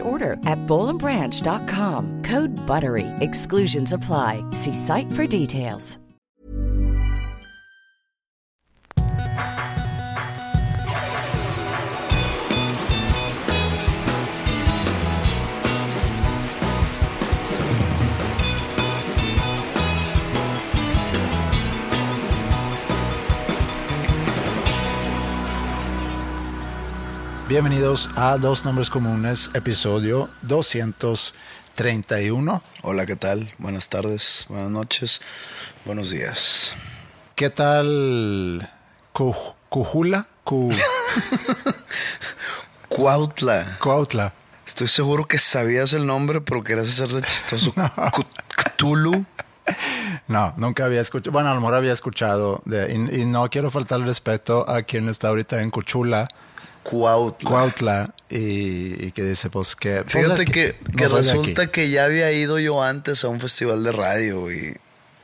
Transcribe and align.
order 0.00 0.32
at 0.46 0.58
bowlandbranch.com. 0.66 2.22
Code 2.22 2.50
BUTTERY. 2.66 3.06
Exclusions 3.20 3.92
apply. 3.92 4.42
See 4.52 4.72
site 4.72 5.12
for 5.12 5.26
details. 5.26 5.98
Bienvenidos 27.48 28.10
a 28.16 28.36
Dos 28.36 28.64
Nombres 28.64 28.90
Comunes, 28.90 29.50
episodio 29.54 30.28
231. 30.42 32.62
Hola, 32.82 33.06
¿qué 33.06 33.16
tal? 33.16 33.52
Buenas 33.58 33.88
tardes, 33.88 34.44
buenas 34.48 34.70
noches, 34.70 35.20
buenos 35.86 36.10
días. 36.10 36.74
¿Qué 37.34 37.48
tal 37.50 38.70
Cu- 39.12 39.34
Cujula? 39.68 40.26
Cu- 40.44 40.72
Cuautla. 42.88 43.78
Cuautla. 43.80 44.34
Estoy 44.66 44.88
seguro 44.88 45.26
que 45.26 45.38
sabías 45.38 45.92
el 45.94 46.06
nombre, 46.06 46.40
pero 46.42 46.62
querías 46.62 46.88
hacerte 47.00 47.26
chistoso. 47.26 47.72
Cthulhu. 48.76 49.24
No, 50.28 50.52
nunca 50.58 50.84
había 50.84 51.00
escuchado. 51.00 51.32
Bueno, 51.32 51.50
a 51.50 51.54
lo 51.54 51.60
mejor 51.60 51.74
había 51.76 51.92
escuchado. 51.94 52.60
De, 52.66 52.92
y, 52.92 53.22
y 53.22 53.26
no 53.26 53.48
quiero 53.48 53.70
faltar 53.70 54.00
el 54.00 54.06
respeto 54.06 54.68
a 54.68 54.82
quien 54.82 55.08
está 55.08 55.28
ahorita 55.28 55.62
en 55.62 55.70
Cuchula, 55.70 56.28
Cuautla. 56.90 57.48
Cuautla, 57.50 58.14
y, 58.30 59.06
y 59.06 59.12
que 59.12 59.22
dice, 59.24 59.50
pues 59.50 59.76
que. 59.76 60.02
pues, 60.02 60.12
Fíjate 60.24 60.44
es 60.44 60.50
que, 60.50 60.76
no 60.90 60.96
que 60.96 61.04
de 61.04 61.04
aquí. 61.04 61.14
resulta 61.16 61.66
que 61.70 61.90
ya 61.90 62.04
había 62.04 62.32
ido 62.32 62.58
yo 62.58 62.82
antes 62.82 63.24
a 63.24 63.28
un 63.28 63.40
festival 63.40 63.82
de 63.84 63.92
radio 63.92 64.50
y 64.52 64.74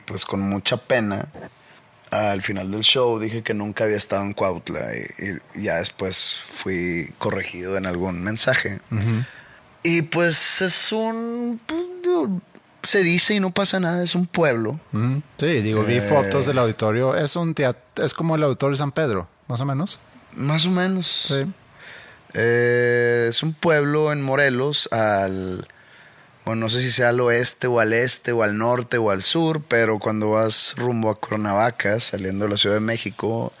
pues 0.05 0.25
con 0.25 0.39
mucha 0.41 0.77
pena 0.77 1.27
al 2.11 2.41
final 2.43 2.69
del 2.71 2.81
show 2.83 3.19
dije 3.19 3.41
que 3.41 3.53
nunca 3.55 3.83
había 3.85 3.97
estado 3.97 4.21
en 4.21 4.33
Cuautla 4.33 4.91
y, 4.95 5.59
y 5.59 5.63
ya 5.63 5.77
después 5.77 6.39
fui 6.47 7.11
corregido 7.17 7.75
en 7.77 7.85
algún 7.87 8.21
mensaje. 8.23 8.79
Y 9.83 10.03
pues 10.03 10.61
es 10.61 10.91
un... 10.91 11.59
pues, 11.67 12.29
se 12.83 13.01
dice 13.03 13.33
y 13.33 13.39
no 13.39 13.51
pasa 13.51 13.79
nada, 13.79 14.03
es 14.03 14.13
un 14.15 14.27
pueblo. 14.27 14.79
Mm, 14.91 15.17
Sí, 15.39 15.61
digo, 15.61 15.83
vi 15.83 15.95
Eh. 15.95 16.01
fotos 16.01 16.45
del 16.45 16.59
auditorio. 16.59 17.15
Es 17.15 17.35
un 17.35 17.53
teatro, 17.55 18.05
es 18.05 18.13
como 18.13 18.35
el 18.35 18.43
auditorio 18.43 18.75
San 18.77 18.91
Pedro, 18.91 19.27
más 19.47 19.59
o 19.61 19.65
menos. 19.65 19.97
Más 20.35 20.65
o 20.67 20.69
menos. 20.69 21.07
Sí. 21.29 21.45
Eh, 22.35 23.27
es 23.29 23.43
un 23.43 23.53
pueblo 23.53 24.11
en 24.11 24.21
Morelos, 24.21 24.89
al. 24.91 25.67
Bueno, 26.45 26.61
no 26.61 26.69
sé 26.69 26.81
si 26.83 26.91
sea 26.91 27.09
al 27.09 27.19
oeste 27.21 27.65
o 27.65 27.79
al 27.79 27.91
este 27.91 28.31
o 28.31 28.43
al 28.43 28.57
norte 28.57 28.99
o 28.99 29.09
al 29.09 29.23
sur, 29.23 29.63
pero 29.67 29.97
cuando 29.97 30.29
vas 30.29 30.75
rumbo 30.77 31.09
a 31.09 31.15
Cuernavaca, 31.15 31.99
saliendo 31.99 32.45
de 32.45 32.51
la 32.51 32.57
Ciudad 32.57 32.75
de 32.75 32.81
México, 32.81 33.51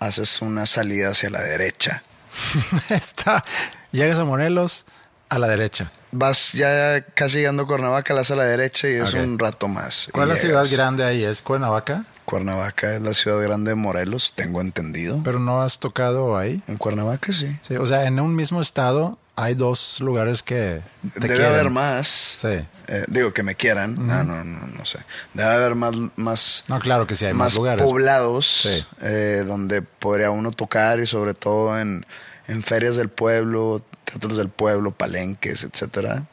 haces 0.00 0.42
una 0.42 0.66
salida 0.66 1.10
hacia 1.10 1.30
la 1.30 1.40
derecha. 1.40 2.02
Está. 2.90 3.44
Llegas 3.92 4.18
a 4.18 4.24
Morelos 4.24 4.86
a 5.28 5.38
la 5.38 5.46
derecha. 5.46 5.90
Vas 6.10 6.52
ya 6.52 7.00
casi 7.14 7.38
llegando 7.38 7.62
a 7.62 7.66
Cuernavaca, 7.66 8.12
la 8.14 8.22
a 8.22 8.34
la 8.34 8.44
derecha 8.44 8.88
y 8.88 8.94
es 8.94 9.14
un 9.14 9.38
rato 9.38 9.68
más. 9.68 10.08
¿Cuál 10.10 10.30
es 10.30 10.36
la 10.36 10.40
ciudad 10.40 10.66
grande 10.68 11.04
ahí? 11.04 11.22
¿Es 11.22 11.42
Cuernavaca? 11.42 12.04
Cuernavaca 12.30 12.94
es 12.94 13.02
la 13.02 13.12
ciudad 13.12 13.42
grande 13.42 13.72
de 13.72 13.74
Morelos, 13.74 14.32
tengo 14.36 14.60
entendido. 14.60 15.20
Pero 15.24 15.40
no 15.40 15.62
has 15.62 15.80
tocado 15.80 16.36
ahí. 16.38 16.62
En 16.68 16.76
Cuernavaca 16.76 17.32
sí. 17.32 17.56
Sí, 17.60 17.74
o 17.76 17.84
sea, 17.86 18.04
en 18.06 18.20
un 18.20 18.36
mismo 18.36 18.60
estado 18.60 19.18
hay 19.34 19.54
dos 19.54 20.00
lugares 20.00 20.44
que 20.44 20.80
te 21.14 21.20
Debe 21.20 21.34
quieren. 21.34 21.46
haber 21.54 21.70
más. 21.70 22.36
Sí. 22.38 22.48
Eh, 22.86 23.04
digo 23.08 23.32
que 23.32 23.42
me 23.42 23.56
quieran. 23.56 24.08
Ah, 24.10 24.22
no, 24.22 24.44
no, 24.44 24.66
no 24.66 24.84
sé. 24.84 25.00
Debe 25.34 25.48
haber 25.50 25.74
más, 25.74 25.96
más, 26.14 26.64
No, 26.68 26.78
claro 26.78 27.04
que 27.06 27.16
sí, 27.16 27.24
hay 27.26 27.34
más, 27.34 27.54
lugares. 27.56 27.84
poblados 27.90 28.46
Sí. 28.46 28.86
eh, 29.00 29.42
donde 29.44 29.82
podría 29.82 30.30
uno 30.30 30.52
tocar 30.52 31.00
y 31.00 31.06
sobre 31.06 31.34
todo 31.34 31.78
en, 31.80 32.06
en 32.46 32.62
ferias 32.62 32.94
del 32.94 33.08
pueblo, 33.08 33.82
teatros 34.04 34.36
del 34.36 34.50
pueblo, 34.50 34.92
palenques, 34.92 35.64
etcétera. 35.64 36.26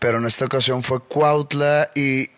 Pero 0.00 0.18
en 0.18 0.26
esta 0.26 0.46
ocasión 0.46 0.82
fue 0.82 1.00
Cuautla 1.00 1.90
y 1.94 2.28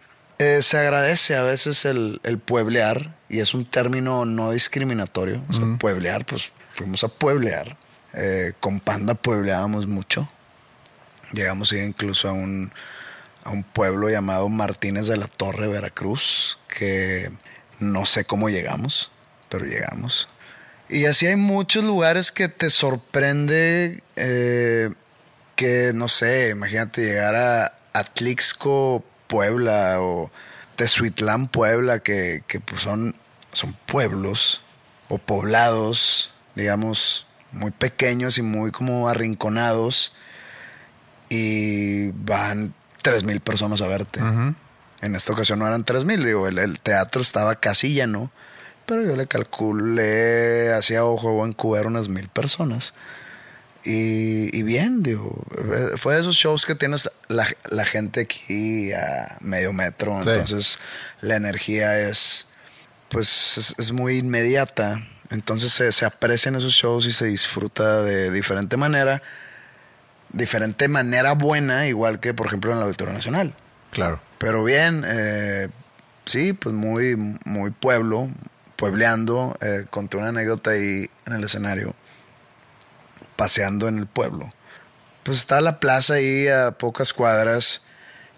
eh, 0.41 0.63
se 0.63 0.79
agradece 0.79 1.37
a 1.37 1.43
veces 1.43 1.85
el, 1.85 2.19
el 2.23 2.39
pueblear 2.39 3.15
y 3.29 3.41
es 3.41 3.53
un 3.53 3.67
término 3.67 4.25
no 4.25 4.53
discriminatorio. 4.53 5.45
O 5.51 5.53
sea, 5.53 5.67
pueblear, 5.79 6.25
pues 6.25 6.55
fuimos 6.73 7.05
a 7.05 7.09
pueblear. 7.09 7.77
Eh, 8.15 8.55
con 8.59 8.81
Panda 8.81 9.13
puebleábamos 9.13 9.87
mucho. 9.87 10.31
Llegamos 11.33 11.71
a 11.71 11.77
ir 11.77 11.85
incluso 11.85 12.31
a 12.31 12.33
un, 12.33 12.73
a 13.45 13.51
un 13.51 13.65
pueblo 13.65 14.09
llamado 14.09 14.49
Martínez 14.49 15.09
de 15.09 15.19
la 15.19 15.29
Torre, 15.29 15.69
Veracruz, 15.69 16.59
que 16.69 17.31
no 17.79 18.07
sé 18.07 18.25
cómo 18.25 18.49
llegamos, 18.49 19.11
pero 19.51 19.67
llegamos. 19.67 20.31
Y 20.89 21.05
así 21.05 21.27
hay 21.27 21.37
muchos 21.37 21.85
lugares 21.85 22.33
que 22.33 22.49
te 22.49 22.71
sorprende 22.71 24.03
eh, 24.17 24.91
que, 25.55 25.93
no 25.95 26.09
sé, 26.09 26.49
imagínate 26.49 27.05
llegar 27.05 27.37
a 27.37 27.75
Atlixco, 27.93 29.05
Puebla 29.31 30.01
o 30.01 30.31
Tezuitlán, 30.75 31.47
Puebla, 31.47 32.01
que, 32.01 32.43
que 32.49 32.59
pues 32.59 32.83
son, 32.83 33.15
son 33.53 33.73
pueblos 33.87 34.61
o 35.09 35.19
poblados, 35.19 36.33
digamos, 36.57 37.29
muy 37.53 37.71
pequeños 37.71 38.39
y 38.39 38.43
muy 38.43 38.73
como 38.73 39.09
arrinconados 39.09 40.15
y 41.29 42.11
van 42.11 42.75
tres 43.03 43.23
mil 43.23 43.41
personas 43.41 43.81
a 43.81 43.87
verte. 43.87 44.21
En 45.01 45.15
esta 45.15 45.33
ocasión 45.33 45.61
no 45.61 45.67
eran 45.67 45.85
tres 45.85 46.05
mil, 46.05 46.25
digo, 46.25 46.49
el, 46.49 46.59
el 46.59 46.81
teatro 46.81 47.23
estaba 47.23 47.55
casi 47.55 47.95
lleno, 47.95 48.33
pero 48.85 49.03
yo 49.05 49.15
le 49.15 49.29
calculé 49.29 50.75
hacia 50.75 51.05
ojo 51.05 51.33
buen 51.33 51.53
cubero 51.53 51.87
unas 51.89 52.09
mil 52.09 52.29
personas. 52.29 52.95
Y, 53.85 54.55
y 54.57 54.63
bien, 54.63 55.03
digo, 55.03 55.43
fue 55.97 56.15
de 56.15 56.21
esos 56.21 56.37
shows 56.37 56.67
que 56.67 56.75
tienes 56.75 57.11
la, 57.29 57.47
la 57.71 57.85
gente 57.87 58.21
aquí 58.21 58.93
a 58.93 59.39
medio 59.41 59.73
metro, 59.73 60.23
Sí. 60.23 60.31
entonces 60.31 60.79
la 61.23 61.37
energía 61.37 61.99
es, 61.99 62.49
pues, 63.09 63.57
es, 63.57 63.75
es 63.79 63.93
muy 63.93 64.19
inmediata. 64.19 65.07
Entonces 65.31 65.73
se, 65.73 65.93
se 65.93 66.05
aprecian 66.05 66.57
esos 66.57 66.73
shows 66.73 67.07
y 67.07 67.13
se 67.13 67.27
disfruta 67.27 68.03
de 68.03 68.31
diferente 68.31 68.77
manera, 68.77 69.23
diferente 70.33 70.89
manera 70.89 71.33
buena, 71.33 71.87
igual 71.87 72.21
que 72.21 72.35
por 72.35 72.47
ejemplo 72.49 72.73
en 72.73 72.79
el 72.79 72.83
Auditorio 72.85 73.15
Nacional. 73.15 73.55
Claro. 73.93 74.21
Pero 74.39 74.63
bien, 74.65 75.05
eh, 75.07 75.69
sí, 76.27 76.53
pues 76.53 76.75
muy, 76.75 77.17
muy 77.45 77.71
pueblo, 77.71 78.29
puebleando. 78.77 79.57
Eh, 79.61 79.87
conté 79.91 80.17
una 80.17 80.29
anécdota 80.29 80.71
ahí 80.73 81.09
en 81.27 81.33
el 81.33 81.45
escenario, 81.45 81.95
paseando 83.41 83.89
en 83.89 83.99
el 83.99 84.07
pueblo. 84.07 84.53
Pues 85.23 85.39
estaba 85.39 85.61
la 85.61 85.81
plaza 85.81 86.15
ahí 86.15 86.47
a 86.49 86.73
pocas 86.73 87.13
cuadras 87.13 87.83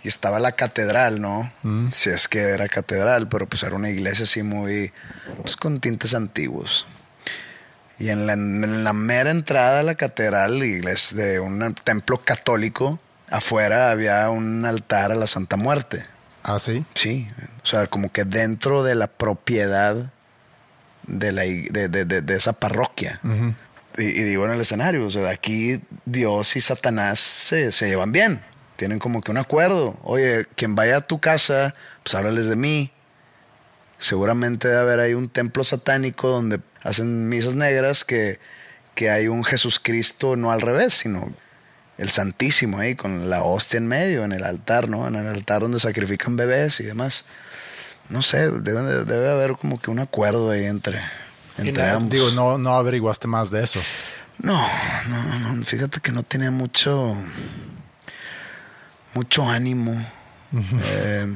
y 0.05 0.09
estaba 0.09 0.39
la 0.41 0.53
catedral, 0.53 1.21
¿no? 1.21 1.53
Si 1.93 2.11
es 2.11 2.29
que 2.29 2.41
era 2.41 2.69
catedral, 2.69 3.29
pero 3.29 3.47
pues 3.49 3.63
era 3.63 3.77
una 3.77 3.91
iglesia 3.91 4.25
así 4.25 4.43
muy, 4.43 4.93
pues 5.43 5.57
con 5.57 5.81
tintes 5.81 6.15
antiguos. 6.15 6.87
Y 7.99 8.09
en 8.09 8.27
la, 8.27 8.33
en 8.33 8.83
la 8.85 8.93
mera 8.93 9.31
entrada 9.31 9.81
a 9.81 9.83
la 9.85 9.95
catedral, 9.95 10.63
iglesia 10.65 11.17
de 11.25 11.41
un 11.41 11.75
templo 11.75 12.19
católico, 12.25 12.99
afuera 13.31 13.91
había 13.93 14.29
un 14.31 14.65
altar 14.67 15.13
a 15.13 15.15
la 15.15 15.27
Santa 15.27 15.57
Muerte. 15.57 16.05
Ah, 16.43 16.59
sí. 16.59 16.85
Sí, 16.95 17.29
o 17.63 17.67
sea, 17.67 17.87
como 17.87 18.11
que 18.11 18.25
dentro 18.25 18.83
de 18.83 18.97
la 18.97 19.07
propiedad 19.07 20.11
de, 21.07 21.31
la, 21.33 21.43
de, 21.43 21.89
de- 21.89 22.05
de- 22.05 22.23
de 22.23 22.35
esa 22.37 22.53
parroquia. 22.55 23.21
Y, 23.99 24.05
digo 24.23 24.45
en 24.47 24.53
el 24.53 24.61
escenario, 24.61 25.07
o 25.07 25.11
sea, 25.11 25.29
aquí 25.31 25.81
Dios 26.05 26.57
y 26.57 26.61
Satanás 26.61 27.19
se, 27.19 27.73
se 27.73 27.89
llevan 27.89 28.13
bien. 28.13 28.43
Tienen 28.77 28.99
como 28.99 29.21
que 29.21 29.31
un 29.31 29.39
acuerdo. 29.39 29.99
Oye, 30.03 30.47
quien 30.57 30.75
vaya 30.75 30.97
a 30.99 31.01
tu 31.07 31.21
casa, 31.21 31.75
pues 32.03 32.15
háblales 32.15 32.47
de 32.47 32.57
mí. 32.57 32.91
Seguramente 33.99 34.67
debe 34.69 34.81
haber 34.81 35.01
ahí 35.01 35.15
un 35.15 35.29
templo 35.29 35.63
satánico 35.63 36.29
donde 36.29 36.61
hacen 36.83 37.29
misas 37.29 37.55
negras 37.55 38.05
que, 38.05 38.41
que 38.95 39.11
hay 39.11 39.29
un 39.29 39.45
Jesucristo 39.45 40.35
no 40.37 40.51
al 40.51 40.61
revés, 40.61 40.95
sino 40.95 41.33
el 41.99 42.11
Santísimo 42.11 42.79
ahí 42.79 42.97
con 42.97 43.31
la 43.31 43.45
hostia 43.45 43.77
en 43.79 43.87
medio, 43.87 44.25
en 44.25 44.33
el 44.33 44.43
altar, 44.43 44.89
¿no? 44.89 45.07
En 45.07 45.15
el 45.15 45.29
altar 45.29 45.63
donde 45.63 45.79
sacrifican 45.79 46.35
bebés 46.37 46.81
y 46.81 46.85
demás. 46.85 47.27
No 48.09 48.23
sé, 48.23 48.51
debe, 48.51 48.83
de- 48.83 49.05
debe 49.05 49.31
haber 49.31 49.53
como 49.53 49.81
que 49.81 49.91
un 49.93 50.01
acuerdo 50.01 50.51
ahí 50.51 50.65
entre, 50.65 51.01
entre 51.59 51.89
ambos. 51.91 52.11
digo, 52.11 52.31
no, 52.33 52.59
no 52.59 52.75
averiguaste 52.75 53.29
más 53.29 53.51
de 53.51 53.63
eso. 53.63 53.81
No, 54.39 54.67
no, 55.09 55.23
no, 55.23 55.55
no. 55.55 55.65
Fíjate 55.65 56.01
que 56.01 56.13
no 56.13 56.23
tenía 56.23 56.51
mucho. 56.51 57.17
mucho 59.15 59.49
ánimo. 59.49 59.93
eh, 60.53 61.35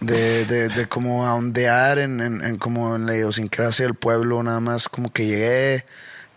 de, 0.00 0.44
de, 0.46 0.68
de 0.68 0.86
como 0.86 1.26
ahondear 1.26 1.98
en, 1.98 2.20
en, 2.20 2.44
en 2.44 2.56
como 2.58 2.96
en 2.96 3.06
la 3.06 3.14
idiosincrasia 3.16 3.86
del 3.86 3.94
pueblo, 3.94 4.42
nada 4.42 4.60
más 4.60 4.88
como 4.88 5.12
que 5.12 5.26
llegué, 5.26 5.84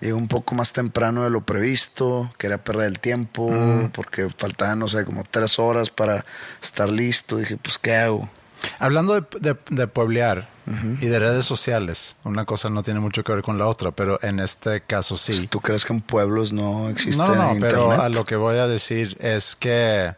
llegué 0.02 0.14
un 0.14 0.28
poco 0.28 0.54
más 0.56 0.72
temprano 0.74 1.24
de 1.24 1.30
lo 1.32 1.42
previsto, 1.42 2.32
quería 2.38 2.64
perder 2.64 2.88
el 2.88 3.00
tiempo, 3.00 3.50
porque 3.94 4.30
faltaban, 4.36 4.80
no 4.80 4.88
sé, 4.88 5.04
como 5.06 5.24
tres 5.24 5.58
horas 5.60 5.90
para 5.90 6.26
estar 6.62 6.90
listo. 6.90 7.38
Dije, 7.38 7.58
pues, 7.58 7.78
¿qué 7.78 7.96
hago? 7.96 8.30
Hablando 8.80 9.14
de, 9.20 9.26
de, 9.40 9.56
de 9.70 9.88
pueblear 9.88 10.48
y 11.00 11.06
de 11.06 11.20
redes 11.20 11.46
sociales, 11.46 12.16
una 12.24 12.46
cosa 12.46 12.70
no 12.72 12.82
tiene 12.82 13.00
mucho 13.00 13.24
que 13.24 13.32
ver 13.32 13.44
con 13.44 13.58
la 13.60 13.68
otra, 13.68 13.92
pero 13.92 14.18
en 14.24 14.40
este 14.40 14.82
caso 14.82 15.16
sí. 15.16 15.46
¿Tú 15.48 15.60
crees 15.62 15.86
que 15.86 15.94
en 15.94 16.02
pueblos 16.02 16.52
no 16.54 16.90
existe 16.90 17.22
No, 17.22 17.28
no, 17.36 17.54
internet? 17.54 17.70
pero 17.70 17.92
a 17.92 18.10
lo 18.10 18.26
que 18.26 18.36
voy 18.36 18.58
a 18.58 18.66
decir 18.68 19.16
es 19.20 19.56
que 19.56 20.06
eh, 20.08 20.16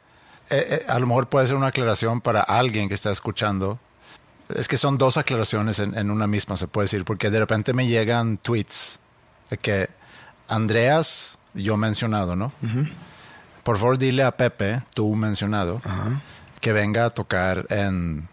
eh, 0.49 0.85
a 0.87 0.97
lo 0.99 1.07
mejor 1.07 1.27
puede 1.27 1.47
ser 1.47 1.57
una 1.57 1.67
aclaración 1.67 2.21
para 2.21 2.39
alguien 2.41 2.87
que 2.87 2.95
está 2.95 3.11
escuchando. 3.11 3.77
Es 4.55 4.69
que 4.69 4.77
son 4.77 4.97
dos 4.97 5.17
aclaraciones 5.17 5.79
en, 5.79 5.97
en 5.97 6.09
una 6.09 6.27
misma, 6.27 6.55
se 6.55 6.67
puede 6.69 6.85
decir, 6.85 7.03
porque 7.03 7.29
de 7.29 7.39
repente 7.39 7.73
me 7.73 7.85
llegan 7.85 8.37
tweets 8.37 8.99
de 9.49 9.57
que 9.57 9.89
Andreas, 10.47 11.37
yo 11.53 11.75
mencionado, 11.75 12.37
¿no? 12.37 12.53
Por 13.63 13.77
favor, 13.77 13.97
dile 13.97 14.23
a 14.23 14.31
Pepe, 14.31 14.81
tú 14.93 15.13
mencionado, 15.15 15.81
que 16.61 16.71
venga 16.71 17.03
a 17.05 17.09
tocar 17.09 17.65
en, 17.69 18.29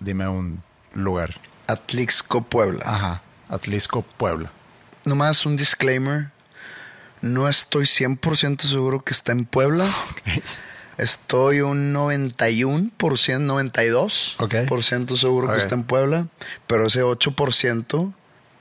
dime 0.00 0.28
un 0.28 0.62
lugar. 0.94 1.34
Atlixco, 1.66 2.42
Puebla. 2.42 2.82
Ajá, 2.86 3.22
Atlisco, 3.48 4.02
Puebla. 4.02 4.52
Nomás 5.04 5.46
un 5.46 5.56
disclaimer. 5.56 6.30
No 7.22 7.48
estoy 7.48 7.84
100% 7.84 8.60
seguro 8.62 9.02
que 9.02 9.12
está 9.12 9.32
en 9.32 9.46
Puebla. 9.46 9.86
Estoy 10.98 11.60
un 11.60 11.92
91%, 11.92 12.90
92% 12.96 15.16
seguro 15.16 15.46
Ok. 15.46 15.52
que 15.52 15.58
está 15.58 15.74
en 15.74 15.84
Puebla. 15.84 16.26
Pero 16.66 16.86
ese 16.86 17.02
8% 17.02 18.12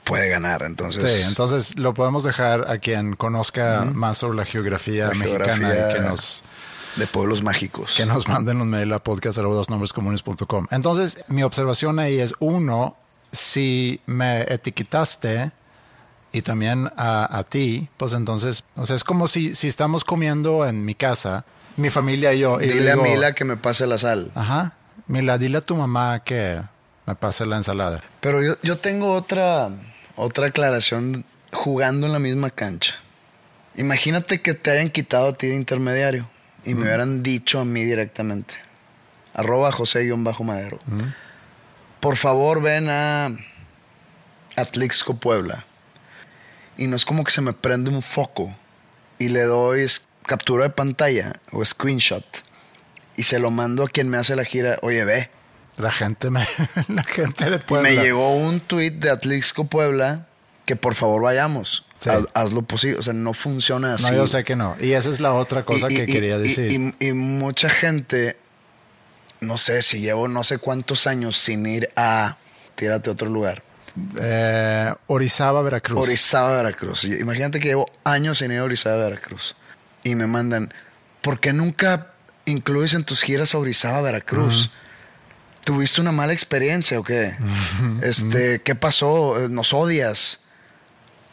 puede 0.03 0.29
ganar. 0.29 0.63
Entonces, 0.63 1.11
Sí, 1.11 1.23
entonces 1.27 1.79
lo 1.79 1.93
podemos 1.93 2.23
dejar 2.23 2.69
a 2.69 2.77
quien 2.77 3.15
conozca 3.15 3.85
más 3.93 4.17
sobre 4.17 4.37
la 4.37 4.45
geografía 4.45 5.07
La 5.07 5.13
mexicana 5.13 5.55
geografía 5.55 5.89
y 5.89 5.93
que 5.93 5.99
nos, 6.01 6.43
de 6.95 7.07
pueblos 7.07 7.43
mágicos. 7.43 7.95
que 7.95 8.05
nos 8.05 8.27
manden 8.27 8.61
un 8.61 8.69
mail 8.69 8.91
a 8.93 8.99
podcast.com. 8.99 10.67
Entonces, 10.71 11.23
mi 11.29 11.43
observación 11.43 11.99
ahí 11.99 12.19
es, 12.19 12.33
uno, 12.39 12.95
si 13.31 13.99
me 14.05 14.41
etiquetaste 14.43 15.51
y 16.31 16.41
también 16.41 16.91
a, 16.97 17.37
a 17.37 17.43
ti, 17.43 17.89
pues 17.97 18.13
entonces, 18.13 18.63
o 18.75 18.85
sea, 18.85 18.95
es 18.95 19.03
como 19.03 19.27
si, 19.27 19.53
si 19.55 19.67
estamos 19.67 20.03
comiendo 20.03 20.65
en 20.65 20.85
mi 20.85 20.95
casa, 20.95 21.45
mi 21.77 21.89
familia 21.89 22.33
y 22.33 22.39
yo. 22.39 22.61
Y 22.61 22.67
Dile 22.67 22.91
a 22.91 22.95
Mila 22.97 23.35
que 23.35 23.45
me 23.45 23.57
pase 23.57 23.87
la 23.87 23.97
sal. 23.97 24.31
Ajá, 24.35 24.73
Mila, 25.07 25.37
dile 25.37 25.57
a 25.57 25.61
tu 25.61 25.75
mamá 25.75 26.23
que 26.23 26.61
me 27.05 27.15
pase 27.15 27.45
la 27.45 27.57
ensalada. 27.57 28.01
Pero 28.21 28.41
yo, 28.41 28.55
yo 28.63 28.77
tengo 28.77 29.13
otra, 29.13 29.69
otra 30.15 30.47
aclaración 30.47 31.25
jugando 31.51 32.07
en 32.07 32.13
la 32.13 32.19
misma 32.19 32.49
cancha. 32.49 32.95
Imagínate 33.75 34.41
que 34.41 34.53
te 34.53 34.71
hayan 34.71 34.89
quitado 34.89 35.27
a 35.27 35.33
ti 35.33 35.47
de 35.47 35.55
intermediario 35.55 36.29
y 36.65 36.73
me 36.73 36.81
hubieran 36.83 37.23
dicho 37.23 37.59
a 37.59 37.65
mí 37.65 37.83
directamente. 37.83 38.55
Arroba 39.33 39.71
José-Madero. 39.71 40.79
Por 41.99 42.17
favor, 42.17 42.61
ven 42.61 42.89
a 42.89 43.31
Atlixco, 44.55 45.15
Puebla. 45.17 45.65
Y 46.77 46.87
no 46.87 46.95
es 46.95 47.05
como 47.05 47.23
que 47.23 47.31
se 47.31 47.41
me 47.41 47.53
prende 47.53 47.89
un 47.89 48.01
foco 48.01 48.51
y 49.17 49.29
le 49.29 49.43
doy 49.43 49.85
captura 50.25 50.63
de 50.65 50.69
pantalla 50.71 51.33
o 51.51 51.63
screenshot 51.63 52.25
y 53.15 53.23
se 53.23 53.39
lo 53.39 53.51
mando 53.51 53.83
a 53.83 53.87
quien 53.87 54.09
me 54.09 54.17
hace 54.17 54.35
la 54.35 54.43
gira. 54.43 54.77
Oye, 54.81 55.05
ve, 55.05 55.29
La 55.77 55.91
gente 55.91 56.29
me, 56.29 56.43
la 56.89 57.03
gente 57.03 57.49
de 57.49 57.55
y 57.57 57.59
Puebla. 57.59 57.89
me 57.89 57.95
llegó 57.95 58.35
un 58.35 58.59
tweet 58.59 58.91
de 58.91 59.09
Atlixco 59.09 59.65
Puebla 59.67 60.27
que 60.65 60.75
por 60.75 60.95
favor 60.95 61.21
vayamos. 61.21 61.85
Sí. 61.97 62.09
Haz, 62.09 62.25
haz 62.33 62.51
lo 62.53 62.61
posible. 62.63 62.97
O 62.99 63.03
sea, 63.03 63.13
no 63.13 63.33
funciona 63.33 63.93
así. 63.95 64.05
No, 64.11 64.13
yo 64.17 64.27
sé 64.27 64.43
que 64.43 64.55
no. 64.55 64.75
Y 64.79 64.91
esa 64.93 65.09
es 65.09 65.19
la 65.19 65.33
otra 65.33 65.63
cosa 65.63 65.87
Y- 65.91 65.95
que 65.95 66.03
y- 66.03 66.05
quería 66.07 66.37
y- 66.37 66.41
decir. 66.41 66.93
Y, 66.99 67.13
mucha 67.13 67.69
gente, 67.69 68.37
no 69.41 69.57
sé 69.57 69.81
si 69.81 69.99
llevo 70.01 70.27
no 70.27 70.43
sé 70.43 70.57
cuántos 70.57 71.07
años 71.07 71.37
sin 71.37 71.65
ir 71.65 71.89
a. 71.95 72.37
Tírate 72.75 73.09
a 73.09 73.13
otro 73.13 73.29
lugar. 73.29 73.63
Eh, 74.19 74.93
Orizaba, 75.07 75.61
Veracruz. 75.61 76.05
Orizaba, 76.05 76.57
Veracruz. 76.57 77.05
Imagínate 77.05 77.59
que 77.59 77.69
llevo 77.69 77.85
años 78.03 78.39
sin 78.39 78.51
ir 78.51 78.59
a 78.59 78.63
Orizaba, 78.65 78.97
Veracruz. 78.97 79.55
Y 80.03 80.15
me 80.15 80.27
mandan, 80.27 80.73
¿por 81.21 81.39
qué 81.39 81.53
nunca 81.53 82.07
incluyes 82.45 82.93
en 82.93 83.05
tus 83.05 83.21
giras 83.21 83.53
a 83.55 83.57
Orizaba, 83.59 84.01
Veracruz? 84.01 84.71
¿Tuviste 85.63 86.01
una 86.01 86.11
mala 86.11 86.33
experiencia 86.33 86.99
o 86.99 87.03
qué? 87.03 87.35
Este, 88.03 88.61
¿qué 88.61 88.75
pasó? 88.75 89.47
¿Nos 89.49 89.73
odias? 89.73 90.41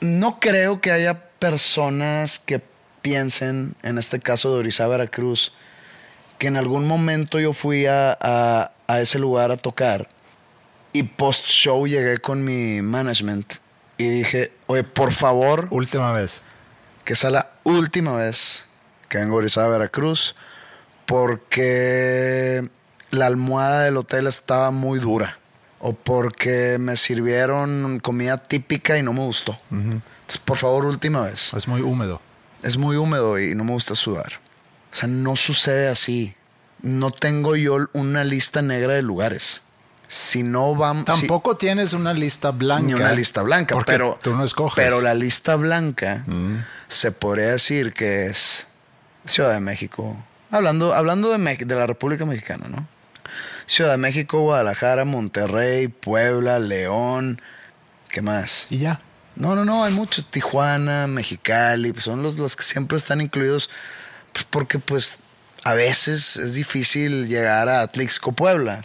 No 0.02 0.40
creo 0.40 0.80
que 0.80 0.90
haya 0.92 1.14
personas 1.38 2.38
que 2.38 2.60
piensen, 3.02 3.74
en 3.82 3.98
este 3.98 4.20
caso 4.20 4.52
de 4.52 4.58
Orizaba, 4.60 4.96
Veracruz, 4.96 5.52
que 6.38 6.48
en 6.48 6.56
algún 6.56 6.86
momento 6.86 7.38
yo 7.40 7.52
fui 7.52 7.86
a, 7.86 8.16
a- 8.20 8.72
a 8.88 9.00
ese 9.00 9.18
lugar 9.18 9.50
a 9.52 9.56
tocar 9.56 10.08
y 10.92 11.04
post 11.04 11.46
show 11.46 11.86
llegué 11.86 12.18
con 12.18 12.44
mi 12.44 12.82
management 12.82 13.54
y 13.96 14.08
dije, 14.08 14.52
oye, 14.66 14.82
por 14.84 15.12
favor, 15.12 15.68
Última 15.70 16.12
vez. 16.12 16.42
que 17.04 17.14
sea 17.14 17.30
la 17.30 17.50
última 17.62 18.14
vez 18.16 18.66
que 19.08 19.18
vengo 19.18 19.36
a 19.36 19.38
Orizaba, 19.38 19.68
Veracruz, 19.68 20.34
porque 21.06 22.68
la 23.10 23.26
almohada 23.26 23.82
del 23.84 23.96
hotel 23.96 24.26
estaba 24.26 24.70
muy 24.72 24.98
dura 24.98 25.38
o 25.84 25.92
porque 25.92 26.78
me 26.80 26.96
sirvieron 26.96 27.98
comida 28.00 28.38
típica 28.38 28.96
y 28.96 29.02
no 29.02 29.12
me 29.12 29.20
gustó. 29.20 29.58
Entonces, 29.70 30.38
por 30.44 30.56
favor, 30.56 30.84
última 30.86 31.22
vez. 31.22 31.52
Es 31.54 31.66
muy 31.68 31.80
húmedo. 31.82 32.20
Es 32.62 32.76
muy 32.78 32.96
húmedo 32.96 33.38
y 33.38 33.54
no 33.54 33.64
me 33.64 33.72
gusta 33.72 33.94
sudar. 33.94 34.40
O 34.92 34.94
sea, 34.96 35.08
no 35.08 35.34
sucede 35.36 35.88
así. 35.88 36.34
No 36.82 37.10
tengo 37.10 37.56
yo 37.56 37.88
una 37.92 38.22
lista 38.24 38.62
negra 38.62 38.94
de 38.94 39.02
lugares. 39.02 39.62
Si 40.06 40.42
no 40.42 40.74
vamos... 40.76 41.04
si- 41.06 41.20
Tampoco 41.22 41.56
tienes 41.56 41.92
una 41.94 42.12
lista 42.14 42.50
blanca. 42.52 42.86
ni 42.86 42.94
una 42.94 43.12
lista 43.12 43.42
blanca, 43.42 43.74
porque 43.74 43.92
pero 43.92 44.18
tú 44.22 44.34
no 44.36 44.44
escoges. 44.44 44.84
Mm. 44.84 44.88
Pero 44.88 45.00
la 45.00 45.14
lista 45.14 45.56
blanca 45.56 46.24
se 46.88 47.10
podría 47.12 47.46
decir 47.52 47.92
que 47.92 48.26
es 48.26 48.66
Ciudad 49.26 49.52
de 49.54 49.60
México. 49.60 50.16
Hablando, 50.50 50.94
hablando 50.94 51.30
de, 51.36 51.56
de 51.56 51.74
la 51.74 51.86
República 51.86 52.24
Mexicana, 52.26 52.66
¿no? 52.68 52.86
Ciudad 53.66 53.92
de 53.92 53.96
México, 53.98 54.40
Guadalajara, 54.40 55.04
Monterrey, 55.04 55.88
Puebla, 55.88 56.58
León. 56.58 57.40
¿Qué 58.08 58.22
más? 58.22 58.66
Y 58.70 58.78
ya. 58.78 59.00
No, 59.36 59.54
no, 59.56 59.64
no, 59.64 59.84
hay 59.84 59.92
muchos. 59.92 60.26
Tijuana, 60.26 61.06
Mexicali, 61.06 61.92
pues 61.92 62.04
son 62.04 62.22
los, 62.22 62.36
los 62.38 62.56
que 62.56 62.64
siempre 62.64 62.98
están 62.98 63.20
incluidos. 63.20 63.70
Pues 64.32 64.44
porque, 64.48 64.78
pues, 64.78 65.20
a 65.64 65.74
veces 65.74 66.36
es 66.36 66.54
difícil 66.54 67.26
llegar 67.28 67.68
a 67.68 67.80
Atlixco, 67.82 68.32
Puebla. 68.32 68.84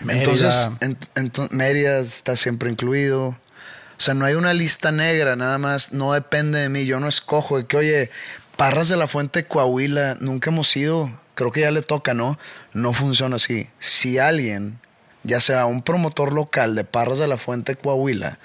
Mérida. 0.00 0.22
Entonces, 0.22 0.68
en- 1.14 1.32
Mérida 1.50 1.98
está 2.00 2.36
siempre 2.36 2.70
incluido. 2.70 3.28
O 3.28 4.04
sea, 4.04 4.14
no 4.14 4.24
hay 4.24 4.34
una 4.34 4.54
lista 4.54 4.90
negra, 4.90 5.36
nada 5.36 5.58
más. 5.58 5.92
No 5.92 6.12
depende 6.12 6.58
de 6.58 6.68
mí. 6.68 6.86
Yo 6.86 6.98
no 6.98 7.06
escojo 7.08 7.58
de 7.58 7.66
que, 7.66 7.76
oye, 7.76 8.10
Parras 8.56 8.88
de 8.88 8.96
la 8.96 9.06
Fuente, 9.08 9.44
Coahuila, 9.44 10.16
nunca 10.20 10.50
hemos 10.50 10.74
ido. 10.76 11.10
Creo 11.34 11.50
que 11.52 11.60
ya 11.60 11.70
le 11.70 11.82
toca, 11.82 12.14
¿no? 12.14 12.38
No 12.72 12.92
funciona 12.92 13.36
así. 13.36 13.68
Si 13.78 14.18
alguien, 14.18 14.78
ya 15.24 15.40
sea 15.40 15.66
un 15.66 15.82
promotor 15.82 16.32
local 16.32 16.74
de 16.74 16.84
Parras 16.84 17.18
de 17.18 17.26
la 17.28 17.36
Fuente, 17.38 17.76
Coahuila, 17.76 18.38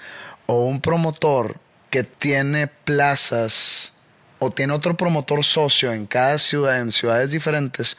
o 0.46 0.64
un 0.64 0.80
promotor 0.80 1.56
que 1.90 2.04
tiene 2.04 2.66
plazas 2.66 3.92
o 4.38 4.50
tiene 4.50 4.72
otro 4.72 4.96
promotor 4.96 5.44
socio 5.44 5.92
en 5.92 6.06
cada 6.06 6.38
ciudad, 6.38 6.78
en 6.80 6.92
ciudades 6.92 7.32
diferentes, 7.32 7.96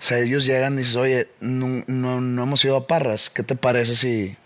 o 0.00 0.04
sea, 0.04 0.18
ellos 0.18 0.44
llegan 0.44 0.74
y 0.74 0.78
dicen, 0.78 1.00
oye, 1.00 1.30
no, 1.40 1.84
no, 1.86 2.20
no 2.20 2.42
hemos 2.42 2.64
ido 2.64 2.76
a 2.76 2.86
Parras, 2.86 3.28
¿qué 3.30 3.42
te 3.42 3.56
parece 3.56 3.94
si 3.94 4.36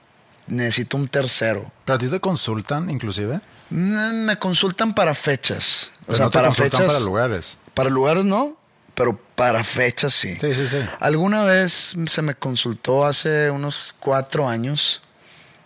necesito 0.47 0.97
un 0.97 1.09
tercero? 1.09 1.71
¿Pero 1.85 1.97
a 1.97 1.99
ti 1.99 2.09
te 2.09 2.21
consultan 2.21 2.89
inclusive? 2.91 3.41
Mm, 3.71 4.25
Me 4.27 4.39
consultan 4.39 4.95
para 4.95 5.13
fechas. 5.15 5.93
O 6.03 6.07
Pero 6.07 6.17
sea, 6.17 6.25
no 6.27 6.31
te 6.31 6.35
para 6.39 6.49
consultan 6.49 6.81
fechas. 6.81 6.93
para 6.95 7.05
lugares. 7.05 7.59
Para 7.75 7.91
lugares 7.91 8.25
no, 8.25 8.57
pero 8.97 9.17
para 9.37 9.63
fechas 9.63 10.15
sí. 10.15 10.37
Sí, 10.37 10.55
sí, 10.55 10.67
sí. 10.67 10.79
Alguna 10.99 11.45
vez 11.45 11.95
se 12.07 12.23
me 12.23 12.35
consultó 12.35 13.05
hace 13.05 13.51
unos 13.51 13.95
cuatro 14.01 14.49
años, 14.49 15.03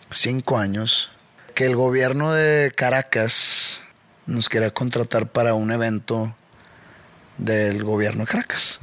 cinco 0.09 0.59
años, 0.59 1.09
que 1.55 1.65
el 1.65 1.77
gobierno 1.77 2.33
de 2.33 2.73
Caracas 2.75 3.81
nos 4.25 4.49
quería 4.49 4.73
contratar 4.73 5.31
para 5.31 5.53
un 5.53 5.71
evento 5.71 6.35
del 7.37 7.83
gobierno 7.85 8.25
de 8.25 8.27
Caracas. 8.27 8.79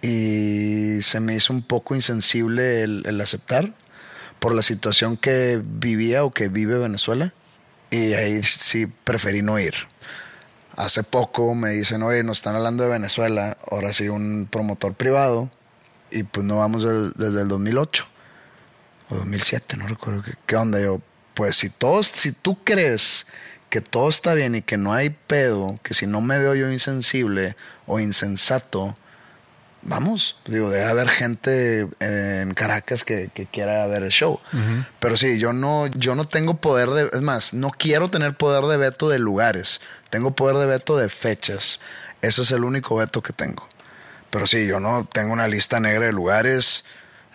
Y 0.00 1.02
se 1.02 1.20
me 1.20 1.34
hizo 1.34 1.52
un 1.52 1.62
poco 1.62 1.94
insensible 1.94 2.82
el, 2.82 3.02
el 3.04 3.20
aceptar 3.20 3.74
por 4.38 4.54
la 4.54 4.62
situación 4.62 5.18
que 5.18 5.60
vivía 5.62 6.24
o 6.24 6.30
que 6.30 6.48
vive 6.48 6.78
Venezuela. 6.78 7.34
Y 7.90 8.14
ahí 8.14 8.42
sí 8.42 8.86
preferí 9.04 9.42
no 9.42 9.58
ir. 9.58 9.74
Hace 10.78 11.02
poco 11.02 11.56
me 11.56 11.70
dicen, 11.70 12.04
oye, 12.04 12.22
nos 12.22 12.38
están 12.38 12.54
hablando 12.54 12.84
de 12.84 12.90
Venezuela, 12.90 13.56
ahora 13.68 13.92
sí 13.92 14.08
un 14.08 14.46
promotor 14.48 14.94
privado, 14.94 15.50
y 16.12 16.22
pues 16.22 16.46
no 16.46 16.58
vamos 16.58 16.84
desde 17.16 17.42
el 17.42 17.48
2008 17.48 18.06
o 19.08 19.16
2007, 19.16 19.76
no 19.76 19.88
recuerdo 19.88 20.22
qué, 20.22 20.34
qué 20.46 20.54
onda. 20.54 20.80
Yo, 20.80 21.00
pues 21.34 21.56
si 21.56 21.68
todos, 21.68 22.06
si 22.06 22.30
tú 22.30 22.62
crees 22.62 23.26
que 23.70 23.80
todo 23.80 24.08
está 24.08 24.34
bien 24.34 24.54
y 24.54 24.62
que 24.62 24.76
no 24.76 24.92
hay 24.92 25.10
pedo, 25.10 25.80
que 25.82 25.94
si 25.94 26.06
no 26.06 26.20
me 26.20 26.38
veo 26.38 26.54
yo 26.54 26.70
insensible 26.70 27.56
o 27.88 27.98
insensato, 27.98 28.94
vamos. 29.88 30.38
Digo, 30.46 30.70
debe 30.70 30.84
haber 30.84 31.08
gente 31.08 31.88
eh, 32.00 32.40
en 32.42 32.54
Caracas 32.54 33.04
que, 33.04 33.30
que 33.32 33.46
quiera 33.46 33.86
ver 33.86 34.02
el 34.02 34.10
show. 34.10 34.40
Pero 35.00 35.16
sí, 35.16 35.38
yo 35.38 35.52
no, 35.52 35.86
yo 35.88 36.14
no 36.14 36.24
tengo 36.26 36.54
poder 36.58 36.90
de. 36.90 37.10
Es 37.12 37.22
más, 37.22 37.54
no 37.54 37.70
quiero 37.70 38.08
tener 38.08 38.34
poder 38.36 38.64
de 38.64 38.76
veto 38.76 39.08
de 39.08 39.18
lugares. 39.18 39.80
Tengo 40.10 40.32
poder 40.32 40.56
de 40.56 40.66
veto 40.66 40.96
de 40.96 41.08
fechas. 41.08 41.80
Ese 42.22 42.42
es 42.42 42.50
el 42.50 42.64
único 42.64 42.96
veto 42.96 43.22
que 43.22 43.32
tengo. 43.32 43.66
Pero 44.30 44.46
sí, 44.46 44.66
yo 44.66 44.80
no 44.80 45.08
tengo 45.10 45.32
una 45.32 45.48
lista 45.48 45.80
negra 45.80 46.06
de 46.06 46.12
lugares. 46.12 46.84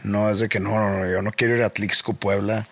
No 0.04 0.30
es 0.30 0.40
de 0.40 0.50
que 0.50 0.60
no, 0.60 0.72
no, 0.72 1.00
no, 1.00 1.10
yo 1.10 1.22
no 1.22 1.32
quiero 1.32 1.56
ir 1.56 1.64
a 1.64 1.68
Atlixco, 1.68 2.14
Puebla. 2.14 2.68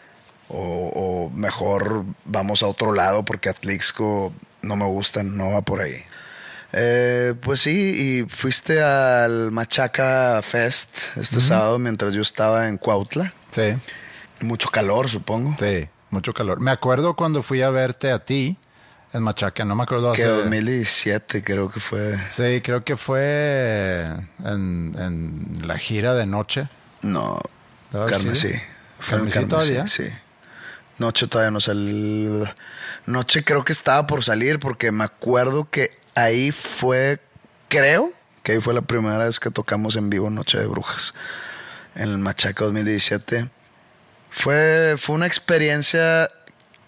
O, 0.48 0.92
o 0.94 1.30
mejor 1.30 2.04
vamos 2.26 2.62
a 2.62 2.68
otro 2.68 2.94
lado 2.94 3.24
porque 3.24 3.50
Atlixco 3.50 4.34
no 4.62 4.76
me 4.76 4.86
gusta, 4.86 5.24
no 5.24 5.52
va 5.52 5.62
por 5.62 5.82
ahí. 5.82 6.04
Eh, 6.74 7.34
pues 7.42 7.60
sí, 7.62 8.22
y 8.26 8.30
fuiste 8.34 8.82
al 8.82 9.52
Machaca 9.52 10.40
Fest 10.42 11.18
este 11.18 11.42
sábado 11.42 11.80
mientras 11.80 12.14
yo 12.14 12.22
estaba 12.22 12.68
en 12.68 12.78
Cuautla. 12.78 13.34
Sí, 13.50 13.76
Mucho 14.40 14.70
calor, 14.70 15.10
supongo. 15.10 15.56
sí, 15.60 15.88
mucho 16.10 16.34
calor. 16.34 16.60
Me 16.62 16.72
acuerdo 16.72 17.16
cuando 17.16 17.44
fui 17.44 17.62
a 17.62 17.70
verte 17.70 18.12
a 18.12 18.20
ti 18.20 18.58
en 19.14 19.24
Machaca, 19.24 19.66
no 19.66 19.76
me 19.76 19.84
acuerdo 19.84 20.14
Que 20.14 20.22
hace... 20.24 20.32
2017 20.32 21.44
creo 21.44 21.70
que 21.70 21.80
fue. 21.82 22.18
Sí, 22.28 22.62
creo 22.62 22.84
que 22.86 22.96
fue 22.96 24.08
en, 24.46 24.94
en 24.98 25.68
la 25.68 25.78
gira 25.78 26.14
de 26.14 26.26
noche. 26.26 26.68
No, 27.02 27.40
¿Debe 27.92 28.06
haber 28.06 28.16
Carmen 28.16 28.36
sí. 28.36 28.48
sido? 28.50 28.60
Fue 29.00 29.18
en 29.18 29.26
¿Carmen 29.26 29.32
sí 29.44 29.46
todavía? 29.50 29.88
Sí. 29.88 30.04
Noche 30.98 31.28
todavía 31.28 31.52
no 31.52 31.60
salió. 31.60 32.46
Noche 33.06 33.44
creo 33.44 33.64
que 33.66 33.74
estaba 33.74 34.08
por 34.08 34.24
salir 34.24 34.60
porque 34.60 34.92
me 34.92 35.04
acuerdo 35.04 35.68
que 35.70 36.00
ahí 36.16 36.52
fue, 36.52 37.20
creo 37.68 38.12
que 38.44 38.54
ahí 38.54 38.62
fue 38.62 38.74
la 38.74 38.82
primera 38.82 39.20
vez 39.20 39.40
que 39.40 39.52
tocamos 39.52 39.96
en 39.96 40.10
vivo 40.10 40.30
Noche 40.30 40.58
de 40.58 40.66
Brujas. 40.66 41.14
En 41.96 42.10
el 42.10 42.18
Machaca 42.18 42.64
2017. 42.66 43.50
Fue, 44.30 44.96
fue 44.98 45.16
una 45.16 45.28
experiencia 45.28 46.30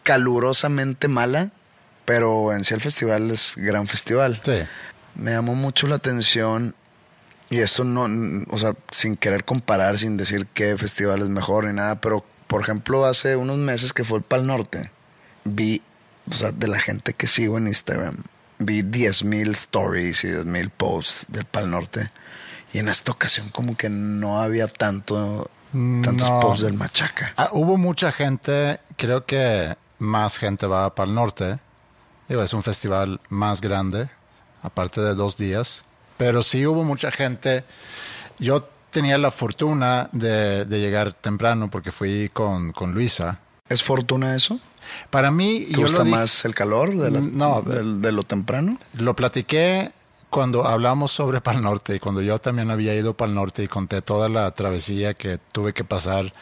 calurosamente 0.03 1.07
mala, 1.07 1.51
pero 2.05 2.53
en 2.53 2.63
sí 2.63 2.73
el 2.73 2.81
festival 2.81 3.31
es 3.31 3.55
gran 3.57 3.87
festival 3.87 4.39
Sí. 4.43 4.63
me 5.15 5.31
llamó 5.31 5.55
mucho 5.55 5.87
la 5.87 5.95
atención 5.95 6.75
y 7.49 7.59
esto 7.59 7.83
no, 7.83 8.07
o 8.49 8.57
sea, 8.57 8.73
sin 8.91 9.15
querer 9.15 9.43
comparar, 9.45 9.97
sin 9.97 10.17
decir 10.17 10.47
qué 10.53 10.77
festival 10.77 11.21
es 11.21 11.29
mejor 11.29 11.65
ni 11.65 11.73
nada, 11.73 11.99
pero 12.01 12.25
por 12.47 12.61
ejemplo 12.61 13.05
hace 13.05 13.35
unos 13.35 13.57
meses 13.57 13.93
que 13.93 14.03
fue 14.03 14.17
el 14.17 14.23
Pal 14.23 14.47
Norte, 14.47 14.91
vi, 15.43 15.81
o 16.29 16.33
sea, 16.33 16.51
de 16.51 16.67
la 16.67 16.79
gente 16.79 17.13
que 17.13 17.27
sigo 17.27 17.57
en 17.57 17.67
Instagram, 17.67 18.23
vi 18.59 18.81
10.000 18.83 19.49
stories 19.51 20.23
y 20.23 20.27
10.000 20.27 20.69
posts 20.71 21.25
del 21.29 21.45
Pal 21.45 21.69
Norte 21.71 22.09
y 22.73 22.79
en 22.79 22.87
esta 22.89 23.11
ocasión 23.11 23.49
como 23.49 23.75
que 23.77 23.89
no 23.89 24.41
había 24.41 24.67
tanto, 24.67 25.49
tantos 25.71 26.29
No. 26.29 26.39
posts 26.39 26.65
del 26.65 26.73
Machaca. 26.73 27.33
Ah, 27.37 27.49
hubo 27.53 27.77
mucha 27.77 28.11
gente, 28.11 28.79
creo 28.97 29.25
que 29.25 29.75
más 29.99 30.37
gente 30.37 30.65
va 30.67 30.93
para 30.95 31.09
el 31.09 31.15
norte. 31.15 31.59
Digo, 32.27 32.41
es 32.41 32.53
un 32.53 32.63
festival 32.63 33.19
más 33.29 33.61
grande, 33.61 34.09
aparte 34.63 35.01
de 35.01 35.13
dos 35.13 35.37
días. 35.37 35.83
Pero 36.17 36.41
sí 36.41 36.65
hubo 36.65 36.83
mucha 36.83 37.11
gente. 37.11 37.63
Yo 38.39 38.67
tenía 38.91 39.17
la 39.17 39.29
fortuna 39.31 40.09
de, 40.11 40.65
de 40.65 40.79
llegar 40.79 41.13
temprano 41.13 41.69
porque 41.69 41.91
fui 41.91 42.29
con, 42.33 42.71
con 42.71 42.93
Luisa. 42.93 43.39
¿Es 43.69 43.83
fortuna 43.83 44.35
eso? 44.35 44.59
Para 45.09 45.31
mí, 45.31 45.65
¿Te 45.65 45.73
yo 45.73 45.81
gusta 45.81 45.99
lo, 45.99 46.05
más 46.05 46.45
el 46.45 46.53
calor 46.55 46.95
de, 46.97 47.11
la- 47.11 47.19
No, 47.21 47.61
de 47.61 48.11
lo 48.11 48.23
temprano? 48.23 48.77
lo 48.97 49.15
platiqué 49.15 49.91
cuando 50.29 50.65
hablamos 50.65 51.11
sobre 51.11 51.41
Pal 51.41 51.61
Norte 51.61 51.95
y 51.95 51.99
cuando 51.99 52.21
yo 52.21 52.39
también 52.39 52.71
había 52.71 52.95
ido 52.95 53.13
para 53.15 53.29
el 53.29 53.35
norte 53.35 53.63
y 53.63 53.67
conté 53.67 54.01
toda 54.01 54.29
la 54.29 54.49
travesía 54.51 55.13
que 55.13 55.37
tuve 55.51 55.73
que 55.73 55.83
pasar 55.83 56.33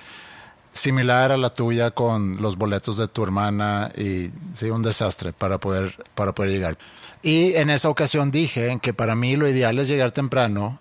similar 0.74 1.32
a 1.34 1.38
la 1.38 1.54
tuya 1.54 1.92
con 1.92 2.42
los 2.42 2.56
boletos 2.56 2.96
de 2.98 3.08
tu 3.10 3.24
hermana 3.24 3.92
y 3.98 4.32
sí, 4.54 4.70
un 4.70 4.82
desastre 4.82 5.34
para 5.34 5.58
poder, 5.58 5.96
para 6.16 6.34
poder 6.34 6.52
llegar. 6.52 6.78
Y 7.22 7.54
en 7.56 7.70
esa 7.70 7.90
ocasión 7.90 8.32
dije 8.32 8.80
que 8.82 8.94
para 8.94 9.16
mí 9.16 9.36
lo 9.36 9.50
ideal 9.50 9.78
es 9.80 9.90
llegar 9.90 10.12
temprano 10.12 10.80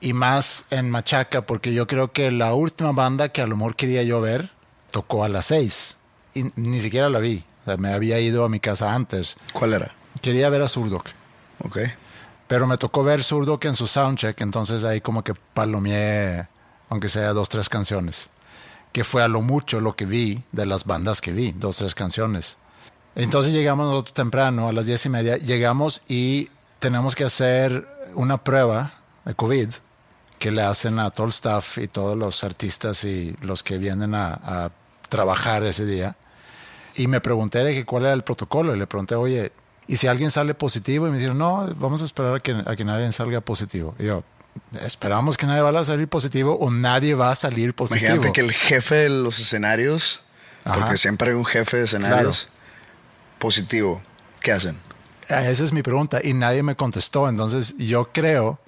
y 0.00 0.12
más 0.12 0.66
en 0.70 0.90
Machaca 0.90 1.46
porque 1.46 1.72
yo 1.72 1.86
creo 1.86 2.12
que 2.12 2.30
la 2.30 2.52
última 2.54 2.92
banda 2.92 3.30
que 3.30 3.40
a 3.40 3.46
lo 3.46 3.56
mejor 3.56 3.76
quería 3.76 4.02
yo 4.02 4.20
ver 4.20 4.50
tocó 4.90 5.24
a 5.24 5.28
las 5.30 5.46
seis 5.46 5.96
y 6.34 6.44
ni 6.56 6.80
siquiera 6.80 7.08
la 7.08 7.18
vi. 7.18 7.42
O 7.62 7.64
sea, 7.64 7.76
me 7.76 7.92
había 7.92 8.18
ido 8.20 8.44
a 8.44 8.48
mi 8.48 8.60
casa 8.60 8.94
antes. 8.94 9.36
¿Cuál 9.52 9.74
era? 9.74 9.94
Quería 10.22 10.48
ver 10.48 10.62
a 10.62 10.68
Zurdok. 10.68 11.06
Ok. 11.64 11.78
Pero 12.46 12.66
me 12.66 12.76
tocó 12.78 13.04
ver 13.04 13.22
Zurdok 13.22 13.64
en 13.66 13.76
su 13.76 13.86
soundcheck, 13.86 14.40
entonces 14.40 14.82
ahí 14.82 15.00
como 15.00 15.22
que 15.22 15.34
palomeé, 15.34 16.48
aunque 16.88 17.08
sea 17.08 17.32
dos, 17.32 17.48
tres 17.48 17.68
canciones. 17.68 18.30
Que 18.92 19.04
fue 19.04 19.22
a 19.22 19.28
lo 19.28 19.40
mucho 19.40 19.80
lo 19.80 19.94
que 19.94 20.04
vi 20.04 20.42
de 20.50 20.66
las 20.66 20.84
bandas 20.84 21.20
que 21.20 21.32
vi, 21.32 21.52
dos, 21.52 21.76
tres 21.76 21.94
canciones. 21.94 22.56
Entonces 23.14 23.52
llegamos 23.52 23.86
nosotros 23.86 24.14
temprano, 24.14 24.68
a 24.68 24.72
las 24.72 24.86
diez 24.86 25.04
y 25.06 25.08
media, 25.10 25.36
llegamos 25.36 26.02
y 26.08 26.48
tenemos 26.80 27.14
que 27.14 27.24
hacer 27.24 27.86
una 28.14 28.42
prueba 28.42 28.94
de 29.24 29.34
COVID 29.34 29.68
que 30.38 30.50
le 30.50 30.62
hacen 30.62 30.98
a 30.98 31.10
todo 31.10 31.26
el 31.26 31.32
staff 31.32 31.78
y 31.78 31.86
todos 31.86 32.16
los 32.16 32.42
artistas 32.42 33.04
y 33.04 33.36
los 33.42 33.62
que 33.62 33.78
vienen 33.78 34.14
a, 34.14 34.32
a 34.42 34.70
trabajar 35.10 35.62
ese 35.64 35.84
día. 35.84 36.16
Y 36.96 37.06
me 37.06 37.20
pregunté 37.20 37.62
que 37.74 37.84
cuál 37.84 38.04
era 38.04 38.14
el 38.14 38.24
protocolo 38.24 38.74
y 38.74 38.78
le 38.78 38.86
pregunté, 38.86 39.14
oye, 39.14 39.52
¿y 39.86 39.96
si 39.96 40.06
alguien 40.06 40.30
sale 40.30 40.54
positivo? 40.54 41.06
Y 41.06 41.10
me 41.10 41.18
dijeron, 41.18 41.36
no, 41.36 41.72
vamos 41.76 42.00
a 42.00 42.04
esperar 42.04 42.34
a 42.36 42.40
que, 42.40 42.62
a 42.64 42.74
que 42.76 42.84
nadie 42.84 43.12
salga 43.12 43.40
positivo. 43.42 43.94
Y 43.98 44.06
yo, 44.06 44.24
esperamos 44.82 45.36
que 45.36 45.46
nadie 45.46 45.60
vaya 45.62 45.80
a 45.80 45.84
salir 45.84 46.08
positivo 46.08 46.56
o 46.58 46.70
nadie 46.70 47.14
va 47.14 47.30
a 47.30 47.34
salir 47.34 47.74
positivo. 47.74 48.06
Imagínate 48.14 48.32
que 48.32 48.40
el 48.40 48.52
jefe 48.52 48.94
de 48.94 49.10
los 49.10 49.38
escenarios, 49.38 50.20
Ajá. 50.64 50.80
porque 50.80 50.96
siempre 50.96 51.30
hay 51.30 51.36
un 51.36 51.44
jefe 51.44 51.76
de 51.76 51.84
escenarios, 51.84 52.48
positivo, 53.38 54.00
¿qué 54.40 54.52
hacen? 54.52 54.76
Ah, 55.28 55.48
Esa 55.48 55.62
es 55.64 55.72
mi 55.72 55.82
pregunta 55.82 56.20
y 56.22 56.32
nadie 56.34 56.62
me 56.62 56.74
contestó. 56.74 57.28
Entonces 57.28 57.76
yo 57.78 58.10
creo, 58.12 58.58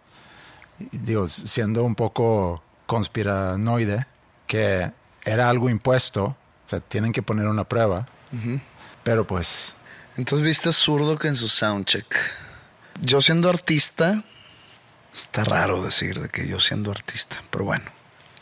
digo, 0.92 1.26
siendo 1.28 1.82
un 1.82 1.94
poco 1.96 2.62
conspiranoide, 2.86 4.06
que 4.46 4.92
era 5.24 5.48
algo 5.48 5.68
impuesto. 5.70 6.24
O 6.24 6.68
sea, 6.68 6.80
tienen 6.80 7.12
que 7.12 7.22
poner 7.22 7.46
una 7.46 7.64
prueba. 7.64 8.06
Pero 9.02 9.26
pues, 9.26 9.74
Entonces 10.16 10.46
viste 10.46 10.72
zurdo 10.72 11.18
que 11.18 11.28
en 11.28 11.36
su 11.36 11.48
soundcheck. 11.48 12.06
Yo 13.00 13.20
siendo 13.20 13.50
artista, 13.50 14.22
está 15.14 15.44
raro 15.44 15.82
decir 15.82 16.20
de 16.20 16.28
que 16.28 16.46
yo 16.46 16.60
siendo 16.60 16.90
artista, 16.90 17.38
pero 17.50 17.64
bueno, 17.64 17.84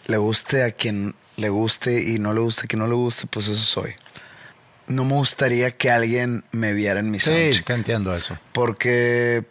le 0.07 0.17
guste 0.17 0.65
a 0.65 0.73
quien 0.73 1.15
le 1.37 1.49
guste 1.49 2.03
y 2.03 2.19
no 2.19 2.33
le 2.35 2.41
guste 2.41 2.63
a 2.65 2.67
quien 2.67 2.81
no 2.81 2.87
le 2.87 2.95
guste, 2.95 3.27
pues 3.27 3.49
eso 3.49 3.63
soy. 3.63 3.95
No 4.87 5.05
me 5.05 5.15
gustaría 5.15 5.71
que 5.77 5.91
alguien 5.91 6.45
me 6.53 6.73
viera 6.73 7.01
en 7.01 7.11
mi 7.11 7.21
sí, 7.21 7.27
soundcheck. 7.31 7.65
te 7.67 7.73
entiendo 7.75 8.15
eso. 8.15 8.37
porque 8.53 9.45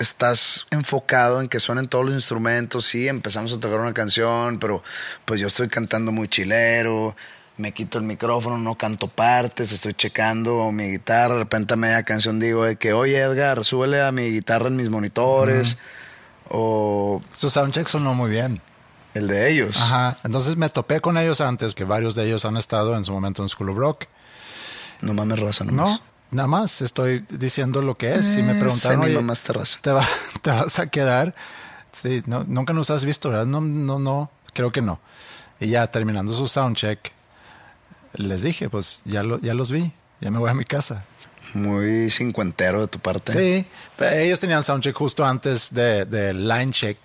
estás 0.00 0.66
enfocado 0.70 1.40
en 1.40 1.48
que 1.48 1.60
suenen 1.60 1.86
todos 1.86 2.04
los 2.06 2.14
instrumentos, 2.14 2.86
sí, 2.86 3.06
empezamos 3.06 3.52
a 3.52 3.60
tocar 3.60 3.78
una 3.78 3.94
canción, 3.94 4.58
pero 4.58 4.82
pues 5.24 5.38
yo 5.40 5.46
estoy 5.46 5.68
cantando 5.68 6.10
muy 6.10 6.26
chilero, 6.26 7.14
me 7.58 7.72
quito 7.72 7.98
el 7.98 8.04
micrófono, 8.04 8.56
no 8.58 8.76
canto 8.76 9.06
partes, 9.08 9.70
estoy 9.70 9.92
checando 9.94 10.72
mi 10.72 10.90
guitarra, 10.90 11.34
de 11.34 11.40
repente 11.40 11.74
a 11.74 11.76
media 11.76 12.02
canción 12.02 12.40
digo 12.40 12.64
de 12.64 12.76
que, 12.76 12.94
oye 12.94 13.18
Edgar, 13.18 13.62
súbele 13.64 14.00
a 14.02 14.10
mi 14.10 14.30
guitarra 14.30 14.68
en 14.68 14.76
mis 14.76 14.88
monitores. 14.88 15.78
O 16.48 17.20
Sus 17.32 17.52
soundchecks 17.52 17.92
sonó 17.92 18.14
muy 18.14 18.30
bien. 18.30 18.60
el 19.14 19.28
de 19.28 19.50
ellos. 19.52 19.76
Ajá. 19.76 20.16
Entonces 20.24 20.56
me 20.56 20.68
topé 20.70 21.00
con 21.00 21.18
ellos 21.18 21.40
antes, 21.40 21.74
que 21.74 21.84
varios 21.84 22.14
de 22.14 22.24
ellos 22.26 22.44
han 22.44 22.56
estado 22.56 22.96
en 22.96 23.04
su 23.04 23.12
momento 23.12 23.42
en 23.42 23.48
School 23.48 23.70
of 23.70 23.76
Rock. 23.76 24.06
No 25.00 25.12
mames, 25.14 25.38
raza, 25.40 25.64
No, 25.64 25.72
nomás. 25.72 26.00
Nada 26.30 26.46
más 26.48 26.82
estoy 26.82 27.24
diciendo 27.30 27.82
lo 27.82 27.96
que 27.96 28.14
es. 28.14 28.26
Si 28.26 28.42
me 28.42 28.52
Eh, 28.52 28.60
preguntaron, 28.60 28.78
sé 28.78 28.96
mi 28.96 29.04
"Oye, 29.06 29.14
mamá 29.16 29.32
esta 29.32 29.52
raza. 29.52 29.78
¿te, 29.82 29.90
va- 29.92 30.06
te 30.42 30.50
vas 30.50 30.78
a 30.78 30.86
quedar? 30.88 31.34
Sí, 31.92 32.22
no, 32.26 32.44
nunca 32.46 32.72
nos 32.72 32.90
has 32.90 33.04
visto, 33.04 33.30
¿verdad? 33.30 33.46
No, 33.46 33.60
no, 33.60 33.98
no, 33.98 34.30
creo 34.54 34.70
que 34.70 34.80
no. 34.82 35.00
Y 35.58 35.68
ya 35.68 35.86
terminando 35.88 36.32
su 36.32 36.46
soundcheck, 36.46 37.12
les 38.14 38.42
dije, 38.42 38.68
pues 38.70 39.02
ya, 39.04 39.22
lo, 39.22 39.38
ya 39.40 39.54
los 39.54 39.70
vi, 39.70 39.92
ya 40.20 40.30
me 40.30 40.38
voy 40.38 40.50
a 40.50 40.54
mi 40.54 40.64
casa. 40.64 41.04
Muy 41.52 42.08
cincuentero 42.10 42.80
de 42.82 42.86
tu 42.86 42.98
parte. 43.00 43.32
Sí, 43.32 43.66
ellos 43.98 44.38
tenían 44.38 44.62
soundcheck 44.62 44.94
justo 44.94 45.24
antes 45.26 45.74
de, 45.74 46.04
de 46.06 46.32
line 46.32 46.70
check 46.72 46.96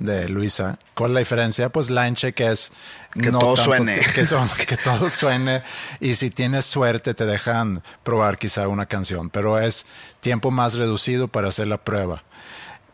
de 0.00 0.28
Luisa. 0.28 0.78
¿Cuál 0.94 1.12
es 1.12 1.14
la 1.14 1.20
diferencia? 1.20 1.68
Pues 1.68 1.88
line 1.90 2.14
check 2.14 2.40
es 2.40 2.72
Que 3.12 3.30
todo 3.30 3.56
suene. 3.56 4.00
Que, 4.14 4.24
son, 4.24 4.48
que 4.66 4.76
todo 4.76 5.08
suene 5.08 5.62
y 6.00 6.16
si 6.16 6.30
tienes 6.30 6.64
suerte 6.64 7.14
te 7.14 7.26
dejan 7.26 7.82
probar 8.02 8.38
quizá 8.38 8.66
una 8.66 8.86
canción, 8.86 9.30
pero 9.30 9.60
es 9.60 9.86
tiempo 10.18 10.50
más 10.50 10.74
reducido 10.74 11.28
para 11.28 11.48
hacer 11.48 11.68
la 11.68 11.78
prueba. 11.78 12.24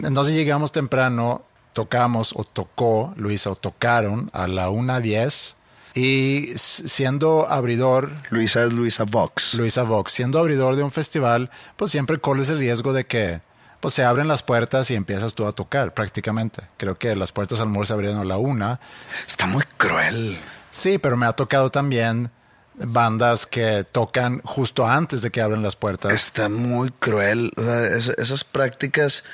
Entonces 0.01 0.35
llegamos 0.35 0.73
temprano, 0.73 1.43
tocamos 1.73 2.35
o 2.37 2.45
tocó 2.45 3.15
Luisa 3.17 3.51
o 3.51 3.55
tocaron 3.55 4.31
a 4.35 4.47
la 4.47 4.69
1.10 4.69 5.55
y 5.95 6.49
siendo 6.57 7.49
abridor 7.49 8.13
Luisa 8.29 8.65
es 8.65 8.73
Luisa 8.73 9.05
Vox. 9.05 9.55
Luisa 9.55 9.83
Vox, 9.83 10.13
siendo 10.13 10.39
abridor 10.39 10.77
de 10.77 10.83
un 10.83 10.93
festival, 10.93 11.51
pues 11.77 11.91
siempre 11.91 12.19
corres 12.19 12.51
el 12.51 12.59
riesgo 12.59 12.93
de 12.93 13.07
que 13.07 13.41
pues 13.81 13.95
se 13.95 14.05
abren 14.05 14.29
las 14.29 14.43
puertas 14.43 14.91
y 14.91 14.95
empiezas 14.95 15.35
tú 15.35 15.47
a 15.47 15.53
tocar 15.53 15.95
prácticamente. 15.95 16.63
Creo 16.77 16.99
que 16.99 17.15
las 17.17 17.33
puertas 17.33 17.61
al 17.61 17.69
muro 17.69 17.87
se 17.87 17.93
abrieron 17.93 18.19
a 18.21 18.25
la 18.25 18.37
una. 18.39 18.81
Está 19.27 19.47
muy 19.47 19.65
cruel. 19.77 20.39
Sí, 20.71 20.99
pero 20.99 21.17
me 21.17 21.27
ha 21.27 21.33
tocado 21.33 21.71
también 21.71 22.31
bandas 22.75 23.47
que 23.47 23.85
tocan 23.91 24.41
justo 24.43 24.87
antes 24.87 25.23
de 25.23 25.31
que 25.31 25.41
abren 25.41 25.63
las 25.63 25.77
puertas. 25.77 26.13
Está 26.13 26.49
muy 26.49 26.91
cruel. 26.91 27.53
O 27.57 27.63
sea, 27.63 27.85
es- 27.85 28.09
esas 28.19 28.45
prácticas. 28.45 29.25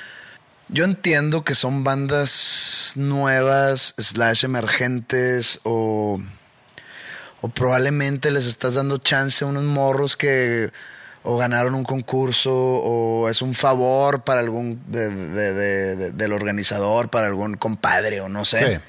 Yo 0.69 0.85
entiendo 0.85 1.43
que 1.43 1.55
son 1.55 1.83
bandas 1.83 2.93
nuevas, 2.95 3.93
slash 3.97 4.45
emergentes, 4.45 5.59
o, 5.63 6.21
o 7.41 7.49
probablemente 7.49 8.31
les 8.31 8.45
estás 8.45 8.75
dando 8.75 8.97
chance 8.97 9.43
a 9.43 9.47
unos 9.47 9.63
morros 9.63 10.15
que 10.15 10.71
o 11.23 11.37
ganaron 11.37 11.73
un 11.75 11.83
concurso, 11.83 12.53
o 12.53 13.29
es 13.29 13.41
un 13.41 13.55
favor 13.55 14.23
para 14.23 14.41
algún 14.41 14.81
de- 14.87 15.09
de- 15.09 15.53
de- 15.53 15.95
de- 15.95 16.11
del 16.11 16.33
organizador, 16.33 17.09
para 17.09 17.27
algún 17.27 17.55
compadre, 17.55 18.19
o 18.21 18.29
no 18.29 18.43
sé. 18.45 18.59
Sí. 18.75 18.79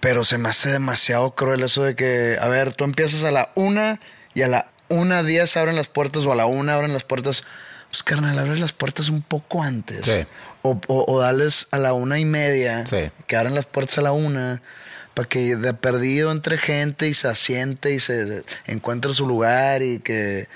Pero 0.00 0.24
se 0.24 0.38
me 0.38 0.48
hace 0.48 0.70
demasiado 0.70 1.34
cruel 1.34 1.62
eso 1.62 1.82
de 1.82 1.94
que, 1.94 2.38
a 2.40 2.48
ver, 2.48 2.74
tú 2.74 2.84
empiezas 2.84 3.24
a 3.24 3.30
la 3.30 3.50
una 3.54 4.00
y 4.34 4.42
a 4.42 4.48
la 4.48 4.66
una 4.88 5.22
diez 5.22 5.56
abren 5.56 5.76
las 5.76 5.88
puertas 5.88 6.24
o 6.26 6.32
a 6.32 6.36
la 6.36 6.46
una 6.46 6.74
abren 6.74 6.92
las 6.92 7.04
puertas. 7.04 7.44
Pues 7.90 8.02
carnal, 8.04 8.38
abres 8.38 8.60
las 8.60 8.72
puertas 8.72 9.08
un 9.08 9.20
poco 9.20 9.62
antes. 9.62 10.06
Sí. 10.06 10.24
O, 10.62 10.80
o, 10.86 11.04
o 11.12 11.20
dales 11.20 11.66
a 11.72 11.78
la 11.78 11.92
una 11.92 12.18
y 12.20 12.24
media, 12.24 12.86
Sí. 12.86 13.10
que 13.26 13.36
abran 13.36 13.54
las 13.56 13.66
puertas 13.66 13.98
a 13.98 14.02
la 14.02 14.12
una, 14.12 14.62
para 15.14 15.28
que 15.28 15.56
de 15.56 15.74
perdido 15.74 16.30
entre 16.30 16.56
gente 16.56 17.08
y 17.08 17.14
se 17.14 17.26
asiente 17.28 17.92
y 17.92 17.98
se 17.98 18.44
encuentre 18.66 19.12
su 19.12 19.26
lugar 19.26 19.82
y 19.82 19.98
que 19.98 20.48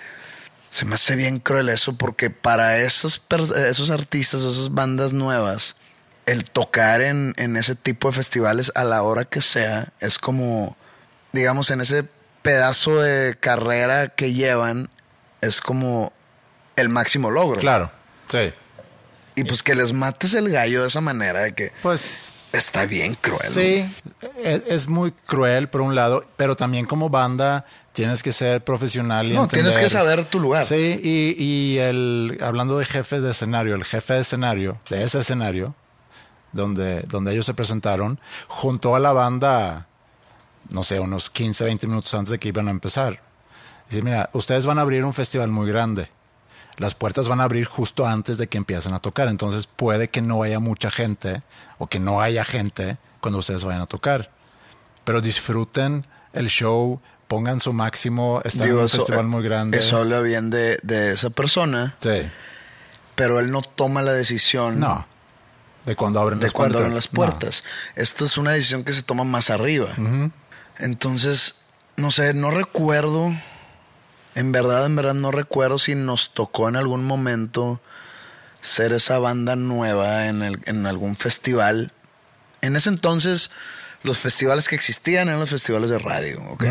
se 0.74 0.84
me 0.86 0.96
hace 0.96 1.14
bien 1.14 1.38
cruel 1.38 1.68
eso 1.68 1.96
porque 1.96 2.30
para 2.30 2.78
esos, 2.78 3.22
esos 3.68 3.90
artistas, 3.90 4.40
esas 4.40 4.74
bandas 4.74 5.12
nuevas, 5.12 5.76
el 6.26 6.50
tocar 6.50 7.00
en, 7.00 7.32
en 7.36 7.56
ese 7.56 7.76
tipo 7.76 8.08
de 8.08 8.14
festivales 8.16 8.72
a 8.74 8.82
la 8.82 9.04
hora 9.04 9.24
que 9.24 9.40
sea 9.40 9.92
es 10.00 10.18
como, 10.18 10.76
digamos, 11.32 11.70
en 11.70 11.80
ese 11.80 12.04
pedazo 12.42 13.00
de 13.00 13.36
carrera 13.38 14.08
que 14.08 14.32
llevan, 14.32 14.90
es 15.42 15.60
como 15.60 16.12
el 16.74 16.88
máximo 16.88 17.30
logro. 17.30 17.60
Claro, 17.60 17.92
sí. 18.28 18.52
Y 19.36 19.44
pues 19.44 19.62
que 19.62 19.76
les 19.76 19.92
mates 19.92 20.34
el 20.34 20.50
gallo 20.50 20.82
de 20.82 20.88
esa 20.88 21.00
manera, 21.00 21.42
de 21.42 21.52
que 21.54 21.70
Pues 21.82 22.32
está 22.52 22.84
bien 22.84 23.14
cruel. 23.14 23.48
sí, 23.48 23.94
es, 24.42 24.62
es 24.66 24.88
muy 24.88 25.12
cruel 25.12 25.68
por 25.68 25.82
un 25.82 25.94
lado, 25.94 26.28
pero 26.36 26.56
también 26.56 26.84
como 26.84 27.10
banda 27.10 27.64
tienes 27.94 28.24
que 28.24 28.32
ser 28.32 28.62
profesional 28.62 29.30
y 29.30 29.34
No, 29.34 29.46
tienes 29.46 29.78
que 29.78 29.88
saber 29.88 30.24
tu 30.24 30.40
lugar. 30.40 30.66
Sí, 30.66 31.00
y, 31.02 31.42
y 31.42 31.78
el, 31.78 32.38
hablando 32.42 32.76
de 32.76 32.84
jefe 32.84 33.20
de 33.20 33.30
escenario, 33.30 33.76
el 33.76 33.84
jefe 33.84 34.14
de 34.14 34.20
escenario, 34.20 34.78
de 34.90 35.04
ese 35.04 35.20
escenario, 35.20 35.74
donde, 36.52 37.02
donde 37.02 37.32
ellos 37.32 37.46
se 37.46 37.54
presentaron, 37.54 38.18
juntó 38.48 38.96
a 38.96 38.98
la 38.98 39.12
banda, 39.12 39.86
no 40.70 40.82
sé, 40.82 40.98
unos 40.98 41.30
15, 41.30 41.64
20 41.64 41.86
minutos 41.86 42.12
antes 42.14 42.30
de 42.30 42.38
que 42.40 42.48
iban 42.48 42.66
a 42.66 42.72
empezar. 42.72 43.22
Dice, 43.88 44.02
mira, 44.02 44.28
ustedes 44.32 44.66
van 44.66 44.78
a 44.78 44.82
abrir 44.82 45.04
un 45.04 45.14
festival 45.14 45.48
muy 45.48 45.68
grande. 45.68 46.08
Las 46.78 46.96
puertas 46.96 47.28
van 47.28 47.40
a 47.40 47.44
abrir 47.44 47.64
justo 47.64 48.06
antes 48.06 48.38
de 48.38 48.48
que 48.48 48.58
empiecen 48.58 48.92
a 48.92 48.98
tocar. 48.98 49.28
Entonces 49.28 49.68
puede 49.68 50.08
que 50.08 50.20
no 50.20 50.42
haya 50.42 50.58
mucha 50.58 50.90
gente 50.90 51.42
o 51.78 51.86
que 51.86 52.00
no 52.00 52.20
haya 52.20 52.44
gente 52.44 52.98
cuando 53.20 53.38
ustedes 53.38 53.62
vayan 53.62 53.82
a 53.82 53.86
tocar. 53.86 54.30
Pero 55.04 55.20
disfruten 55.20 56.04
el 56.32 56.48
show, 56.48 57.00
pongan 57.28 57.60
su 57.60 57.72
máximo, 57.72 58.40
están 58.44 58.68
en 58.68 58.74
un 58.78 58.84
eso, 58.84 58.98
festival 58.98 59.26
muy 59.26 59.42
grande. 59.42 59.78
Eso 59.78 59.98
habla 59.98 60.20
bien 60.20 60.50
de, 60.50 60.78
de 60.82 61.12
esa 61.12 61.30
persona, 61.30 61.96
Sí. 62.00 62.22
pero 63.14 63.40
él 63.40 63.50
no 63.50 63.62
toma 63.62 64.02
la 64.02 64.12
decisión 64.12 64.80
No. 64.80 65.06
De 65.84 65.96
cuando 65.96 66.18
abren 66.20 66.38
de 66.38 66.44
las 66.46 66.52
cuando 66.52 66.78
puertas. 66.78 66.86
abren 66.86 66.96
las 66.96 67.12
No. 67.12 67.16
puertas. 67.16 67.64
Esto 67.94 68.24
es 68.24 68.38
una 68.38 68.52
decisión 68.52 68.84
que 68.84 68.92
se 68.92 69.02
toma 69.02 69.24
más 69.24 69.50
arriba. 69.50 69.94
Entonces, 70.78 71.66
no 71.96 72.10
sé, 72.10 72.34
no 72.34 72.50
recuerdo, 72.50 73.32
en 74.34 74.52
verdad, 74.52 74.86
en 74.86 74.96
verdad 74.96 75.14
no 75.14 75.30
recuerdo 75.30 75.78
si 75.78 75.94
nos 75.94 76.32
tocó 76.34 76.68
en 76.68 76.76
algún 76.76 77.04
momento 77.04 77.80
ser 78.60 78.92
esa 78.94 79.18
banda 79.18 79.56
nueva 79.56 80.26
en, 80.26 80.42
el- 80.42 80.60
en 80.64 80.86
algún 80.86 81.16
festival. 81.16 81.92
En 82.62 82.76
ese 82.76 82.88
entonces, 82.88 83.50
los 84.02 84.18
festivales 84.18 84.68
que 84.68 84.74
existían 84.74 85.28
eran 85.28 85.38
los 85.40 85.50
festivales 85.50 85.90
de 85.90 85.98
radio, 85.98 86.42
¿ok? 86.50 86.64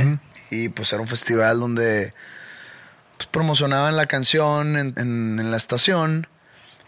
Y 0.53 0.69
pues 0.69 0.91
era 0.93 1.01
un 1.01 1.07
festival 1.07 1.59
donde 1.59 2.13
pues, 3.17 3.27
promocionaban 3.27 3.95
la 3.95 4.05
canción 4.05 4.77
en, 4.77 4.93
en- 4.97 5.39
en 5.39 5.51
la 5.51 5.57
estación 5.57 6.27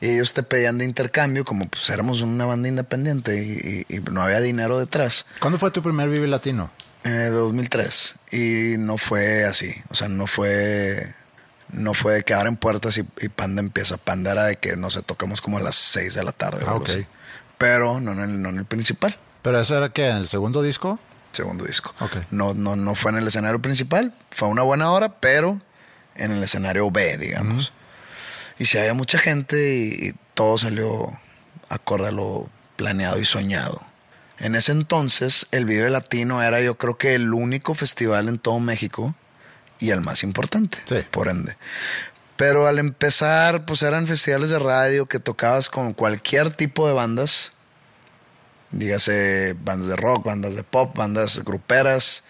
y 0.02 0.10
ellos 0.10 0.34
te 0.34 0.44
pedían 0.44 0.78
de 0.78 0.86
intercambio, 0.86 1.46
como 1.46 1.68
pues 1.70 1.90
éramos 1.90 2.22
una 2.22 2.46
banda 2.46 2.68
independiente 2.68 3.44
y, 3.44 3.86
y- 3.90 3.96
y 3.98 4.00
no 4.12 4.22
había 4.22 4.42
dinero 4.42 4.78
detrás. 4.80 5.26
¿Cuándo 5.40 5.58
fue 5.58 5.72
tu 5.72 5.82
primer 5.82 6.10
Vive 6.10 6.28
Latino? 6.28 6.72
En 7.04 7.14
el 7.16 7.34
2003 7.34 8.16
y 8.32 8.76
no 8.80 8.98
fue 8.98 9.46
así, 9.46 9.74
o 9.90 9.96
sea, 9.96 10.08
no 10.08 10.26
fue 10.28 11.14
no 11.72 11.94
fue 11.94 12.14
de 12.16 12.24
que 12.24 12.34
abren 12.34 12.58
puertas 12.58 12.98
y, 12.98 13.02
y 13.22 13.30
Panda 13.30 13.60
empieza. 13.62 13.98
Panda 13.98 14.32
era 14.32 14.46
de 14.46 14.56
que 14.58 14.76
no 14.76 14.90
sé, 14.90 15.02
tocamos 15.02 15.42
como 15.42 15.58
a 15.58 15.62
las 15.62 15.76
6 15.76 16.14
de 16.16 16.24
la 16.24 16.32
tarde. 16.32 16.64
o 16.66 16.70
Ah. 16.78 16.80
Pero 17.58 18.00
no 18.02 18.14
no 18.16 18.24
en 18.50 18.58
el 18.58 18.66
principal, 18.66 19.18
¿Pero 19.42 19.60
eso 19.60 19.78
era 19.78 19.90
que 19.90 20.08
en 20.10 20.18
el 20.18 20.28
segundo 20.28 20.62
disco? 20.64 21.00
Segundo 21.36 21.66
disco. 21.66 21.94
Ok. 22.00 22.18
No, 22.32 22.54
no, 22.54 22.76
no 22.76 22.96
fue 22.96 23.12
en 23.12 23.18
el 23.20 23.28
escenario 23.28 23.62
principal, 23.62 24.14
fue 24.32 24.48
una 24.48 24.64
buena 24.64 24.90
hora, 24.92 25.20
pero 25.20 25.62
en 26.16 26.32
el 26.32 26.42
escenario 26.44 26.90
B, 26.92 27.18
digamos. 27.18 27.74
Y 28.58 28.66
si 28.66 28.78
había 28.78 28.94
mucha 28.94 29.18
gente 29.20 29.58
y, 29.76 30.08
y 30.10 30.14
todo 30.34 30.58
salió 30.58 31.20
acorde 31.70 32.08
a 32.08 32.12
lo 32.12 32.50
planeado 32.78 33.20
y 33.20 33.26
soñado. 33.26 33.84
En 34.38 34.56
ese 34.56 34.72
entonces, 34.74 35.48
el 35.52 35.66
Vive 35.66 35.90
Latino 35.90 36.42
era 36.44 36.60
yo 36.62 36.78
creo 36.78 36.98
que 36.98 37.16
el 37.16 37.34
único 37.34 37.74
festival 37.74 38.28
en 38.28 38.38
todo 38.40 38.60
México 38.60 39.16
y 39.80 39.92
el 39.92 40.02
más 40.02 40.24
importante, 40.24 40.78
Sí. 40.86 40.98
por 41.12 41.28
ende. 41.30 41.56
Pero 42.36 42.68
al 42.68 42.80
empezar, 42.80 43.66
pues 43.66 43.82
eran 43.82 44.08
festivales 44.08 44.50
de 44.50 44.60
radio 44.60 45.06
que 45.06 45.20
tocabas 45.20 45.70
con 45.70 45.94
cualquier 45.94 46.52
tipo 46.54 46.86
de 46.88 46.94
bandas. 46.94 47.54
Dígase 48.76 49.56
bandas 49.64 49.88
de 49.88 49.96
rock, 49.96 50.26
bandas 50.26 50.56
de 50.56 50.64
pop, 50.64 50.96
bandas 50.98 51.44
gruperas. 51.46 52.26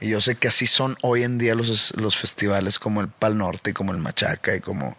Y 0.00 0.08
yo 0.08 0.20
sé 0.22 0.34
que 0.36 0.48
así 0.48 0.66
son 0.66 0.96
hoy 1.02 1.24
en 1.24 1.36
día 1.36 1.54
los, 1.54 1.94
los 1.96 2.16
festivales 2.16 2.78
como 2.78 3.02
el 3.02 3.08
Pal 3.08 3.36
Norte 3.36 3.70
y 3.70 3.72
como 3.74 3.92
el 3.92 3.98
Machaca 3.98 4.54
y 4.54 4.60
como 4.60 4.96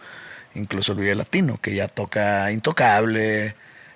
incluso 0.54 0.92
el 0.92 1.00
Vive 1.00 1.16
Latino, 1.16 1.60
que 1.60 1.74
ya 1.74 1.88
toca 1.88 2.52
Intocable. 2.52 3.56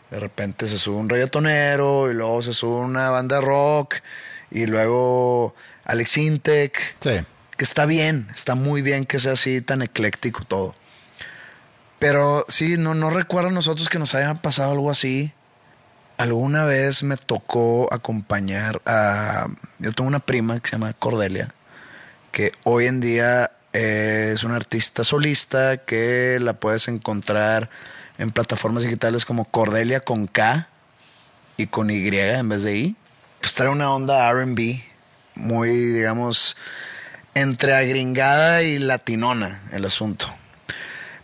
De 0.10 0.20
repente 0.20 0.66
se 0.68 0.80
sube 0.80 0.96
un 0.98 1.10
reggaetonero 1.10 2.10
y 2.10 2.16
luego 2.16 2.42
se 2.42 2.54
sube 2.54 2.82
una 2.82 3.12
banda 3.12 3.36
de 3.36 3.42
rock 3.44 3.96
y 4.50 4.66
luego 4.66 5.54
Alex 5.86 6.18
Intec 6.18 6.96
Sí. 7.00 7.24
que 7.56 7.64
está 7.64 7.86
bien, 7.86 8.28
está 8.34 8.56
muy 8.56 8.82
bien 8.82 9.06
que 9.06 9.20
sea 9.20 9.34
así 9.34 9.62
tan 9.62 9.84
ecléctico 9.84 10.44
todo. 10.44 10.74
Pero 12.00 12.46
sí, 12.48 12.78
no, 12.80 12.96
no 12.96 13.12
recuerdo 13.12 13.50
a 13.50 13.54
nosotros 13.54 13.90
que 13.90 14.00
nos 14.00 14.16
haya 14.16 14.34
pasado 14.36 14.72
algo 14.72 14.90
así. 14.90 15.32
Alguna 16.20 16.66
vez 16.66 17.04
me 17.04 17.16
tocó 17.16 17.88
acompañar 17.94 18.82
a... 18.86 19.48
Yo 19.78 19.94
tengo 19.94 20.10
una 20.10 20.20
prima 20.20 20.60
que 20.60 20.68
se 20.68 20.76
llama 20.76 20.92
Cordelia, 20.92 21.48
que 22.34 22.52
hoy 22.66 22.88
en 22.88 23.00
día 23.00 23.52
es 23.72 24.44
una 24.44 24.58
artista 24.58 25.06
solista 25.06 25.78
que 25.78 26.38
la 26.42 26.52
puedes 26.52 26.90
encontrar 26.90 27.70
en 28.18 28.32
plataformas 28.32 28.84
digitales 28.84 29.24
como 29.24 29.46
Cordelia 29.46 30.02
con 30.02 30.28
K 30.28 30.68
y 31.56 31.68
con 31.68 31.90
Y 31.90 32.06
en 32.10 32.50
vez 32.50 32.64
de 32.64 32.76
I. 32.76 32.96
Pues 33.40 33.56
trae 33.56 33.70
una 33.70 33.94
onda 33.94 34.30
RB 34.30 34.82
muy, 35.36 35.70
digamos, 35.70 36.58
entre 37.34 37.76
agringada 37.76 38.62
y 38.62 38.78
latinona 38.78 39.62
el 39.72 39.86
asunto. 39.86 40.28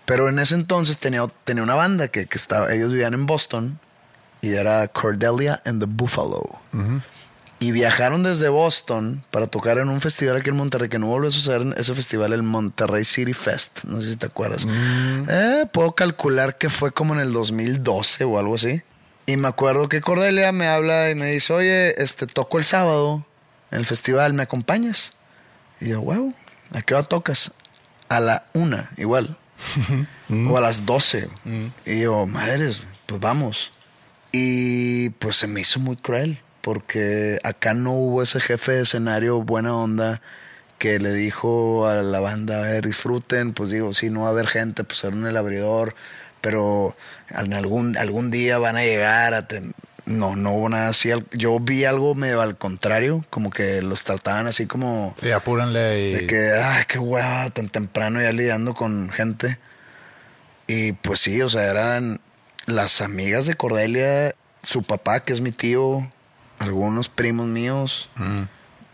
Pero 0.06 0.30
en 0.30 0.40
ese 0.40 0.56
entonces 0.56 1.00
tenía, 1.00 1.28
tenía 1.44 1.64
una 1.64 1.76
banda 1.76 2.08
que, 2.08 2.30
estaba, 2.32 2.74
ellos 2.74 2.94
vivían 2.94 3.14
en 3.14 3.26
Boston 3.26 3.78
y 4.46 4.54
era 4.54 4.88
Cordelia 4.88 5.62
and 5.66 5.80
the 5.80 5.88
Buffalo. 5.90 6.60
Y 7.58 7.72
viajaron 7.72 8.22
desde 8.22 8.50
Boston 8.50 9.24
para 9.32 9.48
tocar 9.48 9.80
en 9.80 9.90
un 9.90 10.00
festival 10.00 10.38
aquí 10.38 10.50
en 10.50 10.58
Monterrey, 10.58 10.88
que 10.88 11.00
no 11.00 11.08
volvió 11.08 11.30
a 11.30 11.32
suceder 11.32 11.66
ese 11.78 11.96
festival, 11.96 12.34
el 12.34 12.44
Monterrey 12.44 13.04
City 13.04 13.34
Fest. 13.34 13.86
No 13.86 14.02
sé 14.02 14.12
si 14.12 14.16
te 14.18 14.28
acuerdas. 14.28 14.66
Mm. 14.66 15.24
Eh, 15.28 15.66
puedo 15.72 15.94
calcular 15.94 16.58
que 16.58 16.70
fue 16.70 16.92
como 16.92 17.16
en 17.16 17.22
el 17.22 17.32
2012 17.32 18.24
o 18.26 18.38
algo 18.38 18.56
así. 18.56 18.84
Y 19.26 19.38
me 19.38 19.48
acuerdo 19.48 19.90
que 19.90 20.02
Cordelia 20.02 20.52
me 20.52 20.68
habla 20.68 21.10
y 21.10 21.16
me 21.16 21.32
dice, 21.32 21.54
oye, 21.54 22.02
este, 22.02 22.28
toco 22.28 22.60
el 22.60 22.66
sábado 22.66 23.26
en 23.72 23.80
el 23.80 23.86
festival, 23.88 24.34
¿me 24.34 24.44
acompañas? 24.44 25.14
Y 25.82 25.90
yo, 25.90 26.02
wow, 26.02 26.36
¿a 26.74 26.82
qué 26.84 26.94
hora 26.94 27.04
tocas? 27.04 27.52
A 28.10 28.20
la 28.20 28.46
una, 28.54 28.92
igual. 28.98 29.38
o 30.50 30.58
a 30.58 30.62
las 30.62 30.86
doce. 30.86 31.30
Mm. 31.46 31.68
Y 31.86 32.02
yo, 32.02 32.28
madres, 32.28 32.84
pues 33.08 33.20
vamos. 33.20 33.72
Y 34.38 35.12
pues 35.12 35.38
se 35.38 35.48
me 35.48 35.62
hizo 35.62 35.80
muy 35.80 35.96
cruel, 35.96 36.42
porque 36.60 37.40
acá 37.46 37.74
no 37.74 37.94
hubo 37.94 38.22
ese 38.22 38.42
jefe 38.42 38.74
de 38.74 38.82
escenario 38.82 39.42
buena 39.42 39.74
onda 39.74 40.22
que 40.78 41.00
le 41.00 41.14
dijo 41.14 41.88
a 41.88 42.04
la 42.04 42.20
banda, 42.20 42.58
a 42.58 42.62
ver, 42.64 42.86
disfruten, 42.86 43.54
pues 43.54 43.70
digo, 43.70 43.94
si 43.94 44.10
no 44.10 44.24
va 44.24 44.28
a 44.28 44.32
haber 44.32 44.48
gente, 44.48 44.84
pues 44.84 45.06
en 45.06 45.26
el 45.26 45.38
abridor, 45.38 45.96
pero 46.42 46.98
algún, 47.34 47.96
algún 47.96 48.30
día 48.30 48.58
van 48.58 48.76
a 48.76 48.84
llegar 48.84 49.34
a... 49.34 49.48
No, 50.06 50.36
no 50.36 50.52
hubo 50.52 50.68
nada 50.68 50.90
así. 50.90 51.12
Yo 51.32 51.58
vi 51.62 51.86
algo 51.86 52.14
medio 52.14 52.42
al 52.42 52.58
contrario, 52.58 53.26
como 53.30 53.52
que 53.52 53.82
los 53.82 54.04
trataban 54.04 54.48
así 54.48 54.68
como. 54.68 55.16
Sí, 55.18 55.32
apúrenle 55.32 56.00
y. 56.00 56.12
De 56.14 56.28
que, 56.28 56.52
ay, 56.52 56.84
qué 56.88 57.00
hueva, 57.00 57.50
tan 57.50 57.70
temprano 57.70 58.22
ya 58.22 58.32
lidiando 58.32 58.76
con 58.76 59.10
gente. 59.10 59.58
Y 60.68 60.92
pues 60.92 61.22
sí, 61.22 61.42
o 61.42 61.50
sea, 61.50 61.64
eran 61.72 62.20
las 62.66 63.02
amigas 63.02 63.46
de 63.46 63.56
Cordelia, 63.56 64.36
su 64.62 64.84
papá, 64.84 65.22
que 65.22 65.34
es 65.34 65.42
mi 65.42 65.52
tío, 65.52 66.10
algunos 66.60 67.10
primos 67.10 67.48
míos. 67.48 68.10
Mm. 68.16 68.44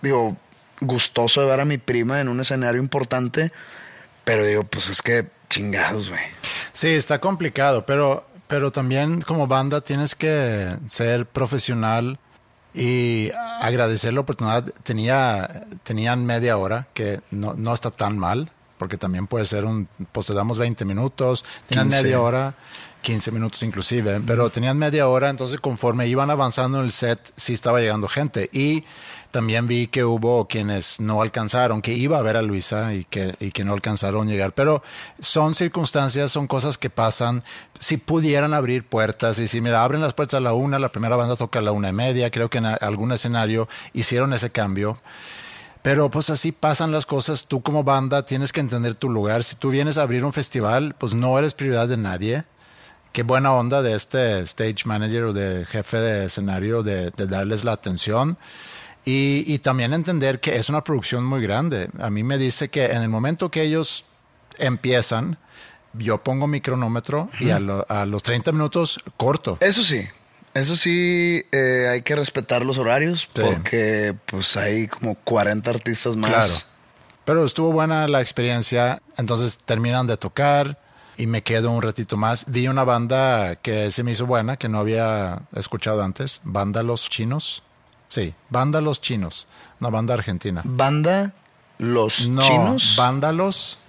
Digo, 0.02 0.38
gustoso 0.80 1.42
de 1.42 1.48
ver 1.48 1.60
a 1.60 1.66
mi 1.66 1.78
prima 1.78 2.22
en 2.22 2.30
un 2.30 2.40
escenario 2.40 2.82
importante, 2.82 3.52
pero 4.24 4.46
digo, 4.46 4.64
pues 4.64 4.90
es 4.90 5.02
que 5.02 5.30
chingados, 5.50 6.10
güey. 6.10 6.22
Sí, 6.74 6.88
está 6.88 7.20
complicado, 7.20 7.86
pero 7.86 8.26
pero 8.52 8.70
también 8.70 9.22
como 9.22 9.48
banda 9.48 9.80
tienes 9.80 10.14
que 10.14 10.76
ser 10.88 11.26
profesional 11.26 12.20
y 12.74 13.32
agradecer 13.62 14.14
la 14.14 14.20
oportunidad. 14.20 14.66
Tenía, 14.84 15.64
tenían 15.84 16.26
media 16.26 16.58
hora, 16.58 16.86
que 16.94 17.22
no, 17.32 17.54
no 17.54 17.74
está 17.74 17.92
tan 17.92 18.18
mal, 18.18 18.52
porque 18.78 18.98
también 18.98 19.26
puede 19.26 19.46
ser 19.46 19.64
un, 19.64 19.88
pues 20.12 20.28
te 20.28 20.34
damos 20.34 20.58
20 20.58 20.84
minutos, 20.84 21.46
tenían 21.68 21.88
media 21.88 22.20
hora, 22.20 22.56
15 23.02 23.32
minutos 23.32 23.64
inclusive, 23.64 24.22
pero 24.26 24.50
tenían 24.50 24.78
media 24.78 25.08
hora, 25.08 25.30
entonces 25.30 25.60
conforme 25.60 26.08
iban 26.08 26.30
avanzando 26.30 26.80
en 26.80 26.86
el 26.86 26.92
set, 26.92 27.20
sí 27.36 27.54
estaba 27.54 27.80
llegando 27.80 28.08
gente. 28.08 28.50
Y 28.54 28.84
también 29.32 29.68
vi 29.68 29.88
que 29.88 30.04
hubo 30.04 30.48
quienes 30.48 31.00
no 31.00 31.22
alcanzaron, 31.22 31.82
que 31.82 31.94
iba 31.94 32.18
a 32.18 32.22
ver 32.22 32.38
a 32.38 32.42
Luisa 32.42 32.94
y 32.94 33.06
que, 33.06 33.34
y 33.40 33.52
que 33.52 33.64
no 33.64 33.74
alcanzaron 33.74 34.28
llegar. 34.28 34.54
Pero 34.54 34.84
son 35.20 35.56
circunstancias, 35.56 36.32
son 36.32 36.48
cosas 36.48 36.78
que 36.78 36.90
pasan. 36.90 37.44
Si 37.80 37.98
pudieran 37.98 38.54
abrir 38.54 38.86
puertas 38.86 39.40
y 39.40 39.48
si, 39.48 39.62
mira, 39.62 39.84
abren 39.84 40.02
las 40.02 40.14
puertas 40.14 40.36
a 40.36 40.42
la 40.42 40.54
una, 40.54 40.80
la 40.80 40.92
primera 40.92 41.16
banda 41.16 41.36
toca 41.36 41.60
a 41.60 41.62
la 41.62 41.72
una 41.72 41.90
y 41.90 41.94
media, 41.94 42.30
creo 42.30 42.50
que 42.50 42.60
en 42.60 42.66
algún 42.66 43.12
escenario 43.12 43.68
hicieron 43.94 44.34
ese 44.34 44.50
cambio. 44.50 44.98
Pero 45.82 46.12
pues 46.12 46.30
así 46.30 46.52
pasan 46.52 46.92
las 46.92 47.06
cosas. 47.06 47.48
Tú 47.48 47.62
como 47.62 47.84
banda 47.84 48.24
tienes 48.24 48.52
que 48.52 48.60
entender 48.60 48.96
tu 48.96 49.10
lugar. 49.10 49.44
Si 49.44 49.56
tú 49.56 49.70
vienes 49.70 49.98
a 49.98 50.04
abrir 50.04 50.24
un 50.24 50.34
festival, 50.34 50.94
pues 50.98 51.14
no 51.14 51.38
eres 51.40 51.54
prioridad 51.54 51.88
de 51.88 51.98
nadie. 51.98 52.44
Qué 53.12 53.24
buena 53.24 53.52
onda 53.54 53.82
de 53.82 53.94
este 53.96 54.40
stage 54.42 54.86
manager 54.86 55.24
o 55.24 55.34
de 55.34 55.66
jefe 55.66 55.98
de 55.98 56.26
escenario 56.26 56.82
de, 56.84 57.12
de 57.12 57.28
darles 57.28 57.64
la 57.64 57.74
atención. 57.74 58.38
Y, 59.04 59.58
también 59.60 59.94
entender 59.94 60.40
que 60.40 60.56
es 60.56 60.70
una 60.70 60.84
producción 60.84 61.26
muy 61.26 61.42
grande. 61.42 61.90
A 62.00 62.10
mí 62.10 62.24
me 62.24 62.38
dice 62.38 62.70
que 62.70 62.86
en 62.86 63.02
el 63.02 63.10
momento 63.10 63.50
que 63.50 63.64
ellos 63.64 64.06
empiezan, 64.60 65.40
yo 65.94 66.24
pongo 66.24 66.46
mi 66.46 66.62
cronómetro 66.62 67.30
y 67.40 67.50
a, 67.50 67.60
los 67.60 68.24
30 68.24 68.52
minutos 68.52 69.00
corto. 69.18 69.58
Eso 69.60 69.84
sí, 69.84 70.08
eso 70.54 70.76
sí, 70.76 71.44
eh, 71.52 71.88
hay 71.92 72.04
que 72.04 72.16
respetar 72.16 72.64
los 72.64 72.78
horarios 72.78 73.28
porque 73.34 74.16
pues 74.28 74.56
hay 74.56 74.88
como 74.88 75.16
40 75.16 75.70
artistas 75.70 76.16
más. 76.16 76.30
Claro. 76.30 76.54
Pero 77.26 77.46
estuvo 77.46 77.72
buena 77.72 78.08
la 78.08 78.22
experiencia. 78.22 79.02
Entonces 79.18 79.58
terminan 79.58 80.06
de 80.06 80.18
tocar 80.18 80.78
y 81.18 81.28
me 81.28 81.44
quedo 81.44 81.72
un 81.72 81.82
ratito 81.82 82.18
más. 82.18 82.46
Vi 82.48 82.68
una 82.68 82.84
banda 82.84 83.56
que 83.56 83.92
se 83.92 84.04
me 84.04 84.12
hizo 84.12 84.26
buena, 84.26 84.58
que 84.58 84.70
no 84.70 84.80
había 84.80 85.42
escuchado 85.56 86.04
antes, 86.04 86.42
Banda 86.44 86.84
Los 86.84 87.10
Chinos. 87.10 87.64
Sí, 88.08 88.34
Banda 88.50 88.82
Los 88.82 89.02
Chinos, 89.02 89.48
una 89.80 89.90
banda 89.90 90.14
argentina. 90.14 90.62
¿Banda 90.66 91.34
Los 91.78 92.18
Chinos? 92.18 92.96
Vándalos. 92.98 93.80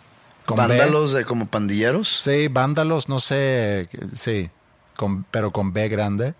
¿Vándalos 0.47 1.13
de 1.13 1.25
como 1.25 1.47
pandilleros? 1.47 2.09
Sí, 2.09 2.49
vándalos, 2.49 3.09
no 3.09 3.21
sé, 3.21 3.89
sí, 4.15 4.51
con, 4.97 5.25
pero 5.25 5.51
con 5.51 5.73
B 5.73 5.89
grande. 5.89 6.35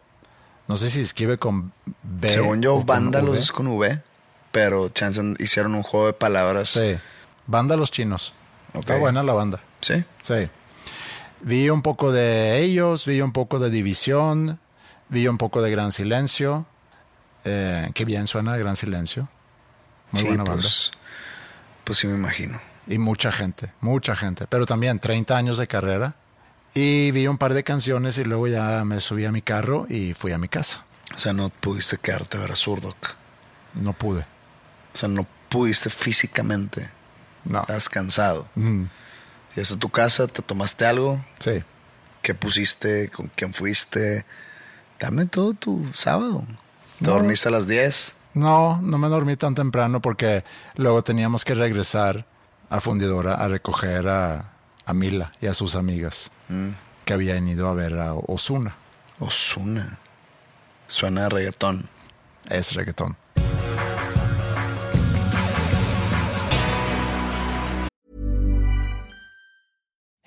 No 0.69 0.77
sé 0.77 0.91
si 0.91 1.01
escribe 1.01 1.39
con 1.39 1.73
B. 2.03 2.29
Según 2.29 2.63
yo, 2.63 2.83
vándalos 2.83 3.39
es 3.39 3.53
con 3.53 3.69
V, 3.69 4.01
pero 4.51 4.89
chance 4.89 5.21
hicieron 5.39 5.75
un 5.75 5.83
juego 5.83 6.07
de 6.07 6.13
palabras. 6.13 6.71
Sí, 6.71 6.97
Vándalos 7.47 7.91
Chinos. 7.91 8.35
Está 8.75 8.97
buena 8.97 9.23
la 9.23 9.33
banda. 9.33 9.61
Sí. 9.81 10.05
Sí. 10.21 10.49
Vi 11.43 11.71
un 11.71 11.83
poco 11.83 12.13
de 12.13 12.61
ellos, 12.61 13.05
vi 13.05 13.21
un 13.21 13.33
poco 13.33 13.59
de 13.59 13.69
División, 13.69 14.61
vi 15.09 15.27
un 15.27 15.39
poco 15.39 15.61
de 15.61 15.71
Gran 15.73 15.91
Silencio. 15.91 16.67
Eh, 17.45 17.91
qué 17.95 18.05
bien 18.05 18.29
suena 18.29 18.57
Gran 18.57 18.77
Silencio. 18.77 19.29
Muy 20.13 20.23
buena 20.23 20.45
banda. 20.45 20.63
Pues, 20.63 20.93
pues, 21.85 21.99
sí 21.99 22.07
me 22.07 22.15
imagino. 22.15 22.61
Y 22.87 22.99
mucha 22.99 23.33
gente, 23.33 23.73
mucha 23.81 24.15
gente. 24.15 24.47
Pero 24.49 24.67
también 24.67 25.01
30 25.01 25.37
años 25.37 25.59
de 25.59 25.67
carrera. 25.67 26.15
Y 26.75 27.11
vi 27.11 27.27
un 27.27 27.39
par 27.39 27.55
de 27.55 27.65
canciones 27.65 28.19
y 28.19 28.25
luego 28.25 28.47
ya 28.47 28.85
me 28.85 29.01
subí 29.01 29.25
a 29.25 29.33
mi 29.33 29.43
carro 29.43 29.87
y 29.89 30.15
fui 30.15 30.33
a 30.33 30.39
mi 30.39 30.49
casa. 30.49 30.85
O 31.15 31.19
sea, 31.19 31.33
no 31.33 31.51
pudiste 31.51 31.99
quedarte 31.99 32.37
a 32.37 32.41
ver 32.41 32.53
a 32.53 32.57
Surdoc. 32.57 33.17
No 33.75 33.93
pude. 33.93 34.23
O 34.95 34.97
sea, 34.97 35.09
no 35.09 35.27
pudiste 35.49 35.91
físicamente. 35.91 36.89
No. 37.45 37.61
Estás 37.63 37.89
cansado. 37.89 38.49
Mm. 38.55 38.85
Llegaste 39.55 39.75
a 39.75 39.79
tu 39.79 39.89
casa, 39.89 40.27
te 40.27 40.43
tomaste 40.43 40.87
algo. 40.87 41.25
Sí. 41.39 41.63
¿Qué 42.23 42.35
pusiste? 42.35 43.09
¿Con 43.09 43.31
quién 43.35 43.53
fuiste? 43.53 44.25
Dame 44.99 45.27
todo 45.27 45.55
tu 45.55 45.91
sábado. 45.95 46.45
¿Dormiste 47.01 47.49
a 47.49 47.51
las 47.51 47.67
10? 47.67 48.15
No, 48.35 48.81
no 48.81 48.99
me 48.99 49.09
dormí 49.09 49.37
tan 49.37 49.55
temprano 49.55 50.01
porque 50.01 50.45
luego 50.77 51.03
teníamos 51.03 51.45
que 51.45 51.55
regresar 51.55 52.25
a 52.71 52.81
Fundidora 52.81 53.35
a 53.35 53.49
recoger 53.49 54.09
a, 54.09 54.49
Mila 54.95 55.33
y 55.41 55.47
a 55.47 55.55
sus 55.55 55.75
amigas 55.75 56.33
mm. 56.49 56.69
que 57.07 57.13
habían 57.15 57.49
ido 57.49 57.69
a 57.69 57.75
ver 57.75 57.99
a 57.99 58.15
Osuna. 58.15 58.77
Osuna. 59.21 59.99
Suena 60.87 61.27
a 61.27 61.29
reggaetón. 61.29 61.89
Es 62.51 62.75
reggaetón. 62.75 63.17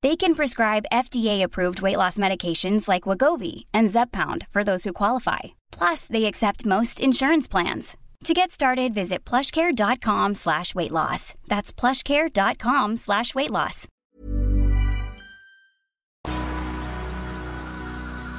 They 0.00 0.14
can 0.16 0.34
prescribe 0.34 0.86
FDA-approved 0.92 1.82
weight 1.82 1.96
loss 1.96 2.18
medications 2.18 2.88
like 2.88 3.02
Wagovi 3.04 3.64
and 3.74 3.88
Zepbound 3.88 4.46
for 4.50 4.62
those 4.62 4.84
who 4.84 4.92
qualify. 4.92 5.58
Plus, 5.72 6.06
they 6.06 6.26
accept 6.26 6.64
most 6.64 7.00
insurance 7.00 7.48
plans. 7.48 7.96
To 8.24 8.34
get 8.34 8.50
started, 8.52 8.94
visit 8.94 9.24
plushcare.com 9.24 10.34
slash 10.36 10.74
weight 10.74 10.92
loss. 10.92 11.34
That's 11.48 11.72
plushcare.com 11.72 12.96
slash 12.96 13.34
weight 13.34 13.50
loss. 13.50 13.86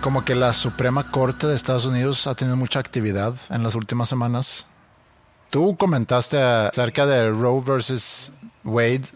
Como 0.01 0.23
que 0.23 0.35
la 0.35 0.53
Suprema 0.53 1.11
Corte 1.11 1.47
de 1.47 1.55
Estados 1.55 1.85
Unidos 1.85 2.25
ha 2.27 2.35
tenido 2.35 2.55
mucha 2.55 2.79
actividad 2.79 3.33
en 3.49 3.63
las 3.63 3.75
últimas 3.75 4.07
semanas. 4.07 4.65
Tú 5.49 5.75
comentaste 5.75 6.41
acerca 6.41 7.05
de 7.05 7.31
Roe 7.31 7.61
versus 7.61 8.31
Wade, 8.63 9.07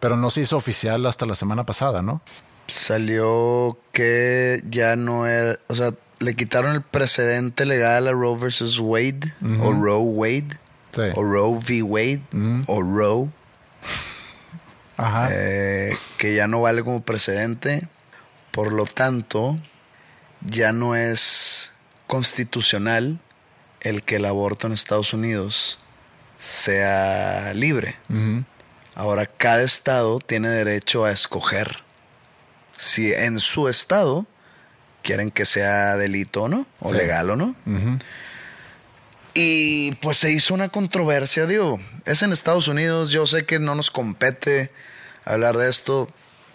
pero 0.00 0.16
no 0.16 0.30
se 0.30 0.42
hizo 0.42 0.56
oficial 0.56 1.04
hasta 1.06 1.26
la 1.26 1.34
semana 1.34 1.64
pasada, 1.64 2.02
¿no? 2.02 2.20
Salió 2.66 3.78
que 3.92 4.62
ya 4.68 4.96
no 4.96 5.26
era, 5.26 5.58
o 5.68 5.74
sea, 5.74 5.92
le 6.18 6.34
quitaron 6.34 6.72
el 6.74 6.82
precedente 6.82 7.64
legal 7.66 8.08
a 8.08 8.12
Roe 8.12 8.38
versus 8.38 8.78
Wade, 8.80 9.32
o 9.62 9.72
Roe 9.72 9.98
Wade, 10.02 10.58
Sí. 10.92 11.02
o 11.14 11.22
Roe 11.22 11.58
v. 11.58 11.82
Wade, 11.82 12.22
o 12.66 12.82
Roe, 12.82 13.28
Ajá. 14.96 15.28
eh, 15.32 15.96
que 16.16 16.34
ya 16.34 16.48
no 16.48 16.60
vale 16.62 16.82
como 16.82 17.02
precedente. 17.02 17.88
Por 18.50 18.72
lo 18.72 18.86
tanto, 18.86 19.58
ya 20.40 20.72
no 20.72 20.96
es 20.96 21.72
constitucional 22.06 23.20
el 23.82 24.02
que 24.02 24.16
el 24.16 24.24
aborto 24.24 24.66
en 24.66 24.72
Estados 24.72 25.12
Unidos 25.12 25.78
sea 26.38 27.52
libre. 27.54 27.96
Ujú. 28.08 28.44
Ahora 28.96 29.26
cada 29.26 29.62
estado 29.62 30.18
tiene 30.18 30.48
derecho 30.48 31.04
a 31.04 31.12
escoger 31.12 31.84
si 32.76 33.12
en 33.12 33.38
su 33.38 33.68
estado 33.68 34.26
quieren 35.02 35.30
que 35.30 35.44
sea 35.44 35.96
delito 35.96 36.42
o 36.44 36.48
no, 36.48 36.66
o 36.80 36.88
Sí. 36.90 36.96
legal 36.96 37.30
o 37.30 37.36
no. 37.36 37.54
Y 39.34 39.92
pues 39.96 40.16
se 40.16 40.32
hizo 40.32 40.54
una 40.54 40.70
controversia, 40.70 41.46
digo, 41.46 41.78
es 42.06 42.22
en 42.22 42.32
Estados 42.32 42.68
Unidos, 42.68 43.10
yo 43.10 43.26
sé 43.26 43.44
que 43.44 43.58
no 43.58 43.74
nos 43.74 43.90
compete 43.90 44.70
hablar 45.26 45.56
de 45.58 45.68
esto, 45.68 46.08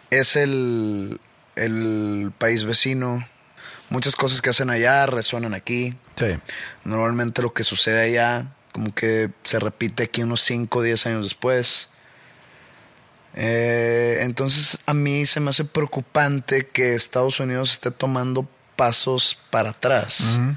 es 0.10 0.36
el, 0.36 1.20
el 1.56 2.32
país 2.40 2.64
vecino, 2.64 3.24
muchas 3.90 4.16
cosas 4.16 4.42
que 4.42 4.50
hacen 4.50 4.72
allá 4.72 5.06
resuenan 5.06 5.54
aquí, 5.54 5.96
Sí. 6.16 6.40
normalmente 6.84 7.44
lo 7.44 7.54
que 7.54 7.64
sucede 7.64 8.02
allá 8.02 8.48
como 8.72 8.96
que 8.96 9.30
se 9.44 9.60
repite 9.60 10.04
aquí 10.04 10.24
unos 10.24 10.42
5 10.42 10.80
o 10.80 10.82
10 10.82 11.06
años 11.06 11.24
después. 11.24 11.90
Eh, 13.36 14.20
entonces 14.22 14.80
a 14.86 14.94
mí 14.94 15.26
se 15.26 15.40
me 15.40 15.50
hace 15.52 15.64
preocupante 15.66 16.68
que 16.68 16.96
Estados 16.96 17.40
Unidos 17.40 17.72
esté 17.72 17.90
tomando 17.92 18.46
pasos 18.76 19.38
para 19.50 19.70
atrás 19.70 20.38
Ujú. 20.40 20.56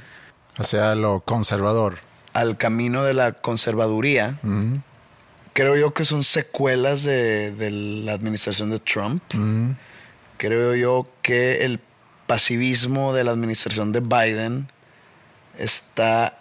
O 0.58 0.64
sea, 0.64 0.94
lo 0.94 1.20
conservador. 1.20 1.98
al 2.32 2.56
camino 2.56 3.04
de 3.04 3.14
la 3.14 3.32
conservaduría. 3.32 4.38
Creo 5.52 5.76
yo 5.76 5.94
que 5.94 6.04
son 6.04 6.24
secuelas 6.24 7.04
de, 7.04 7.52
de 7.52 7.70
la 7.70 8.12
administración 8.12 8.70
de 8.70 8.80
Trump. 8.80 9.22
Creo 10.37 10.74
yo 10.74 11.06
que 11.22 11.64
el 11.64 11.78
pasivismo 12.26 13.12
de 13.14 13.22
la 13.24 13.30
administración 13.32 13.92
de 13.92 14.00
Biden 14.00 14.66
está 15.58 16.38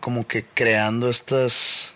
como 0.00 0.26
que 0.26 0.44
creando 0.44 1.10
estas 1.10 1.92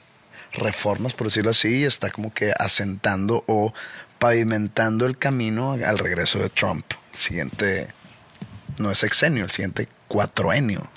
reformas, 0.53 1.15
por 1.15 1.27
decirlo 1.29 1.51
así, 1.51 1.81
y 1.81 1.85
está 1.85 2.11
como 2.11 2.33
que 2.33 2.53
asentando 2.59 3.45
o 3.47 3.73
pavimentando 4.19 5.07
el 5.07 5.17
camino 5.19 5.73
al 5.73 5.99
regreso 5.99 6.39
de 6.39 6.49
Trump. 6.49 6.85
Siguiente, 7.13 7.89
no 8.79 8.91
es 8.91 8.99
sexenio, 8.99 9.45
el 9.45 9.51
siguiente 9.51 9.89
cuatroenio. 10.09 10.89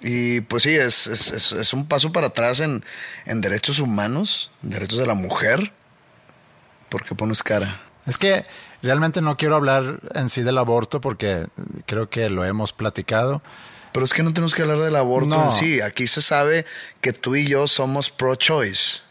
Y 0.00 0.42
pues 0.42 0.62
sí, 0.64 0.70
es, 0.74 1.06
es- 1.06 1.32
es- 1.32 1.52
es 1.52 1.72
un 1.72 1.86
paso 1.86 2.12
para 2.12 2.26
atrás 2.28 2.60
en, 2.60 2.84
en 3.26 3.40
derechos 3.40 3.78
humanos, 3.80 4.52
derechos 4.62 4.98
de 4.98 5.06
la 5.06 5.14
mujer. 5.14 5.72
¿Por 6.88 7.02
qué 7.04 7.14
pones 7.14 7.42
cara? 7.42 7.80
Es 8.06 8.18
que 8.18 8.44
realmente 8.82 9.20
no 9.22 9.36
quiero 9.36 9.56
hablar 9.56 10.00
en 10.14 10.28
sí 10.28 10.42
del 10.42 10.58
aborto 10.58 11.00
porque 11.00 11.46
creo 11.86 12.10
que 12.10 12.28
lo 12.30 12.44
hemos 12.44 12.72
platicado. 12.72 13.42
Pero 13.94 14.02
es 14.04 14.12
que 14.12 14.24
no 14.24 14.32
tenemos 14.34 14.54
que 14.56 14.62
hablar 14.62 14.78
del 14.80 14.96
aborto 14.96 15.28
No. 15.36 15.44
en 15.44 15.50
sí. 15.52 15.80
Aquí 15.80 16.08
se 16.08 16.20
sabe 16.20 16.66
que 17.00 17.12
tú 17.12 17.36
y 17.36 17.46
yo 17.46 17.68
somos 17.68 18.10
pro-choice. 18.10 19.02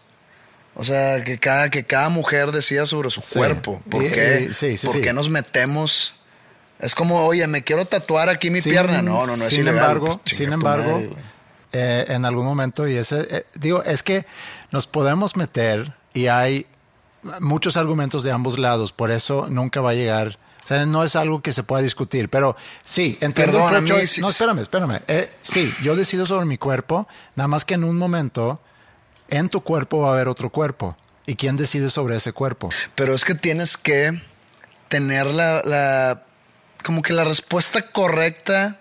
O 0.75 0.83
sea, 0.83 1.23
que 1.23 1.39
cada, 1.39 1.69
que 1.69 1.85
cada 1.85 2.09
mujer 2.09 2.51
decida 2.51 2.85
sobre 2.85 3.09
su 3.09 3.21
Sí. 3.21 3.35
cuerpo. 3.37 3.81
¿Por 3.89 4.03
Y- 4.03 4.09
qué, 4.11 4.47
y- 4.49 4.53
sí, 4.53 4.75
sí, 4.75 4.87
¿por 4.87 4.99
qué 4.99 5.13
nos 5.13 5.29
metemos? 5.29 6.15
Es 6.79 6.95
como, 6.95 7.25
oye, 7.25 7.47
me 7.47 7.63
quiero 7.63 7.85
tatuar 7.85 8.27
aquí 8.27 8.49
mi 8.49 8.59
Sin- 8.59 8.73
pierna. 8.73 9.01
No, 9.01 9.25
no, 9.25 9.37
no 9.37 9.43
es 9.45 9.49
sin 9.51 9.61
ilegal. 9.61 9.79
embargo, 9.79 10.19
Pues, 10.21 10.35
sin 10.35 10.51
embargo, 10.51 10.91
madre, 10.95 11.13
eh, 11.71 12.05
en 12.09 12.25
algún 12.25 12.45
momento, 12.45 12.85
y 12.85 12.95
ese, 12.97 13.25
eh, 13.29 13.45
digo, 13.55 13.83
es 13.83 14.03
que 14.03 14.25
nos 14.71 14.85
podemos 14.85 15.37
meter 15.37 15.93
y 16.13 16.27
hay 16.27 16.65
muchos 17.39 17.77
argumentos 17.77 18.23
de 18.23 18.33
ambos 18.33 18.59
lados, 18.59 18.91
por 18.91 19.11
eso 19.11 19.47
nunca 19.49 19.79
va 19.79 19.91
a 19.91 19.93
llegar. 19.93 20.37
O 20.63 20.67
sea, 20.67 20.85
no 20.85 21.03
es 21.03 21.15
algo 21.15 21.41
que 21.41 21.51
se 21.51 21.63
pueda 21.63 21.81
discutir, 21.83 22.29
pero 22.29 22.55
sí, 22.83 23.17
entiendo. 23.21 23.53
Perdón, 23.69 23.85
no, 24.21 24.29
espérame, 24.29 24.59
espérame. 24.59 24.99
Eh, 25.07 25.29
sí, 25.41 25.73
yo 25.83 25.95
decido 25.95 26.25
sobre 26.25 26.45
mi 26.45 26.57
cuerpo, 26.57 27.07
nada 27.35 27.47
más 27.49 27.65
que 27.65 27.73
en 27.73 27.83
un 27.83 27.97
momento, 27.97 28.61
en 29.29 29.49
tu 29.49 29.61
cuerpo 29.61 29.99
va 29.99 30.09
a 30.09 30.13
haber 30.13 30.27
otro 30.27 30.49
cuerpo. 30.49 30.95
¿Y 31.25 31.35
quién 31.35 31.55
decide 31.57 31.89
sobre 31.89 32.15
ese 32.17 32.33
cuerpo? 32.33 32.69
Pero 32.95 33.13
es 33.15 33.23
que 33.25 33.35
tienes 33.35 33.77
que 33.77 34.21
tener 34.89 35.25
la, 35.27 35.61
la- 35.65 36.23
como 36.83 37.01
que 37.01 37.13
la 37.13 37.23
respuesta 37.23 37.81
correcta, 37.81 38.79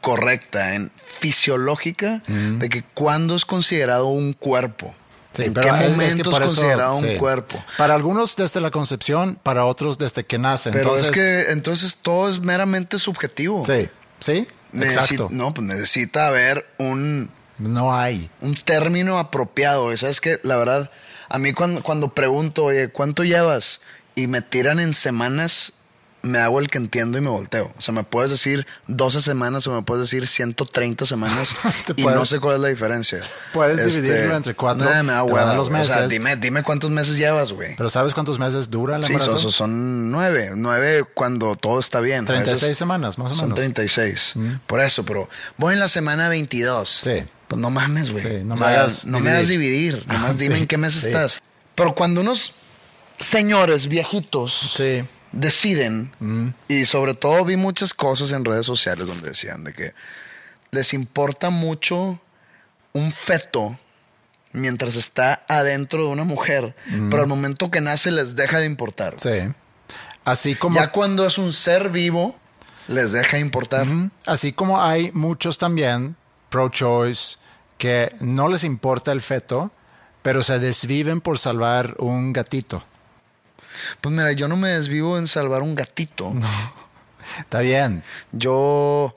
correcta, 0.00 0.74
en 0.74 0.90
fisiológica, 1.06 2.22
de 2.26 2.68
que 2.68 2.82
cuándo 2.82 3.36
es 3.36 3.44
considerado 3.44 4.06
un 4.06 4.32
cuerpo. 4.32 4.94
Sí, 5.32 5.44
¿En 5.44 5.54
pero 5.54 5.68
qué 5.74 5.84
es- 5.86 5.98
es 5.98 6.14
que 6.16 6.20
eso, 6.22 6.30
considerado 6.30 6.96
un 6.96 7.08
sí. 7.08 7.16
cuerpo? 7.16 7.62
Para 7.78 7.94
algunos 7.94 8.36
desde 8.36 8.60
la 8.60 8.70
concepción, 8.70 9.38
para 9.42 9.64
otros 9.64 9.96
desde 9.98 10.24
que 10.24 10.38
nacen. 10.38 10.72
Pero 10.72 10.90
Entonces, 10.94 11.06
es 11.06 11.10
que 11.46 11.52
entonces 11.52 11.96
todo 12.02 12.28
es 12.28 12.40
meramente 12.40 12.98
subjetivo. 12.98 13.62
Sí, 13.64 13.88
sí, 14.20 14.46
Necesi- 14.74 14.84
exacto. 14.84 15.28
No, 15.30 15.54
pues 15.54 15.66
necesita 15.66 16.26
haber 16.28 16.66
un, 16.78 17.30
No 17.58 17.96
hay. 17.96 18.28
un 18.40 18.54
término 18.54 19.18
apropiado. 19.18 19.96
Sabes 19.96 20.20
que 20.20 20.38
la 20.42 20.56
verdad, 20.56 20.90
a 21.28 21.38
mí 21.38 21.52
cuando, 21.54 21.82
cuando 21.82 22.12
pregunto, 22.14 22.64
oye, 22.64 22.88
¿cuánto 22.88 23.24
llevas? 23.24 23.80
Y 24.14 24.26
me 24.26 24.42
tiran 24.42 24.80
en 24.80 24.92
semanas, 24.92 25.72
me 26.22 26.38
hago 26.38 26.60
el 26.60 26.68
que 26.68 26.78
entiendo 26.78 27.18
y 27.18 27.20
me 27.20 27.30
volteo. 27.30 27.72
O 27.76 27.80
sea, 27.80 27.92
me 27.92 28.04
puedes 28.04 28.30
decir 28.30 28.64
12 28.86 29.20
semanas 29.20 29.66
o 29.66 29.72
me 29.74 29.82
puedes 29.82 30.04
decir 30.08 30.26
130 30.28 31.04
semanas 31.04 31.54
y 31.96 32.02
puedes- 32.04 32.16
no 32.18 32.24
sé 32.24 32.38
cuál 32.38 32.54
es 32.56 32.60
la 32.60 32.68
diferencia. 32.68 33.18
Este, 33.18 33.28
Puedes 33.52 33.94
dividirlo 33.96 34.36
entre 34.36 34.54
cuatro, 34.54 34.88
nah, 34.88 35.02
me 35.02 35.12
da 35.12 35.24
hueva, 35.24 35.54
los 35.54 35.68
güey. 35.68 35.82
O 35.82 35.84
sea, 35.84 35.96
meses. 35.96 36.10
dime, 36.10 36.36
dime 36.36 36.62
cuántos 36.62 36.90
meses 36.92 37.16
llevas, 37.16 37.52
güey. 37.52 37.74
Pero 37.76 37.88
¿sabes 37.88 38.14
cuántos 38.14 38.38
meses 38.38 38.70
dura 38.70 38.96
el 38.96 39.02
Sí, 39.04 39.12
embarazo? 39.12 39.36
son, 39.36 39.50
son 39.52 40.10
nueve. 40.12 40.52
Nueve 40.54 41.04
cuando 41.12 41.56
todo 41.56 41.80
está 41.80 42.00
bien. 42.00 42.22
A 42.24 42.26
36 42.26 42.60
veces 42.62 42.76
semanas, 42.78 43.18
más 43.18 43.32
o 43.32 43.34
Son 43.34 43.46
menos. 43.46 43.58
36. 43.58 44.34
Por 44.68 44.80
eso, 44.80 45.04
pero 45.04 45.28
voy 45.58 45.74
en 45.74 45.80
la 45.80 45.88
semana 45.88 46.28
22. 46.28 46.88
Sí. 47.04 47.24
Pues 47.48 47.60
no 47.60 47.70
mames, 47.70 48.10
güey. 48.12 48.22
Sí, 48.24 48.44
no 48.44 48.54
me 48.56 48.64
hagas 48.64 49.04
no 49.06 49.18
me 49.20 49.30
hagas 49.30 49.48
dividir. 49.48 50.04
Nomás 50.06 50.38
dime 50.38 50.54
Sí, 50.54 50.60
en 50.62 50.66
qué 50.68 50.76
mes 50.78 50.94
sí. 50.94 51.06
estás. 51.08 51.40
Pero 51.74 51.94
cuando 51.94 52.20
unos 52.20 52.54
señores 53.18 53.88
viejitos 53.88 54.52
Sí. 54.76 55.04
Deciden, 55.32 56.12
y 56.68 56.84
sobre 56.84 57.14
todo 57.14 57.44
vi 57.44 57.56
muchas 57.56 57.94
cosas 57.94 58.32
en 58.32 58.44
redes 58.44 58.66
sociales 58.66 59.06
donde 59.08 59.30
decían 59.30 59.64
de 59.64 59.72
que 59.72 59.94
les 60.70 60.92
importa 60.94 61.50
mucho 61.50 62.20
un 62.92 63.12
feto 63.12 63.78
mientras 64.52 64.96
está 64.96 65.42
adentro 65.48 66.04
de 66.04 66.10
una 66.10 66.24
mujer, 66.24 66.74
pero 67.10 67.22
al 67.22 67.28
momento 67.28 67.70
que 67.70 67.80
nace 67.80 68.10
les 68.10 68.36
deja 68.36 68.58
de 68.60 68.66
importar. 68.66 69.16
Sí. 69.18 69.52
Así 70.24 70.54
como, 70.54 70.76
Ya 70.78 70.90
cuando 70.92 71.26
es 71.26 71.38
un 71.38 71.52
ser 71.52 71.90
vivo, 71.90 72.36
les 72.88 73.12
deja 73.12 73.36
de 73.36 73.42
importar. 73.42 73.86
así 74.26 74.52
como 74.52 74.82
hay 74.82 75.10
muchos 75.12 75.56
también 75.58 76.16
pro-choice 76.50 77.38
que 77.78 78.12
no 78.20 78.48
les 78.48 78.62
importa 78.64 79.10
el 79.12 79.20
feto, 79.22 79.72
pero 80.20 80.42
se 80.42 80.58
desviven 80.58 81.20
por 81.20 81.38
salvar 81.38 81.96
un 81.98 82.32
gatito. 82.32 82.84
Pues 84.00 84.14
mira, 84.14 84.32
yo 84.32 84.48
no 84.48 84.56
me 84.56 84.68
desvivo 84.68 85.18
en 85.18 85.26
salvar 85.26 85.62
un 85.62 85.74
gatito. 85.74 86.32
Está 87.40 87.60
bien. 87.60 88.02
Yo 88.32 89.14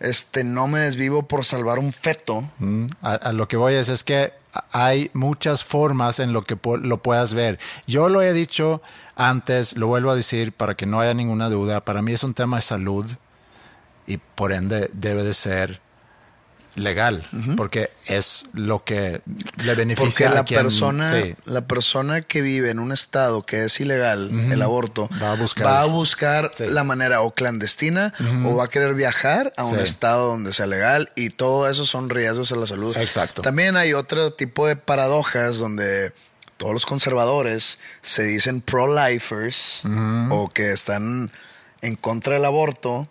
este, 0.00 0.44
no 0.44 0.68
me 0.68 0.80
desvivo 0.80 1.26
por 1.26 1.44
salvar 1.44 1.78
un 1.78 1.92
feto. 1.92 2.48
Mm, 2.58 2.86
A, 3.02 3.14
a 3.14 3.32
lo 3.32 3.48
que 3.48 3.56
voy 3.56 3.74
es, 3.74 3.88
es 3.88 4.04
que 4.04 4.32
hay 4.72 5.10
muchas 5.12 5.64
formas 5.64 6.20
en 6.20 6.32
lo 6.32 6.42
que 6.42 6.56
lo 6.82 7.02
puedas 7.02 7.34
ver. 7.34 7.58
Yo 7.86 8.08
lo 8.08 8.22
he 8.22 8.32
dicho 8.32 8.82
antes, 9.16 9.76
lo 9.76 9.86
vuelvo 9.86 10.10
a 10.10 10.16
decir 10.16 10.52
para 10.52 10.74
que 10.74 10.86
no 10.86 11.00
haya 11.00 11.14
ninguna 11.14 11.48
duda. 11.48 11.84
Para 11.84 12.02
mí 12.02 12.12
es 12.12 12.24
un 12.24 12.34
tema 12.34 12.56
de 12.56 12.62
salud 12.62 13.06
y 14.06 14.16
por 14.16 14.52
ende 14.52 14.90
debe 14.94 15.22
de 15.22 15.34
ser 15.34 15.80
legal, 16.78 17.24
porque 17.56 17.90
es 18.06 18.46
lo 18.54 18.82
que 18.84 18.94
le 18.96 19.20
Porque 19.56 19.74
beneficia 19.74 20.30
la 20.30 20.40
a 20.40 20.44
quien... 20.44 20.60
persona, 20.60 21.10
sí. 21.10 21.34
la 21.44 21.66
persona 21.66 22.22
que 22.22 22.40
vive 22.40 22.70
en 22.70 22.78
un 22.78 22.92
estado 22.92 23.42
que 23.42 23.64
es 23.64 23.80
ilegal, 23.80 24.30
el 24.52 24.62
aborto, 24.62 25.08
Va 25.22 25.32
a 25.32 25.36
buscar. 25.36 25.66
va 25.66 25.80
a 25.82 25.86
buscar 25.86 26.50
Sí. 26.54 26.64
la 26.68 26.84
manera 26.84 27.20
o 27.22 27.34
clandestina 27.34 28.12
o 28.44 28.56
va 28.56 28.64
a 28.64 28.68
querer 28.68 28.94
viajar 28.94 29.52
a 29.56 29.64
un 29.64 29.78
estado 29.78 30.28
donde 30.28 30.52
sea 30.52 30.66
legal 30.66 31.10
y 31.16 31.30
todo 31.30 31.68
eso 31.68 31.84
son 31.84 32.10
riesgos 32.10 32.52
a 32.52 32.56
la 32.56 32.66
salud. 32.66 32.96
Exacto. 32.96 33.42
También 33.42 33.76
hay 33.76 33.92
otro 33.94 34.32
tipo 34.32 34.66
de 34.66 34.76
paradojas 34.76 35.58
donde 35.58 36.12
todos 36.56 36.72
los 36.72 36.86
conservadores 36.86 37.78
se 38.02 38.22
dicen 38.24 38.60
pro-lifers 38.60 39.82
o 40.30 40.50
que 40.52 40.72
están 40.72 41.30
en 41.82 41.94
contra 41.96 42.34
del 42.34 42.44
aborto. 42.44 43.08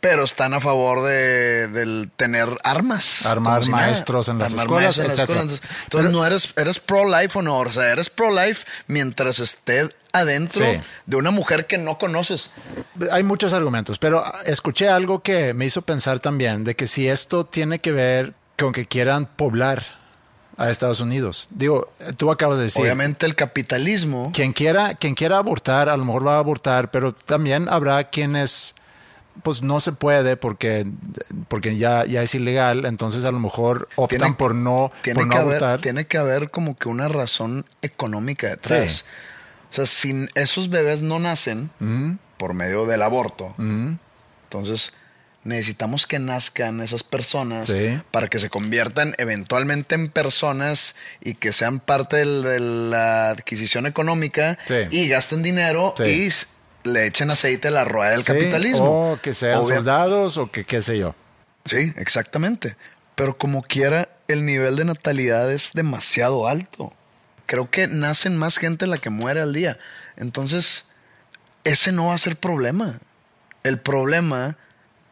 Pero 0.00 0.24
están 0.24 0.54
a 0.54 0.60
favor 0.60 1.02
de 1.04 1.68
del 1.68 2.10
tener 2.16 2.48
armas. 2.64 3.26
Armar 3.26 3.64
si 3.64 3.70
nada. 3.70 3.86
maestros 3.86 4.28
en 4.28 4.38
las 4.38 4.52
Armar 4.52 4.64
escuelas, 4.66 4.98
en 4.98 5.08
las 5.08 5.18
etcétera. 5.18 5.40
escuelas. 5.42 5.60
Entonces 5.84 6.10
no 6.10 6.24
eres, 6.26 6.52
eres 6.56 6.78
pro-life 6.78 7.38
o 7.38 7.42
no. 7.42 7.58
O 7.58 7.70
sea, 7.70 7.92
eres 7.92 8.08
pro-life 8.08 8.64
mientras 8.86 9.38
esté 9.40 9.88
adentro 10.12 10.64
Sí. 10.64 10.80
de 11.06 11.16
una 11.16 11.30
mujer 11.30 11.66
que 11.66 11.76
no 11.78 11.98
conoces. 11.98 12.52
Hay 13.12 13.22
muchos 13.22 13.52
argumentos, 13.52 13.98
pero 13.98 14.24
escuché 14.46 14.88
algo 14.88 15.22
que 15.22 15.52
me 15.54 15.66
hizo 15.66 15.82
pensar 15.82 16.18
también 16.18 16.64
de 16.64 16.74
que 16.74 16.86
si 16.86 17.06
esto 17.06 17.44
tiene 17.44 17.78
que 17.78 17.92
ver 17.92 18.32
con 18.58 18.72
que 18.72 18.86
quieran 18.86 19.26
poblar 19.26 19.82
a 20.56 20.68
Estados 20.70 21.00
Unidos. 21.00 21.48
Digo, 21.50 21.90
tú 22.16 22.30
acabas 22.30 22.58
de 22.58 22.64
decir, 22.64 22.82
Obviamente 22.82 23.24
el 23.24 23.34
capitalismo. 23.34 24.30
quien 24.34 24.52
quiera, 24.52 24.94
quien 24.94 25.14
quiera 25.14 25.38
abortar, 25.38 25.88
a 25.88 25.96
lo 25.96 26.04
mejor 26.04 26.26
va 26.26 26.36
a 26.36 26.38
abortar, 26.38 26.90
pero 26.90 27.14
también 27.14 27.68
habrá 27.70 28.04
quienes 28.10 28.74
pues 29.42 29.62
no 29.62 29.80
se 29.80 29.92
puede 29.92 30.36
porque, 30.36 30.86
porque 31.48 31.76
ya, 31.76 32.04
ya 32.04 32.22
es 32.22 32.34
ilegal, 32.34 32.84
entonces 32.84 33.24
a 33.24 33.30
lo 33.32 33.38
mejor 33.40 33.88
optan 33.96 34.18
Tiene- 34.18 34.34
por 34.34 34.54
no, 34.54 34.92
tiene 35.02 35.18
por 35.20 35.26
no 35.26 35.34
que 35.34 35.38
haber, 35.56 35.80
tiene 35.80 36.06
que 36.06 36.18
haber 36.18 36.50
como 36.50 36.76
que 36.76 36.88
una 36.88 37.08
razón 37.08 37.64
económica 37.82 38.48
detrás. 38.48 38.92
Sí. 38.92 39.04
O 39.70 39.74
sea, 39.74 39.86
si 39.86 40.28
esos 40.34 40.68
bebés 40.70 41.02
no 41.02 41.18
nacen 41.18 41.70
por 42.36 42.54
medio 42.54 42.86
del 42.86 43.02
aborto, 43.02 43.54
entonces 43.58 44.92
necesitamos 45.42 46.06
que 46.06 46.18
nazcan 46.18 46.80
esas 46.80 47.02
personas 47.02 47.68
Sí. 47.68 47.98
para 48.10 48.28
que 48.28 48.38
se 48.38 48.50
conviertan 48.50 49.14
eventualmente 49.16 49.94
en 49.94 50.10
personas 50.10 50.96
y 51.22 51.32
que 51.34 51.52
sean 51.52 51.80
parte 51.80 52.16
de 52.16 52.60
la 52.60 53.30
adquisición 53.30 53.86
económica 53.86 54.58
Sí. 54.66 54.74
y 54.90 55.08
gasten 55.08 55.42
dinero 55.42 55.94
Sí. 55.96 56.02
y 56.04 56.30
le 56.84 57.06
echen 57.06 57.30
aceite 57.30 57.68
a 57.68 57.70
la 57.70 57.84
rueda 57.84 58.10
del 58.12 58.20
Sí, 58.20 58.26
capitalismo. 58.26 59.12
O 59.12 59.20
que 59.20 59.34
sean 59.34 59.58
Obvia- 59.60 59.76
soldados 59.76 60.36
o 60.36 60.50
que 60.50 60.64
qué 60.64 60.82
sé 60.82 60.98
yo. 60.98 61.14
Sí, 61.64 61.92
exactamente. 61.96 62.76
Pero 63.14 63.36
como 63.36 63.62
quiera, 63.62 64.08
el 64.28 64.46
nivel 64.46 64.76
de 64.76 64.84
natalidad 64.86 65.50
es 65.52 65.72
demasiado 65.74 66.48
alto. 66.48 66.92
Creo 67.46 67.70
que 67.70 67.86
nacen 67.86 68.36
más 68.36 68.58
gente 68.58 68.86
la 68.86 68.96
que 68.98 69.10
muere 69.10 69.40
al 69.40 69.52
día. 69.52 69.76
Entonces, 70.16 70.86
ese 71.64 71.92
no 71.92 72.06
va 72.06 72.14
a 72.14 72.18
ser 72.18 72.36
problema. 72.36 72.98
El 73.62 73.78
problema, 73.78 74.56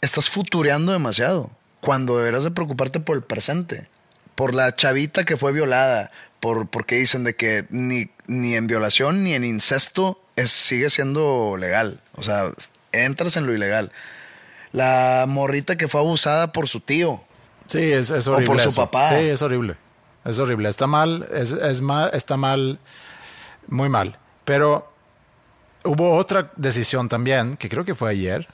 estás 0.00 0.30
futureando 0.30 0.92
demasiado. 0.92 1.50
Cuando 1.80 2.16
deberás 2.16 2.44
de 2.44 2.50
preocuparte 2.50 3.00
por 3.00 3.16
el 3.16 3.22
presente. 3.22 3.88
Por 4.34 4.54
la 4.54 4.74
chavita 4.74 5.24
que 5.24 5.36
fue 5.36 5.52
violada. 5.52 6.10
Por, 6.40 6.68
porque 6.68 6.94
dicen 6.96 7.24
de 7.24 7.34
que 7.34 7.66
ni, 7.70 8.10
ni 8.28 8.54
en 8.54 8.66
violación 8.68 9.22
ni 9.24 9.34
en 9.34 9.44
incesto 9.44 10.22
es, 10.38 10.50
sigue 10.50 10.90
siendo 10.90 11.56
legal. 11.58 12.00
O 12.14 12.22
sea, 12.22 12.50
entras 12.92 13.36
en 13.36 13.46
lo 13.46 13.54
ilegal. 13.54 13.92
La 14.72 15.24
morrita 15.28 15.76
que 15.76 15.88
fue 15.88 16.00
abusada 16.00 16.52
por 16.52 16.68
su 16.68 16.80
tío. 16.80 17.22
Sí, 17.66 17.92
es, 17.92 18.10
es 18.10 18.28
O 18.28 18.34
horrible. 18.34 18.46
por 18.46 18.60
su 18.60 18.68
eso. 18.68 18.84
papá. 18.84 19.10
Sí, 19.10 19.16
es 19.26 19.42
horrible. 19.42 19.76
Es 20.24 20.38
horrible. 20.38 20.68
Está 20.68 20.86
mal, 20.86 21.26
es, 21.32 21.52
es 21.52 21.80
mal, 21.80 22.10
está 22.12 22.36
mal, 22.36 22.78
muy 23.66 23.88
mal. 23.88 24.18
Pero 24.44 24.90
hubo 25.84 26.16
otra 26.16 26.52
decisión 26.56 27.08
también, 27.08 27.56
que 27.56 27.68
creo 27.68 27.84
que 27.84 27.94
fue 27.94 28.10
ayer, 28.10 28.46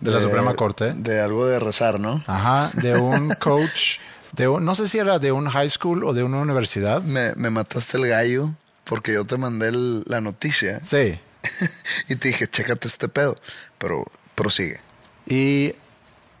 de, 0.00 0.10
la 0.10 0.20
Suprema 0.20 0.54
Corte. 0.54 0.94
De 0.94 1.20
algo 1.20 1.46
de 1.46 1.60
rezar, 1.60 2.00
¿no? 2.00 2.22
Ajá, 2.26 2.70
de 2.74 2.96
un 2.98 3.30
coach, 3.40 3.98
de 4.32 4.48
un, 4.48 4.64
no 4.64 4.74
sé 4.74 4.88
si 4.88 4.98
era 4.98 5.18
de 5.18 5.30
un 5.32 5.48
high 5.48 5.70
school 5.70 6.04
o 6.04 6.12
de 6.12 6.22
una 6.22 6.38
universidad. 6.38 7.02
Me, 7.02 7.34
me 7.36 7.50
mataste 7.50 7.98
el 7.98 8.08
gallo 8.08 8.50
porque 8.84 9.12
yo 9.14 9.24
te 9.24 9.36
mandé 9.36 9.68
el- 9.68 10.02
la 10.06 10.20
noticia 10.20 10.80
Sí. 10.82 11.18
y 12.08 12.16
te 12.16 12.28
dije, 12.28 12.48
chécate 12.48 12.88
este 12.88 13.08
pedo. 13.08 13.36
Pero 13.78 14.04
prosigue. 14.34 14.80
Y 15.26 15.74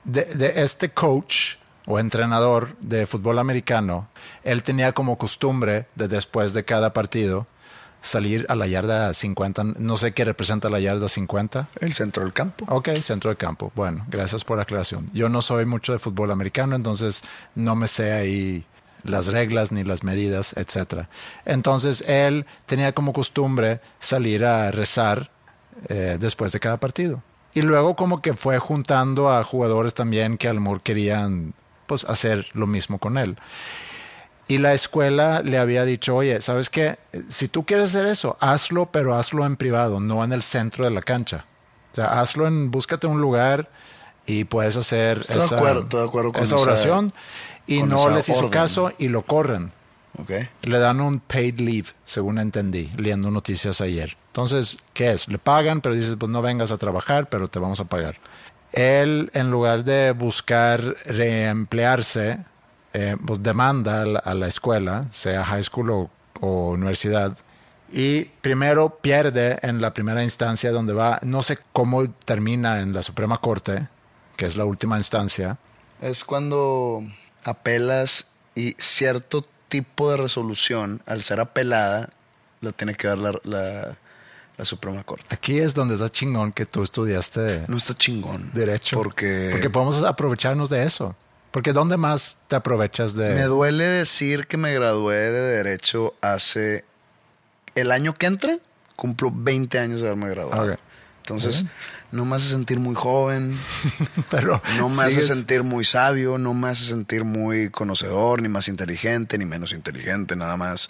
de, 0.04 0.24
de 0.34 0.62
este 0.62 0.90
coach 0.90 1.56
o 1.86 1.98
entrenador 1.98 2.76
de 2.80 3.06
fútbol 3.06 3.38
americano, 3.38 4.08
él 4.44 4.62
tenía 4.62 4.92
como 4.92 5.18
costumbre 5.18 5.86
de 5.96 6.08
después 6.08 6.52
de 6.52 6.64
cada 6.64 6.92
partido 6.92 7.46
salir 8.00 8.46
a 8.48 8.56
la 8.56 8.66
yarda 8.66 9.14
50, 9.14 9.62
no 9.78 9.96
sé 9.96 10.10
qué 10.12 10.24
representa 10.24 10.68
la 10.68 10.80
yarda 10.80 11.08
50. 11.08 11.68
El 11.80 11.92
centro 11.92 12.24
del 12.24 12.32
campo. 12.32 12.64
Ok, 12.68 12.88
centro 13.00 13.30
del 13.30 13.36
campo. 13.36 13.70
Bueno, 13.76 14.04
gracias 14.08 14.42
por 14.42 14.56
la 14.56 14.64
aclaración. 14.64 15.08
Yo 15.12 15.28
no 15.28 15.40
soy 15.42 15.66
mucho 15.66 15.92
de 15.92 16.00
fútbol 16.00 16.32
americano, 16.32 16.74
entonces 16.74 17.22
no 17.54 17.76
me 17.76 17.86
sé 17.86 18.12
ahí 18.12 18.66
las 19.04 19.28
reglas 19.28 19.72
ni 19.72 19.84
las 19.84 20.04
medidas, 20.04 20.54
etc. 20.56 21.06
Entonces 21.44 22.02
él 22.08 22.46
tenía 22.66 22.92
como 22.92 23.12
costumbre 23.12 23.80
salir 24.00 24.44
a 24.44 24.70
rezar 24.70 25.30
eh, 25.88 26.16
después 26.20 26.52
de 26.52 26.60
cada 26.60 26.78
partido. 26.78 27.22
Y 27.54 27.62
luego 27.62 27.96
como 27.96 28.22
que 28.22 28.34
fue 28.34 28.58
juntando 28.58 29.30
a 29.30 29.44
jugadores 29.44 29.94
también 29.94 30.38
que 30.38 30.48
a 30.48 30.52
lo 30.54 30.60
mejor 30.60 30.80
querían 30.82 31.54
pues 31.86 32.04
hacer 32.04 32.46
lo 32.54 32.66
mismo 32.66 32.98
con 32.98 33.18
él. 33.18 33.36
Y 34.48 34.58
la 34.58 34.72
escuela 34.74 35.40
le 35.42 35.58
había 35.58 35.84
dicho, 35.84 36.16
oye, 36.16 36.40
¿sabes 36.40 36.68
qué? 36.68 36.96
Si 37.28 37.48
tú 37.48 37.64
quieres 37.64 37.90
hacer 37.90 38.06
eso, 38.06 38.36
hazlo, 38.40 38.86
pero 38.90 39.14
hazlo 39.14 39.46
en 39.46 39.56
privado, 39.56 40.00
no 40.00 40.24
en 40.24 40.32
el 40.32 40.42
centro 40.42 40.84
de 40.84 40.90
la 40.90 41.00
cancha. 41.00 41.46
O 41.92 41.94
sea, 41.94 42.20
hazlo 42.20 42.46
en, 42.46 42.70
búscate 42.70 43.06
un 43.06 43.20
lugar 43.20 43.68
y 44.26 44.44
puedes 44.44 44.76
hacer 44.76 45.18
Estoy 45.20 45.36
de 45.38 45.44
esa, 45.44 45.56
acuerdo, 45.56 45.82
de 45.98 46.04
acuerdo 46.04 46.32
con 46.32 46.42
esa 46.42 46.54
esa- 46.56 46.62
oración. 46.64 47.12
Y 47.66 47.80
con 47.80 47.90
no 47.90 48.10
les 48.10 48.28
hizo 48.28 48.38
orden. 48.38 48.50
caso 48.50 48.92
y 48.98 49.08
lo 49.08 49.22
corren. 49.22 49.72
Le 50.62 50.78
dan 50.78 51.00
un 51.00 51.20
paid 51.20 51.58
leave, 51.58 51.88
según 52.04 52.38
entendí, 52.38 52.90
leyendo 52.96 53.30
noticias 53.30 53.80
ayer. 53.80 54.16
Entonces, 54.26 54.78
¿qué 54.92 55.12
es? 55.12 55.28
Le 55.28 55.38
pagan, 55.38 55.80
pero 55.80 55.94
dices, 55.94 56.16
pues 56.18 56.30
no 56.30 56.42
vengas 56.42 56.70
a 56.70 56.76
trabajar, 56.76 57.28
pero 57.28 57.48
te 57.48 57.58
vamos 57.58 57.80
a 57.80 57.84
pagar. 57.84 58.16
Él, 58.72 59.30
en 59.34 59.50
lugar 59.50 59.84
de 59.84 60.12
buscar 60.12 60.80
reemplearse, 61.06 62.38
eh, 62.92 63.16
pues 63.26 63.42
demanda 63.42 64.02
a 64.02 64.06
la, 64.06 64.18
a 64.18 64.34
la 64.34 64.48
escuela, 64.48 65.06
sea 65.10 65.44
high 65.44 65.62
school 65.62 65.90
o, 65.90 66.10
o 66.40 66.70
universidad, 66.70 67.36
y 67.90 68.24
primero 68.40 68.98
pierde 69.00 69.58
en 69.62 69.80
la 69.82 69.92
primera 69.92 70.22
instancia 70.22 70.72
donde 70.72 70.94
va, 70.94 71.18
no 71.22 71.42
sé 71.42 71.58
cómo 71.72 72.08
termina 72.24 72.80
en 72.80 72.94
la 72.94 73.02
Suprema 73.02 73.38
Corte, 73.38 73.88
que 74.36 74.46
es 74.46 74.56
la 74.56 74.64
última 74.64 74.96
instancia, 74.96 75.58
Es 76.00 76.24
cuando 76.24 77.04
apelas 77.44 78.26
y 78.54 78.74
cierto 78.78 79.46
tipo 79.68 80.10
de 80.10 80.16
resolución, 80.18 81.02
al 81.06 81.22
ser 81.22 81.40
apelada, 81.40 82.10
la 82.60 82.72
tiene 82.72 82.94
que 82.94 83.08
dar 83.08 83.18
la, 83.18 83.32
la- 83.44 83.96
la 84.58 84.64
Suprema 84.66 85.02
Corte. 85.02 85.34
Aquí 85.34 85.58
es 85.58 85.74
donde 85.74 85.94
está 85.94 86.10
chingón 86.10 86.52
que 86.52 86.66
tú 86.66 86.82
estudiaste 86.82 87.64
No 87.68 87.78
está 87.78 87.94
chingón. 87.94 88.50
derecho. 88.52 88.96
Porque, 88.96 89.48
Porque 89.50 89.70
podemos 89.70 90.02
aprovecharnos 90.04 90.68
de 90.68 90.84
eso. 90.84 91.16
Porque 91.50 91.72
¿dónde 91.72 91.96
más 91.96 92.38
te 92.48 92.56
aprovechas 92.56 93.14
de...? 93.14 93.34
me 93.34 93.42
duele 93.44 93.84
decir 93.84 94.46
que 94.46 94.58
me 94.58 94.72
gradué 94.74 95.16
de 95.16 95.40
Derecho 95.56 96.14
hace... 96.20 96.84
El 97.74 97.90
año 97.92 98.14
que 98.14 98.26
entra, 98.26 98.58
cumplo 98.96 99.32
20 99.34 99.78
años 99.78 100.00
de 100.02 100.08
haberme 100.08 100.28
graduado. 100.28 100.72
Ok. 100.74 100.78
Entonces, 101.22 101.64
no 102.12 102.24
me 102.24 102.36
hace 102.36 102.48
sentir 102.50 102.78
muy 102.78 102.94
joven, 102.94 103.56
Pero 104.30 104.62
no 104.78 104.88
me 104.88 105.02
hace 105.02 105.20
sigues- 105.20 105.26
sentir 105.28 105.62
muy 105.64 105.84
sabio, 105.84 106.38
no 106.38 106.54
me 106.54 106.68
hace 106.68 106.84
sentir 106.84 107.24
muy 107.24 107.70
conocedor, 107.70 108.40
ni 108.42 108.48
más 108.48 108.68
inteligente, 108.68 109.36
ni 109.38 109.44
menos 109.46 109.72
inteligente, 109.72 110.36
nada 110.36 110.56
más. 110.56 110.88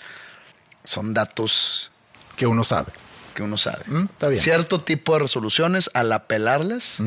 Son 0.84 1.14
datos 1.14 1.90
Que 2.36 2.46
uno 2.46 2.64
sabe. 2.64 2.92
que 3.34 3.42
uno 3.42 3.56
sabe. 3.56 3.84
Mm, 3.86 4.02
está 4.04 4.28
bien. 4.28 4.42
Cierto 4.42 4.82
tipo 4.82 5.14
de 5.14 5.20
resoluciones, 5.20 5.90
al 5.94 6.12
apelarlas, 6.12 6.98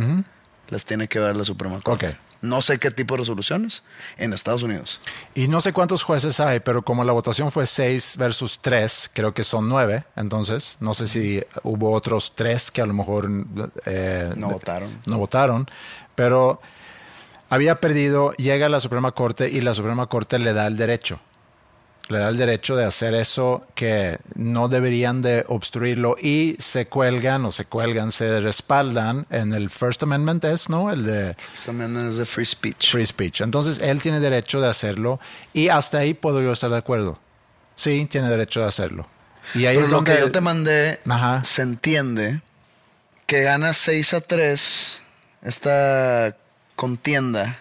las 0.70 0.86
tiene 0.86 1.08
que 1.08 1.20
ver 1.20 1.36
la 1.36 1.44
Suprema 1.46 1.80
Corte. 1.82 2.18
No 2.46 2.62
sé 2.62 2.78
qué 2.80 2.92
tipo 2.92 3.16
de 3.16 3.20
resoluciones 3.20 3.84
en 4.18 4.34
Estados 4.34 4.64
Unidos. 4.64 5.02
Y 5.34 5.48
no 5.48 5.62
sé 5.62 5.74
cuántos 5.74 6.04
jueces 6.04 6.40
hay, 6.40 6.60
pero 6.60 6.84
como 6.84 7.04
la 7.04 7.14
votación 7.14 7.52
fue 7.52 7.66
6 7.66 8.18
versus 8.18 8.60
3, 8.62 9.12
creo 9.14 9.34
que 9.34 9.44
son 9.44 9.68
9. 9.68 10.04
Entonces, 10.16 10.78
no 10.80 10.94
sé 10.94 11.08
si 11.08 11.44
hubo 11.64 11.92
otros 11.92 12.34
3 12.36 12.72
que 12.72 12.82
a 12.82 12.86
lo 12.86 12.94
mejor 12.94 13.30
eh, 13.86 14.32
No 14.36 14.50
votaron. 14.50 14.90
No 15.06 15.18
votaron. 15.18 15.68
Pero 16.16 16.62
había 17.50 17.80
perdido, 17.80 18.32
llega 18.34 18.66
a 18.66 18.70
la 18.70 18.80
Suprema 18.80 19.12
Corte 19.12 19.50
y 19.50 19.62
la 19.62 19.74
Suprema 19.74 20.08
Corte 20.08 20.40
le 20.40 20.54
da 20.54 20.68
el 20.68 20.78
derecho. 20.78 21.20
Le 22.08 22.20
da 22.20 22.30
el 22.30 22.38
derecho 22.38 22.76
de 22.76 22.86
hacer 22.86 23.16
eso 23.16 23.66
que 23.74 24.18
no 24.36 24.68
deberían 24.68 25.22
de 25.22 25.44
obstruirlo 25.48 26.16
y 26.22 26.56
se 26.60 26.86
cuelgan 26.88 27.46
o 27.46 27.52
se 27.52 27.66
cuelgan, 27.66 28.12
se 28.12 28.40
respaldan 28.42 29.26
en 29.32 29.54
el 29.54 29.70
First 29.70 30.04
Amendment 30.04 30.44
es, 30.46 30.70
¿no? 30.70 30.92
El 30.92 31.06
de 31.06 31.36
First 31.54 31.70
Amendment 31.70 32.10
es 32.12 32.18
de 32.18 32.26
free 32.26 32.46
speech. 32.46 32.92
free 32.92 33.06
speech. 33.06 33.42
Entonces 33.42 33.80
él 33.80 34.02
tiene 34.02 34.20
derecho 34.20 34.62
de 34.62 34.70
hacerlo 34.70 35.20
y 35.54 35.70
hasta 35.70 35.98
ahí 36.00 36.14
puedo 36.14 36.42
yo 36.42 36.52
estar 36.52 36.70
de 36.70 36.78
acuerdo. 36.78 37.18
Sí, 37.76 38.06
tiene 38.10 38.30
derecho 38.30 38.62
de 38.62 38.68
hacerlo. 38.68 39.08
Y 39.54 39.66
ahí 39.66 39.76
Pero 39.76 39.82
es 39.86 39.92
lo 39.92 39.96
donde 39.98 40.14
que 40.16 40.20
yo 40.22 40.32
te 40.32 40.42
mandé, 40.42 41.00
Ajá. 41.10 41.44
se 41.44 41.62
entiende 41.64 42.42
que 43.26 43.42
gana 43.42 43.74
6 43.74 44.14
a 44.14 44.22
3 44.22 45.02
esta 45.44 46.36
contienda 46.76 47.60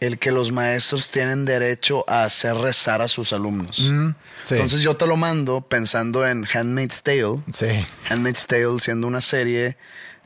el 0.00 0.18
que 0.18 0.32
los 0.32 0.50
maestros 0.50 1.10
tienen 1.10 1.44
derecho 1.44 2.04
a 2.08 2.24
hacer 2.24 2.56
rezar 2.56 3.02
a 3.02 3.08
sus 3.08 3.32
alumnos. 3.32 3.90
Mm, 3.90 4.10
sí. 4.44 4.54
Entonces 4.54 4.80
yo 4.80 4.96
te 4.96 5.06
lo 5.06 5.16
mando 5.16 5.60
pensando 5.60 6.26
en 6.26 6.46
Handmaid's 6.52 7.02
Tale. 7.02 7.42
Sí. 7.52 7.66
Handmaid's 8.08 8.46
Tale 8.46 8.78
siendo 8.78 9.06
una 9.06 9.20
serie 9.20 9.76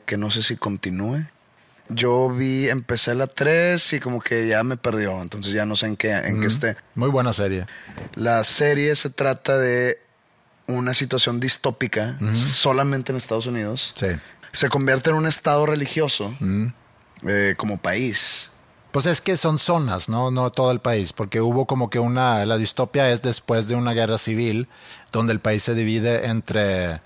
que 0.05 0.17
no 0.17 0.31
sé 0.31 0.41
si 0.41 0.55
continúe. 0.55 1.25
Yo 1.89 2.29
vi, 2.29 2.69
empecé 2.69 3.13
la 3.13 3.27
3 3.27 3.93
y 3.93 3.99
como 3.99 4.19
que 4.19 4.47
ya 4.47 4.63
me 4.63 4.75
perdió, 4.75 5.21
entonces 5.21 5.53
ya 5.53 5.67
no 5.67 5.75
sé 5.75 5.85
en 5.85 5.97
qué, 5.97 6.13
en 6.13 6.41
qué 6.41 6.47
esté. 6.47 6.75
Muy 6.95 7.09
buena 7.09 7.31
serie. 7.31 7.67
La 8.15 8.43
serie 8.43 8.95
se 8.95 9.11
trata 9.11 9.59
de 9.59 9.99
una 10.65 10.95
situación 10.95 11.39
distópica 11.39 12.17
solamente 12.33 13.11
en 13.11 13.17
Estados 13.17 13.45
Unidos. 13.45 13.93
Sí. 13.95 14.07
Se 14.51 14.69
convierte 14.69 15.11
en 15.11 15.17
un 15.17 15.27
estado 15.27 15.67
religioso 15.67 16.35
eh, 17.27 17.53
como 17.55 17.77
país. 17.77 18.49
Pues 18.95 19.07
es 19.07 19.19
que 19.19 19.35
son 19.35 19.59
zonas, 19.59 20.07
¿no? 20.07 20.31
No 20.31 20.49
todo 20.51 20.71
el 20.71 20.79
país, 20.79 21.11
porque 21.11 21.41
hubo 21.41 21.65
como 21.65 21.89
que 21.89 21.99
una, 21.99 22.45
la 22.45 22.55
distopia 22.57 23.09
es 23.11 23.21
después 23.21 23.67
de 23.67 23.75
una 23.75 23.91
guerra 23.91 24.17
civil, 24.17 24.69
donde 25.11 25.33
el 25.33 25.41
país 25.41 25.63
se 25.63 25.75
divide 25.75 26.27
entre, 26.27 27.01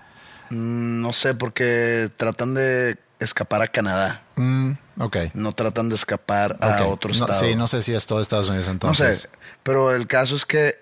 Mm, 0.51 1.01
No 1.01 1.13
sé, 1.13 1.33
porque 1.33 2.11
tratan 2.15 2.53
de 2.53 2.99
escapar 3.19 3.63
a 3.63 3.67
Canadá. 3.67 4.21
mm, 4.35 4.71
ok, 4.99 5.17
No 5.33 5.51
tratan 5.53 5.89
de 5.89 5.95
escapar 5.95 6.57
a 6.61 6.85
otro 6.85 7.09
No, 7.09 7.25
estado. 7.25 7.39
sí, 7.43 7.55
no 7.55 7.65
sé 7.65 7.81
si 7.81 7.95
es 7.95 8.05
todo 8.05 8.21
Estados 8.21 8.49
Unidos 8.49 8.67
No 8.67 8.73
entonces. 8.73 9.21
sé, 9.21 9.29
pero 9.63 9.91
el 9.91 10.05
caso 10.05 10.35
es 10.35 10.45
que 10.45 10.75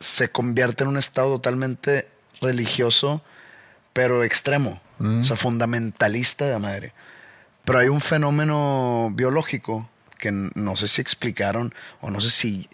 se 0.00 0.30
convierte 0.30 0.84
en 0.84 0.90
un 0.90 0.98
estado 0.98 1.30
totalmente 1.30 2.10
religioso, 2.42 3.22
pero 3.94 4.22
extremo, 4.22 4.82
Mm. 4.98 5.20
o 5.22 5.24
sea, 5.24 5.36
fundamentalista 5.36 6.44
de 6.44 6.52
la 6.52 6.58
madre. 6.58 6.92
Pero 7.64 7.78
hay 7.78 7.88
un 7.88 8.02
fenómeno 8.02 9.10
biológico 9.14 9.88
que 10.20 10.30
no 10.32 10.76
sé 10.76 10.86
si 10.88 11.00
explicaron, 11.00 11.74
o 12.00 12.10
no 12.10 12.20
sé 12.20 12.30
si 12.30 12.68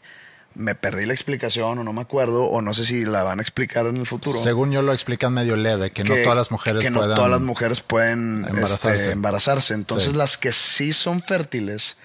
me 0.54 0.74
perdí 0.74 1.04
la 1.04 1.12
explicación, 1.12 1.78
o 1.78 1.84
no 1.84 1.92
me 1.92 2.00
acuerdo, 2.00 2.44
o 2.44 2.62
no 2.62 2.72
sé 2.72 2.84
si 2.86 3.04
la 3.04 3.22
van 3.22 3.38
a 3.38 3.42
explicar 3.42 3.86
en 3.86 3.98
el 3.98 4.06
futuro. 4.06 4.38
Según 4.38 4.72
yo 4.72 4.80
lo 4.82 4.92
explican 4.94 5.32
medio 5.34 5.54
leve, 5.54 5.90
que, 5.90 6.02
no 6.02 6.14
todas 6.22 6.36
las 6.36 6.50
mujeres 6.50 6.82
que 6.82 6.90
no 6.90 7.00
puedan... 7.00 7.14
todas 7.16 7.30
las 7.30 7.40
mujeres 7.42 7.80
pueden 7.82 8.40
este, 8.46 8.54
embarazarse. 8.56 9.12
embarazarse. 9.12 9.74
Entonces 9.74 10.10
Sí. 10.12 10.16
las 10.16 10.36
que 10.38 10.52
sí 10.52 10.92
son 10.94 11.20
fértiles 11.22 11.98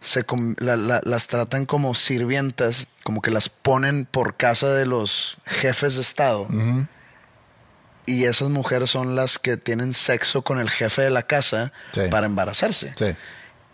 se 0.00 0.22
com- 0.24 0.54
la- 0.58 0.76
la- 0.76 1.00
las 1.04 1.26
tratan 1.28 1.64
como 1.66 1.94
sirvientas, 1.96 2.86
como 3.04 3.20
que 3.22 3.30
las 3.32 3.48
ponen 3.48 4.04
por 4.04 4.36
casa 4.36 4.68
de 4.74 4.86
los 4.86 5.38
jefes 5.46 5.94
de 5.96 6.02
estado. 6.02 6.46
Y 8.04 8.24
esas 8.24 8.48
mujeres 8.48 8.90
son 8.90 9.14
las 9.14 9.38
que 9.38 9.56
tienen 9.56 9.92
sexo 9.94 10.42
con 10.42 10.58
el 10.58 10.68
jefe 10.70 11.02
de 11.02 11.10
la 11.10 11.22
casa 11.22 11.72
Sí. 11.92 12.00
para 12.10 12.26
embarazarse. 12.26 12.92
Sí, 12.96 13.14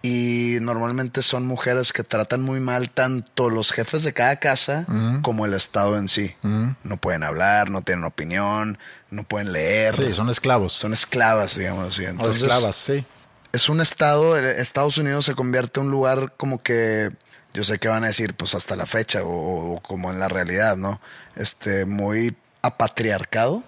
Y 0.09 0.59
normalmente 0.63 1.21
son 1.23 1.47
mujeres 1.47 1.93
que 1.93 2.03
tratan 2.03 2.41
muy 2.43 2.61
mal 2.61 2.89
tanto 2.89 3.51
los 3.51 3.73
jefes 3.73 4.05
de 4.05 4.13
cada 4.15 4.37
casa 4.37 4.87
como 5.23 5.45
el 5.45 5.53
Estado 5.53 5.99
en 5.99 6.09
sí. 6.09 6.35
No 6.43 6.97
pueden 6.97 7.23
hablar, 7.25 7.71
no 7.71 7.83
tienen 7.83 8.05
opinión, 8.05 8.79
no 9.11 9.25
pueden 9.25 9.53
leer. 9.53 9.95
sí, 9.95 10.13
son 10.13 10.31
esclavos. 10.31 10.73
Son 10.73 10.93
esclavas, 10.93 11.57
digamos 11.57 11.89
así. 11.89 12.07
o 12.07 12.09
Entonces, 12.09 12.43
esclavas, 12.43 12.77
sí. 12.77 13.05
es 13.53 13.69
un 13.69 13.81
estado, 13.81 14.37
Estados 14.39 14.97
Unidos 14.99 15.27
se 15.27 15.35
convierte 15.35 15.81
en 15.81 15.87
un 15.87 15.93
lugar 15.93 16.33
como 16.37 16.63
que, 16.63 17.11
yo 17.53 17.65
sé 17.65 17.79
que 17.79 17.89
van 17.89 18.05
a 18.05 18.07
decir, 18.07 18.35
pues 18.35 18.55
hasta 18.55 18.77
la 18.77 18.87
fecha, 18.87 19.23
o, 19.25 19.75
o 19.75 19.81
como 19.83 20.11
en 20.11 20.19
la 20.19 20.29
realidad, 20.29 20.77
¿no? 20.77 21.01
Este, 21.37 21.85
muy 21.85 22.35
apatriarcado, 22.63 23.63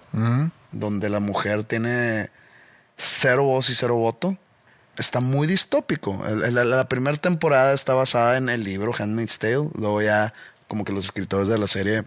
donde 0.71 1.09
la 1.09 1.19
mujer 1.19 1.65
tiene 1.65 2.29
cero 2.97 3.43
voz 3.43 3.69
y 3.69 3.75
cero 3.75 3.95
voto. 3.95 4.37
Está 5.01 5.19
muy 5.19 5.47
distópico. 5.47 6.23
La, 6.25 6.87
primera 6.87 7.17
temporada 7.17 7.73
está 7.73 7.95
basada 7.95 8.37
en 8.37 8.49
el 8.49 8.63
libro 8.63 8.93
Handmaid's 8.97 9.39
Tale. 9.39 9.69
Luego 9.75 10.01
ya 10.01 10.31
como 10.67 10.85
que 10.85 10.93
los 10.93 11.05
escritores 11.05 11.47
de 11.47 11.57
la 11.57 11.65
serie 11.67 12.03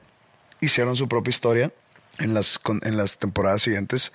hicieron 0.61 0.97
su 0.97 1.09
propia 1.09 1.31
historia 1.31 1.73
en 2.21 2.35
las, 2.35 2.61
en 2.83 2.97
las 2.97 3.19
temporadas 3.19 3.63
siguientes. 3.63 4.13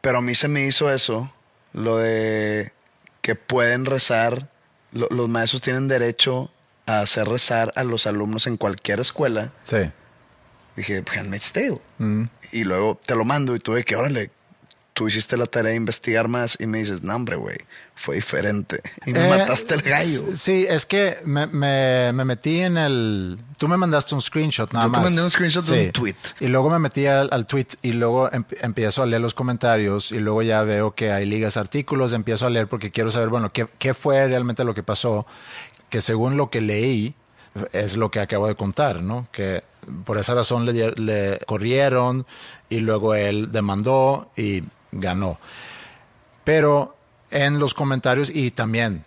Pero 0.00 0.18
a 0.18 0.20
mí 0.20 0.34
se 0.34 0.48
me 0.48 0.66
hizo 0.66 0.90
eso, 0.92 1.32
lo 1.72 1.96
de 1.96 2.72
que 3.20 3.36
pueden 3.36 3.84
rezar, 3.86 4.50
lo- 4.90 5.08
los 5.10 5.28
maestros 5.28 5.62
tienen 5.62 5.86
derecho 5.86 6.50
a 6.86 7.00
hacer 7.02 7.28
rezar 7.28 7.72
a 7.76 7.84
los 7.84 8.08
alumnos 8.08 8.48
en 8.48 8.56
cualquier 8.56 8.98
escuela. 8.98 9.52
Sí. 9.62 9.78
Dije, 10.74 11.04
Handmaid's 11.16 11.52
Tale. 11.52 11.78
Y 12.50 12.64
luego 12.64 12.98
te 13.06 13.14
lo 13.14 13.24
mando 13.24 13.54
y 13.54 13.60
tú 13.60 13.74
de 13.74 13.84
que, 13.84 13.94
órale, 13.94 14.32
tú 14.94 15.08
hiciste 15.08 15.36
la 15.38 15.46
tarea 15.46 15.70
de 15.70 15.76
investigar 15.76 16.28
más 16.28 16.58
y 16.60 16.66
me 16.66 16.78
dices, 16.78 17.02
no, 17.02 17.16
hombre, 17.16 17.36
güey, 17.36 17.56
fue 17.94 18.16
diferente. 18.16 18.82
Y 19.06 19.12
me 19.12 19.24
Eh, 19.24 19.28
mataste 19.30 19.74
el 19.74 19.82
gallo. 19.82 20.22
Sí, 20.36 20.66
es 20.68 20.84
que 20.84 21.16
me, 21.24 21.46
me- 21.46 22.12
me 22.12 22.24
metí 22.26 22.60
en 22.60 22.76
el... 22.76 23.38
Tú 23.56 23.68
me 23.68 23.76
mandaste 23.78 24.14
un 24.14 24.20
screenshot 24.20 24.70
nada 24.72 24.86
Yo 24.86 24.92
te 24.92 24.98
más. 24.98 25.04
mandé 25.06 25.22
un 25.22 25.30
screenshot 25.30 25.64
de 25.64 25.86
un 25.86 25.92
tweet. 25.92 26.16
Y 26.40 26.48
luego 26.48 26.68
me 26.68 26.78
metí 26.78 27.06
al, 27.06 27.28
al 27.32 27.46
tweet 27.46 27.68
y 27.80 27.92
luego 27.92 28.30
em- 28.32 28.44
empiezo 28.60 29.02
a 29.02 29.06
leer 29.06 29.22
los 29.22 29.32
comentarios 29.34 30.12
y 30.12 30.18
luego 30.18 30.42
ya 30.42 30.62
veo 30.62 30.94
que 30.94 31.10
hay 31.10 31.24
ligas 31.24 31.56
artículos, 31.56 32.12
empiezo 32.12 32.44
a 32.46 32.50
leer 32.50 32.68
porque 32.68 32.90
quiero 32.90 33.10
saber, 33.10 33.28
bueno, 33.30 33.50
qué, 33.52 33.66
qué 33.78 33.94
fue 33.94 34.26
realmente 34.28 34.62
lo 34.64 34.74
que 34.74 34.82
pasó, 34.82 35.26
que 35.88 36.00
según 36.02 36.36
lo 36.36 36.50
que 36.50 36.60
leí 36.60 37.14
es 37.72 37.96
lo 37.96 38.10
que 38.10 38.20
acabo 38.20 38.46
de 38.46 38.54
contar, 38.56 39.02
¿no? 39.02 39.26
Que 39.32 39.62
por 40.04 40.18
esa 40.18 40.34
razón 40.34 40.64
le, 40.66 40.92
le 40.92 41.38
corrieron 41.46 42.26
y 42.68 42.78
luego 42.80 43.14
él 43.14 43.50
demandó 43.52 44.30
y 44.36 44.62
ganó. 44.92 45.38
Pero 46.44 46.96
en 47.30 47.58
los 47.58 47.74
comentarios 47.74 48.30
y 48.30 48.50
también 48.50 49.04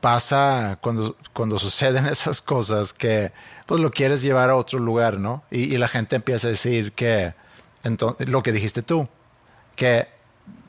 pasa 0.00 0.78
cuando, 0.80 1.16
cuando 1.32 1.58
suceden 1.58 2.06
esas 2.16 2.42
cosas 2.42 2.92
que 2.92 3.32
pues 3.66 3.80
lo 3.80 3.90
quieres 3.90 4.22
llevar 4.22 4.50
a 4.50 4.56
otro 4.56 4.78
lugar, 4.78 5.18
¿no? 5.18 5.42
Y, 5.50 5.76
la 5.76 5.88
gente 5.88 6.16
empieza 6.16 6.48
a 6.48 6.50
decir 6.50 6.92
que 6.92 7.34
entonces, 7.82 8.28
lo 8.28 8.42
que 8.42 8.52
dijiste 8.52 8.82
tú, 8.82 9.08
que 9.74 10.08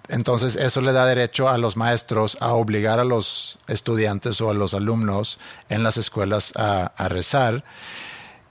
entonces 0.10 0.56
eso 0.56 0.82
le 0.82 0.92
da 0.92 1.06
derecho 1.06 1.50
a 1.50 1.58
los 1.58 1.78
maestros 1.78 2.38
a 2.42 2.54
obligar 2.54 3.00
a 3.00 3.04
los 3.04 3.60
estudiantes 3.68 4.42
o 4.42 4.50
a 4.50 4.54
los 4.54 4.74
alumnos 4.74 5.40
en 5.70 5.84
las 5.84 5.98
escuelas 5.98 6.54
a, 6.56 6.94
a 6.98 7.10
rezar. 7.10 7.64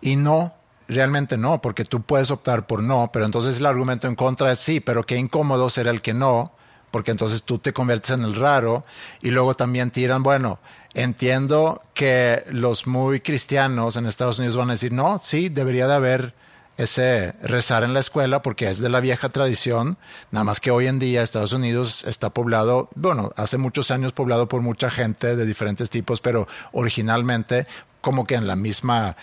Y 0.00 0.16
no, 0.16 0.54
realmente 0.88 1.36
no, 1.36 1.60
porque 1.60 1.84
tú 1.84 2.02
puedes 2.02 2.30
optar 2.30 2.66
por 2.66 2.82
no, 2.82 3.10
pero 3.12 3.24
entonces 3.24 3.58
el 3.58 3.66
argumento 3.66 4.06
en 4.06 4.14
contra 4.14 4.52
es 4.52 4.58
sí, 4.58 4.80
pero 4.80 5.04
qué 5.04 5.16
incómodo 5.16 5.70
será 5.70 5.90
el 5.90 6.00
que 6.00 6.14
no, 6.14 6.52
porque 6.90 7.10
entonces 7.10 7.42
tú 7.42 7.58
te 7.58 7.72
conviertes 7.72 8.10
en 8.10 8.22
el 8.22 8.34
raro 8.34 8.84
y 9.20 9.30
luego 9.30 9.54
también 9.54 9.90
tiran, 9.90 10.22
bueno, 10.22 10.60
entiendo 10.94 11.82
que 11.94 12.44
los 12.50 12.86
muy 12.86 13.20
cristianos 13.20 13.96
en 13.96 14.06
Estados 14.06 14.38
Unidos 14.38 14.56
van 14.56 14.70
a 14.70 14.74
decir, 14.74 14.92
no, 14.92 15.20
sí, 15.22 15.48
debería 15.48 15.88
de 15.88 15.94
haber 15.94 16.34
ese 16.78 17.32
rezar 17.42 17.84
en 17.84 17.94
la 17.94 18.00
escuela 18.00 18.42
porque 18.42 18.68
es 18.68 18.80
de 18.80 18.88
la 18.88 19.00
vieja 19.00 19.28
tradición, 19.28 19.96
nada 20.30 20.44
más 20.44 20.60
que 20.60 20.70
hoy 20.70 20.86
en 20.86 20.98
día 20.98 21.22
Estados 21.22 21.52
Unidos 21.52 22.04
está 22.04 22.30
poblado, 22.30 22.90
bueno, 22.94 23.32
hace 23.36 23.56
muchos 23.56 23.90
años 23.90 24.12
poblado 24.12 24.46
por 24.46 24.60
mucha 24.60 24.90
gente 24.90 25.36
de 25.36 25.46
diferentes 25.46 25.90
tipos, 25.90 26.20
pero 26.20 26.46
originalmente 26.72 27.66
como 28.02 28.26
que 28.26 28.36
en 28.36 28.46
la 28.46 28.56
misma 28.56 29.16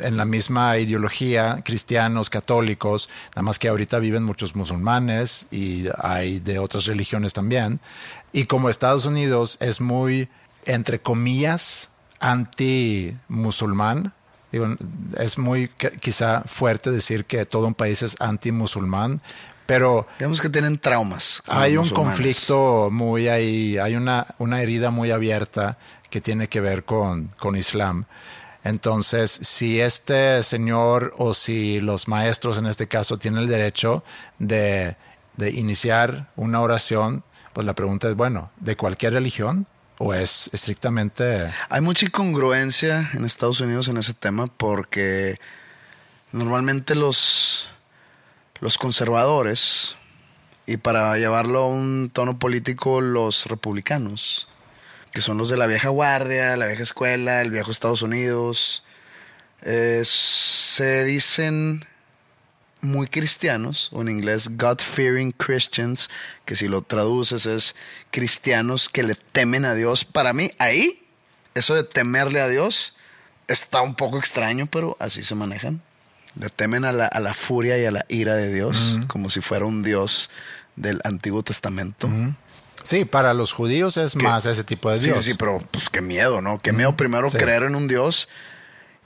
en 0.00 0.16
la 0.16 0.24
misma 0.24 0.78
ideología, 0.78 1.60
cristianos, 1.64 2.30
católicos, 2.30 3.08
nada 3.30 3.42
más 3.42 3.58
que 3.58 3.68
ahorita 3.68 3.98
viven 3.98 4.24
muchos 4.24 4.56
musulmanes 4.56 5.46
y 5.50 5.84
hay 5.98 6.40
de 6.40 6.58
otras 6.58 6.86
religiones 6.86 7.32
también. 7.32 7.80
Y 8.32 8.46
como 8.46 8.68
Estados 8.68 9.04
Unidos 9.04 9.58
es 9.60 9.80
muy, 9.80 10.28
entre 10.64 11.00
comillas, 11.00 11.90
anti-musulmán, 12.20 14.12
digo, 14.50 14.68
es 15.18 15.38
muy 15.38 15.68
quizá 16.00 16.42
fuerte 16.46 16.90
decir 16.90 17.24
que 17.24 17.44
todo 17.44 17.66
un 17.66 17.74
país 17.74 18.02
es 18.02 18.16
anti-musulmán, 18.20 19.20
pero 19.66 20.06
Digamos 20.18 20.40
que 20.40 20.50
tienen 20.50 20.78
traumas. 20.78 21.42
hay 21.46 21.76
un 21.76 21.88
conflicto 21.88 22.88
muy 22.90 23.28
ahí, 23.28 23.78
hay 23.78 23.96
una, 23.96 24.26
una 24.38 24.60
herida 24.60 24.90
muy 24.90 25.10
abierta 25.10 25.78
que 26.10 26.20
tiene 26.20 26.48
que 26.48 26.60
ver 26.60 26.84
con, 26.84 27.28
con 27.38 27.56
Islam. 27.56 28.04
Entonces, 28.64 29.30
si 29.30 29.80
este 29.80 30.42
señor 30.42 31.14
o 31.18 31.34
si 31.34 31.80
los 31.80 32.08
maestros 32.08 32.56
en 32.58 32.66
este 32.66 32.88
caso 32.88 33.18
tienen 33.18 33.42
el 33.42 33.48
derecho 33.48 34.02
de, 34.38 34.96
de 35.36 35.50
iniciar 35.50 36.28
una 36.34 36.62
oración, 36.62 37.22
pues 37.52 37.66
la 37.66 37.74
pregunta 37.74 38.08
es, 38.08 38.16
bueno, 38.16 38.50
¿de 38.56 38.76
cualquier 38.76 39.12
religión 39.12 39.66
o 39.98 40.14
es 40.14 40.50
estrictamente... 40.52 41.50
Hay 41.68 41.80
mucha 41.82 42.06
incongruencia 42.06 43.10
en 43.12 43.24
Estados 43.24 43.60
Unidos 43.60 43.88
en 43.88 43.98
ese 43.98 44.14
tema 44.14 44.46
porque 44.46 45.38
normalmente 46.32 46.94
los, 46.94 47.68
los 48.60 48.78
conservadores, 48.78 49.96
y 50.66 50.78
para 50.78 51.16
llevarlo 51.18 51.60
a 51.60 51.68
un 51.68 52.10
tono 52.12 52.38
político, 52.38 53.02
los 53.02 53.46
republicanos, 53.46 54.48
que 55.14 55.20
son 55.20 55.38
los 55.38 55.48
de 55.48 55.56
la 55.56 55.66
vieja 55.66 55.88
guardia, 55.90 56.56
la 56.56 56.66
vieja 56.66 56.82
escuela, 56.82 57.40
el 57.40 57.52
viejo 57.52 57.70
Estados 57.70 58.02
Unidos, 58.02 58.82
eh, 59.62 60.02
se 60.04 61.04
dicen 61.04 61.86
muy 62.80 63.06
cristianos, 63.06 63.90
o 63.92 64.02
en 64.02 64.08
inglés 64.08 64.56
God-fearing 64.56 65.30
Christians, 65.30 66.10
que 66.44 66.56
si 66.56 66.66
lo 66.66 66.82
traduces 66.82 67.46
es 67.46 67.76
cristianos 68.10 68.88
que 68.88 69.04
le 69.04 69.14
temen 69.14 69.64
a 69.64 69.74
Dios. 69.74 70.04
Para 70.04 70.32
mí, 70.32 70.50
ahí, 70.58 71.06
eso 71.54 71.76
de 71.76 71.84
temerle 71.84 72.40
a 72.40 72.48
Dios 72.48 72.96
está 73.46 73.82
un 73.82 73.94
poco 73.94 74.18
extraño, 74.18 74.66
pero 74.66 74.96
así 74.98 75.22
se 75.22 75.36
manejan. 75.36 75.80
Le 76.38 76.50
temen 76.50 76.84
a 76.84 76.90
la, 76.90 77.06
a 77.06 77.20
la 77.20 77.34
furia 77.34 77.78
y 77.78 77.84
a 77.84 77.92
la 77.92 78.04
ira 78.08 78.34
de 78.34 78.52
Dios, 78.52 78.98
como 79.06 79.30
si 79.30 79.40
fuera 79.40 79.64
un 79.64 79.84
Dios 79.84 80.30
del 80.74 81.00
Antiguo 81.04 81.44
Testamento. 81.44 82.10
Sí, 82.84 83.04
para 83.04 83.34
los 83.34 83.52
judíos 83.52 83.96
es 83.96 84.14
más 84.14 84.46
ese 84.46 84.62
tipo 84.62 84.90
de 84.90 84.98
Sí, 84.98 85.06
Dios. 85.06 85.24
sí, 85.24 85.34
pero 85.34 85.58
pues 85.72 85.88
qué 85.90 86.00
miedo, 86.02 86.40
¿no? 86.40 86.60
Qué 86.60 86.72
miedo 86.72 86.96
primero 86.96 87.28
Sí. 87.30 87.38
creer 87.38 87.64
en 87.64 87.74
un 87.74 87.88
Dios 87.88 88.28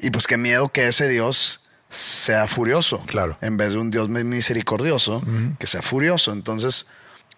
y 0.01 0.11
pues 0.11 0.27
qué 0.27 0.37
miedo 0.37 0.69
que 0.69 0.89
ese 0.89 1.09
Dios 1.09 1.61
sea 1.89 2.47
furioso. 2.47 2.99
Claro. 3.07 3.39
En 3.41 3.57
vez 3.57 3.73
de 3.73 3.79
un 3.79 3.91
Dios 3.91 4.09
mi- 4.11 4.25
misericordioso, 4.25 5.23
que 5.59 5.67
sea 5.67 5.81
furioso. 5.81 6.33
Entonces, 6.33 6.87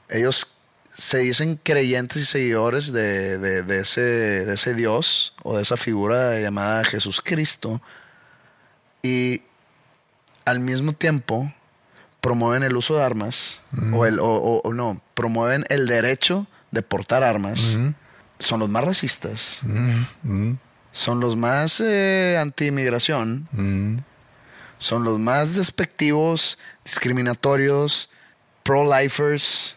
ellos 0.09 0.57
se 0.93 1.19
dicen 1.19 1.61
creyentes 1.63 2.21
y 2.23 2.27
seguidores 2.27 2.93
de, 2.93 3.39
de- 3.39 3.63
de 3.63 3.81
ese, 3.81 4.01
de 4.01 4.55
ese 4.55 4.75
Dios 4.75 5.35
o 5.45 5.57
de 5.57 5.63
esa 5.63 5.77
figura 5.77 6.41
llamada 6.41 6.85
Jesús 6.85 7.21
Cristo 7.23 7.81
y 9.03 9.43
al 10.45 10.59
mismo 10.59 10.93
tiempo 10.95 11.53
promueven 12.21 12.63
el 12.63 12.77
uso 12.77 12.97
de 12.97 13.03
armas 13.05 13.63
o, 13.95 14.07
el, 14.07 14.19
o, 14.19 14.27
o- 14.29 14.61
o 14.63 14.75
no, 14.75 15.01
promueven 15.15 15.65
el 15.69 15.87
derecho 15.87 16.47
de 16.71 16.83
portar 16.83 17.23
armas. 17.25 17.79
Son 18.39 18.59
los 18.61 18.69
más 18.69 18.85
racistas. 18.85 19.61
Son 20.93 21.21
los 21.21 21.37
más 21.37 21.81
eh, 21.81 22.37
anti-inmigración. 22.41 23.49
Son 24.79 25.05
los 25.05 25.19
más 25.19 25.55
despectivos, 25.57 26.59
discriminatorios, 26.85 28.09
pro-lifers. 28.63 29.77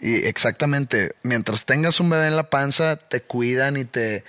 Y 0.00 0.14
exactamente, 0.26 1.14
mientras 1.22 1.66
tengas 1.66 2.00
un 2.00 2.10
bebé 2.10 2.26
en 2.28 2.36
la 2.36 2.48
panza, 2.50 2.96
te 2.96 3.20
cuidan 3.22 3.76
y 3.76 3.84
te... 3.84 4.24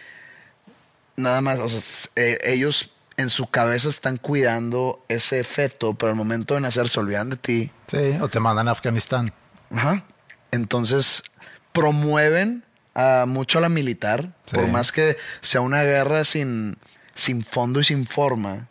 Nada 1.16 1.41
más, 1.41 1.59
o 1.59 1.68
sea, 1.70 1.80
s- 1.80 2.09
eh, 2.16 2.38
ellos 2.43 2.91
en 3.22 3.30
su 3.30 3.47
cabeza 3.47 3.88
están 3.89 4.17
cuidando 4.17 5.03
ese 5.07 5.43
feto, 5.43 5.93
pero 5.93 6.11
al 6.11 6.17
momento 6.17 6.55
de 6.55 6.61
nacer 6.61 6.89
se 6.89 6.99
olvidan 6.99 7.30
de 7.30 7.38
ti. 7.38 7.72
Sí, 7.88 8.17
o 8.22 8.28
te 8.28 8.39
mandan 8.39 8.67
a 8.67 8.72
Afganistán. 8.72 9.34
Ajá. 9.74 10.03
Entonces 10.51 11.24
promueven 11.72 12.63
a 12.93 13.26
mucho 13.28 13.57
a 13.57 13.61
la 13.61 13.69
militar, 13.69 14.34
Sí. 14.45 14.55
por 14.55 14.67
más 14.67 14.91
que 14.91 15.17
sea 15.39 15.61
una 15.61 15.84
guerra 15.84 16.24
sin, 16.26 16.78
sin 17.15 17.43
fondo 17.43 17.80
y 17.80 17.84
sin 17.86 18.05
forma. 18.05 18.67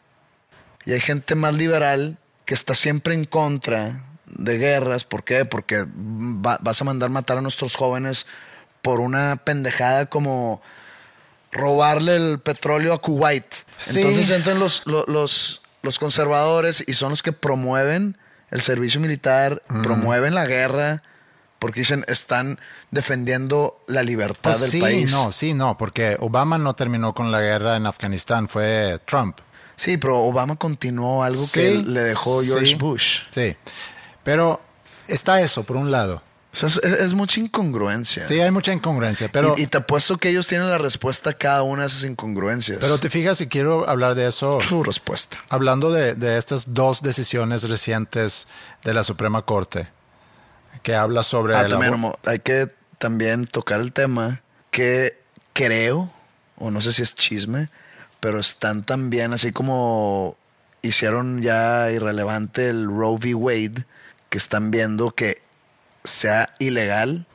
Y 0.84 0.92
hay 0.92 1.00
gente 1.00 1.34
más 1.34 1.54
liberal 1.54 2.18
que 2.44 2.54
está 2.54 2.74
siempre 2.74 3.14
en 3.14 3.24
contra 3.24 4.04
de 4.26 4.58
guerras. 4.58 5.04
¿Por 5.04 5.24
qué? 5.24 5.44
Porque 5.44 5.86
va- 5.86 6.58
vas 6.60 6.80
a 6.80 6.84
mandar 6.84 7.10
matar 7.10 7.38
a 7.38 7.40
nuestros 7.40 7.74
jóvenes 7.76 8.26
por 8.82 9.00
una 9.00 9.36
pendejada 9.44 10.06
como 10.06 10.62
robarle 11.52 12.16
el 12.16 12.38
petróleo 12.40 12.92
a 12.94 13.00
Kuwait. 13.00 13.44
Sí. 13.78 13.98
Entonces 14.00 14.30
entran 14.30 14.58
los, 14.58 14.86
lo- 14.86 15.04
los, 15.06 15.62
los 15.82 15.98
conservadores 15.98 16.84
y 16.86 16.94
son 16.94 17.10
los 17.10 17.22
que 17.22 17.32
promueven 17.32 18.16
el 18.50 18.60
servicio 18.60 19.00
militar, 19.00 19.62
Mm. 19.68 19.82
promueven 19.82 20.34
la 20.34 20.46
guerra, 20.46 21.02
porque 21.58 21.80
dicen 21.80 22.04
están 22.08 22.58
defendiendo 22.90 23.82
la 23.86 24.02
libertad 24.02 24.50
Pues 24.52 24.60
del 24.62 24.70
sí, 24.70 24.80
país. 24.80 25.10
no, 25.12 25.30
sí, 25.32 25.54
no, 25.54 25.76
porque 25.76 26.16
Obama 26.20 26.58
no 26.58 26.74
terminó 26.74 27.14
con 27.14 27.30
la 27.30 27.40
guerra 27.40 27.76
en 27.76 27.86
Afganistán, 27.86 28.48
fue 28.48 28.98
Trump. 29.04 29.38
Sí, 29.76 29.96
pero 29.96 30.18
Obama 30.20 30.56
continuó 30.56 31.22
algo 31.24 31.42
Sí, 31.44 31.52
que 31.52 31.70
le 31.86 32.00
dejó 32.02 32.42
George 32.42 32.66
sí, 32.66 32.74
Bush. 32.74 33.20
Sí, 33.30 33.56
pero 34.22 34.60
está 35.08 35.40
eso, 35.40 35.62
por 35.64 35.76
un 35.76 35.90
lado. 35.90 36.22
O 36.52 36.56
sea, 36.56 36.68
es, 36.68 36.76
es 36.78 37.14
mucha 37.14 37.38
incongruencia. 37.38 38.26
Sí, 38.26 38.40
hay 38.40 38.50
mucha 38.50 38.72
incongruencia, 38.72 39.28
pero, 39.30 39.54
y, 39.56 39.62
y 39.62 39.66
te 39.68 39.78
apuesto 39.78 40.16
que 40.18 40.30
ellos 40.30 40.46
tienen 40.48 40.68
la 40.68 40.78
respuesta 40.78 41.30
a 41.30 41.32
cada 41.32 41.62
una 41.62 41.82
de 41.82 41.88
esas 41.88 42.04
incongruencias. 42.04 42.78
pero 42.80 42.98
te 42.98 43.08
fijas 43.08 43.40
y 43.40 43.46
quiero 43.46 43.88
hablar 43.88 44.16
de 44.16 44.26
eso. 44.26 44.60
su 44.60 44.82
respuesta. 44.82 45.38
Hablando 45.48 45.92
de, 45.92 46.14
de 46.14 46.38
estas 46.38 46.74
dos 46.74 47.02
decisiones 47.02 47.68
recientes 47.68 48.48
de 48.82 48.94
la 48.94 49.04
Suprema 49.04 49.42
Corte, 49.42 49.88
que 50.82 50.96
habla 50.96 51.22
sobre 51.22 51.54
Ah, 51.56 51.62
el 51.62 51.70
también 51.70 52.12
hay 52.24 52.38
que 52.40 52.68
también 52.98 53.44
tocar 53.46 53.80
el 53.80 53.92
tema 53.92 54.42
que 54.70 55.18
creo, 55.52 56.12
o 56.56 56.70
no 56.70 56.80
sé 56.80 56.92
si 56.92 57.02
es 57.02 57.14
chisme, 57.14 57.68
pero 58.18 58.40
están 58.40 58.82
también 58.82 59.32
así 59.32 59.52
como 59.52 60.36
hicieron 60.82 61.42
ya 61.42 61.90
irrelevante 61.90 62.68
el 62.68 62.86
Roe 62.86 63.16
v. 63.16 63.34
Wade, 63.34 63.84
que 64.28 64.38
están 64.38 64.70
viendo 64.70 65.10
que 65.12 65.42
sea 66.04 66.52
ilegal 66.58 67.26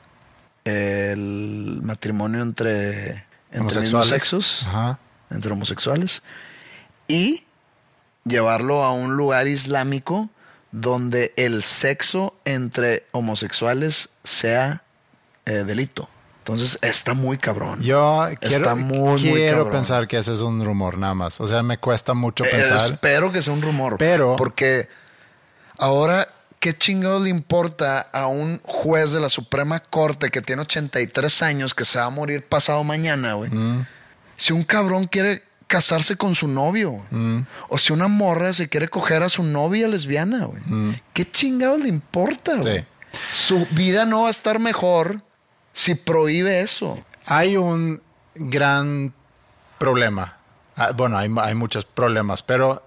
el 0.64 1.80
matrimonio 1.82 2.42
entre, 2.42 3.24
entre 3.52 3.80
mismos 3.80 3.94
homosexuales. 4.06 4.08
sexos, 4.22 4.64
Ajá. 4.68 4.98
entre 5.30 5.52
homosexuales, 5.52 6.22
y 7.08 7.44
llevarlo 8.24 8.82
a 8.82 8.92
un 8.92 9.16
lugar 9.16 9.46
islámico 9.46 10.28
donde 10.72 11.32
el 11.36 11.62
sexo 11.62 12.34
entre 12.44 13.06
homosexuales 13.12 14.10
sea 14.24 14.82
eh, 15.46 15.64
delito. 15.64 16.08
Entonces 16.38 16.78
está 16.82 17.14
muy 17.14 17.38
cabrón. 17.38 17.80
Yo 17.82 18.24
quiero, 18.40 18.76
muy 18.76 19.20
pensar 19.70 20.06
que 20.06 20.16
ese 20.18 20.32
es 20.32 20.40
un 20.42 20.64
rumor 20.64 20.96
nada 20.96 21.14
más. 21.14 21.40
O 21.40 21.46
sea, 21.48 21.62
me 21.64 21.78
cuesta 21.78 22.14
mucho 22.14 22.44
Eh, 22.44 22.48
pensar. 22.50 22.76
espero 22.78 23.32
que 23.32 23.42
sea 23.42 23.52
un 23.52 23.62
rumor. 23.62 23.96
Pero- 23.98 24.36
Porque 24.36 24.88
ahora, 25.78 26.28
¿qué 26.66 26.76
chingados 26.76 27.22
le 27.22 27.30
importa 27.30 28.00
a 28.00 28.26
un 28.26 28.60
juez 28.64 29.12
de 29.12 29.20
la 29.20 29.28
Suprema 29.28 29.78
Corte 29.78 30.32
que 30.32 30.42
tiene 30.42 30.62
83 30.62 31.42
años 31.42 31.74
que 31.74 31.84
se 31.84 32.00
va 32.00 32.06
a 32.06 32.10
morir 32.10 32.44
pasado 32.44 32.82
mañana, 32.82 33.34
güey? 33.34 33.52
Mm. 33.52 33.86
Si 34.34 34.52
un 34.52 34.64
cabrón 34.64 35.04
quiere 35.04 35.44
casarse 35.68 36.16
con 36.16 36.34
su 36.34 36.48
novio. 36.48 37.06
Mm. 37.12 37.42
o 37.68 37.78
si 37.78 37.92
una 37.92 38.08
morra 38.08 38.52
se 38.52 38.68
quiere 38.68 38.88
coger 38.88 39.22
a 39.22 39.28
su 39.28 39.44
novia 39.44 39.86
lesbiana, 39.86 40.46
güey. 40.46 40.60
¿Qué 41.12 41.30
chingados 41.30 41.78
le 41.82 41.88
importa, 41.88 42.56
güey? 42.56 42.80
Mm. 42.80 42.84
Sí. 43.12 43.18
Su 43.32 43.66
vida 43.70 44.04
no 44.04 44.22
va 44.22 44.28
a 44.28 44.32
estar 44.32 44.58
mejor 44.58 45.22
si 45.72 45.94
prohíbe 45.94 46.62
eso. 46.62 46.98
Hay 47.26 47.56
un 47.56 48.02
gran 48.34 49.14
problema. 49.78 50.36
Ah, 50.74 50.90
Bueno, 50.90 51.16
hay, 51.16 51.32
hay 51.42 51.54
muchos 51.54 51.84
problemas, 51.84 52.42
pero 52.42 52.82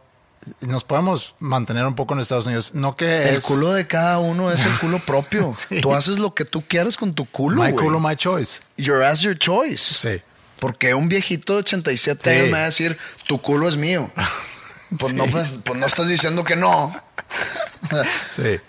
nos 0.62 0.84
podemos 0.84 1.36
mantener 1.40 1.86
un 1.86 1.96
poco 1.96 2.14
en 2.14 2.20
Estados 2.20 2.46
Unidos. 2.46 2.74
No 2.74 2.96
que 2.96 3.30
El 3.30 3.36
es 3.38 3.44
culo 3.44 3.74
de 3.74 3.88
cada 3.88 4.20
uno 4.20 4.52
es 4.52 4.66
el 4.66 4.72
culo 4.80 5.00
propio. 5.00 5.52
Sí. 5.70 5.82
Tú 5.82 5.94
haces 5.94 6.20
lo 6.20 6.34
que 6.34 6.46
tú 6.46 6.64
quieres 6.68 6.98
con 6.98 7.14
tu 7.14 7.26
culo. 7.26 7.64
my 7.64 7.74
culo, 7.74 8.00
my 8.00 8.16
choice. 8.16 8.62
Your 8.78 9.04
ass, 9.04 9.22
your 9.22 9.38
choice. 9.38 9.78
Sí. 10.18 10.22
Porque 10.60 10.94
un 10.94 11.08
viejito 11.10 11.54
de 11.54 11.60
87 11.60 12.22
Sí. 12.24 12.30
años 12.30 12.46
me 12.48 12.52
va 12.54 12.64
a 12.64 12.66
decir, 12.66 12.98
tu 13.28 13.42
culo 13.42 13.68
es 13.70 13.78
mío. 13.78 14.10
Pues, 14.98 15.12
Sí. 15.12 15.18
no, 15.18 15.28
pues, 15.28 15.54
pues 15.64 15.80
no 15.80 15.86
estás 15.86 16.08
diciendo 16.08 16.44
que 16.44 16.56
no. 16.56 16.92
Sí. 18.32 18.60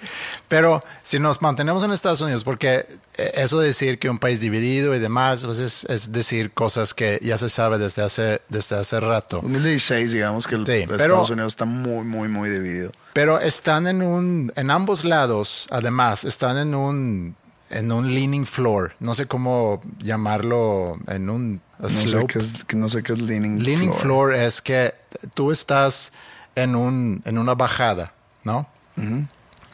Pero 0.51 0.83
si 1.05 1.19
nos 1.21 1.41
mantenemos 1.41 1.83
en 1.85 1.93
Estados 1.93 2.21
Unidos, 2.21 2.43
porque 2.45 2.85
eh, 3.17 3.33
eso 3.37 3.61
de 3.61 3.69
decir 3.69 3.99
que 4.01 4.11
un 4.11 4.19
país 4.19 4.41
dividido 4.41 4.95
y 4.95 4.99
demás, 4.99 5.45
pues 5.47 5.61
es, 5.61 5.85
es 5.85 6.11
decir 6.13 6.51
cosas 6.53 6.93
que 6.93 7.19
ya 7.23 7.39
se 7.39 7.49
sabe 7.49 7.79
desde 7.79 8.03
hace, 8.03 8.43
desde 8.49 8.77
hace 8.77 8.99
rato. 8.99 9.37
2016, 9.43 10.13
digamos 10.13 10.47
que 10.49 10.57
el, 10.57 10.67
Sí, 10.67 10.73
Estados 10.73 10.99
pero- 11.01 11.23
Unidos 11.23 11.53
está 11.53 11.65
muy, 11.67 12.05
muy, 12.05 12.29
muy 12.29 12.51
dividido. 12.51 12.91
Pero 13.13 13.39
están 13.41 13.87
en 13.87 14.03
un, 14.03 14.53
en 14.57 14.71
ambos 14.73 15.05
lados, 15.05 15.69
además, 15.71 16.25
están 16.25 16.59
en 16.59 16.75
un, 16.75 17.37
en 17.71 17.93
un 17.93 18.13
leaning 18.13 18.45
floor. 18.45 18.95
No 18.99 19.15
sé 19.15 19.27
cómo 19.27 19.81
llamarlo 20.01 20.99
en 21.07 21.31
un 21.31 21.61
No 21.79 21.89
sé, 21.89 22.27
qué 22.27 22.41
es, 22.41 22.67
no 22.75 22.89
sé 22.89 23.05
qué 23.05 23.13
es 23.13 23.21
leaning, 23.23 23.63
Leaning 23.63 23.93
floor. 23.93 24.33
floor 24.33 24.35
es 24.35 24.61
que 24.61 24.95
tú 25.35 25.53
estás 25.53 26.13
en 26.57 26.75
un, 26.75 27.23
en 27.25 27.39
una 27.39 27.55
bajada, 27.55 28.13
¿no? 28.43 28.69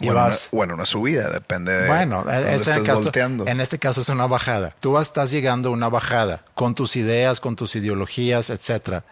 Y 0.01 0.07
Bueno, 0.07 0.21
vas- 0.21 0.49
una, 0.53 0.59
bueno, 0.59 0.75
una 0.75 0.85
subida, 0.87 1.31
depende 1.31 1.73
de 1.73 1.87
Bueno, 1.89 2.19
dónde 2.25 2.33
este 2.39 2.49
en, 2.51 2.57
estés 2.61 2.77
el 2.77 2.83
caso, 2.85 3.03
volteando. 3.03 3.47
en 3.47 3.61
este 3.61 3.79
caso 3.79 4.01
es 4.03 4.09
una 4.11 4.27
bajada. 4.27 4.75
Tú 4.81 4.93
vas- 4.93 5.07
estás 5.07 5.31
llegando 5.31 5.71
a 5.71 5.73
una 5.73 5.89
bajada 5.89 6.45
con 6.55 6.75
tus 6.75 6.97
ideas, 6.97 7.41
con 7.41 7.57
tus 7.57 7.77
ideologías, 7.77 8.51
etcétera. 8.51 9.05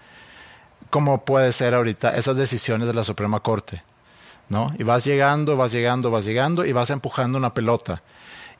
Como 0.91 1.25
puede 1.25 1.53
ser 1.53 1.75
ahorita 1.75 2.17
esas 2.17 2.37
decisiones 2.37 2.87
de 2.87 2.95
la 2.95 3.03
Suprema 3.03 3.41
Corte, 3.41 3.83
¿no? 4.49 4.71
Y 4.79 4.83
vas 4.85 5.05
llegando, 5.05 5.57
vas 5.57 5.73
llegando, 5.73 6.11
vas 6.11 6.25
llegando 6.25 6.65
y 6.65 6.73
vas 6.73 6.91
empujando 6.91 7.39
una 7.39 7.55
pelota. 7.55 8.03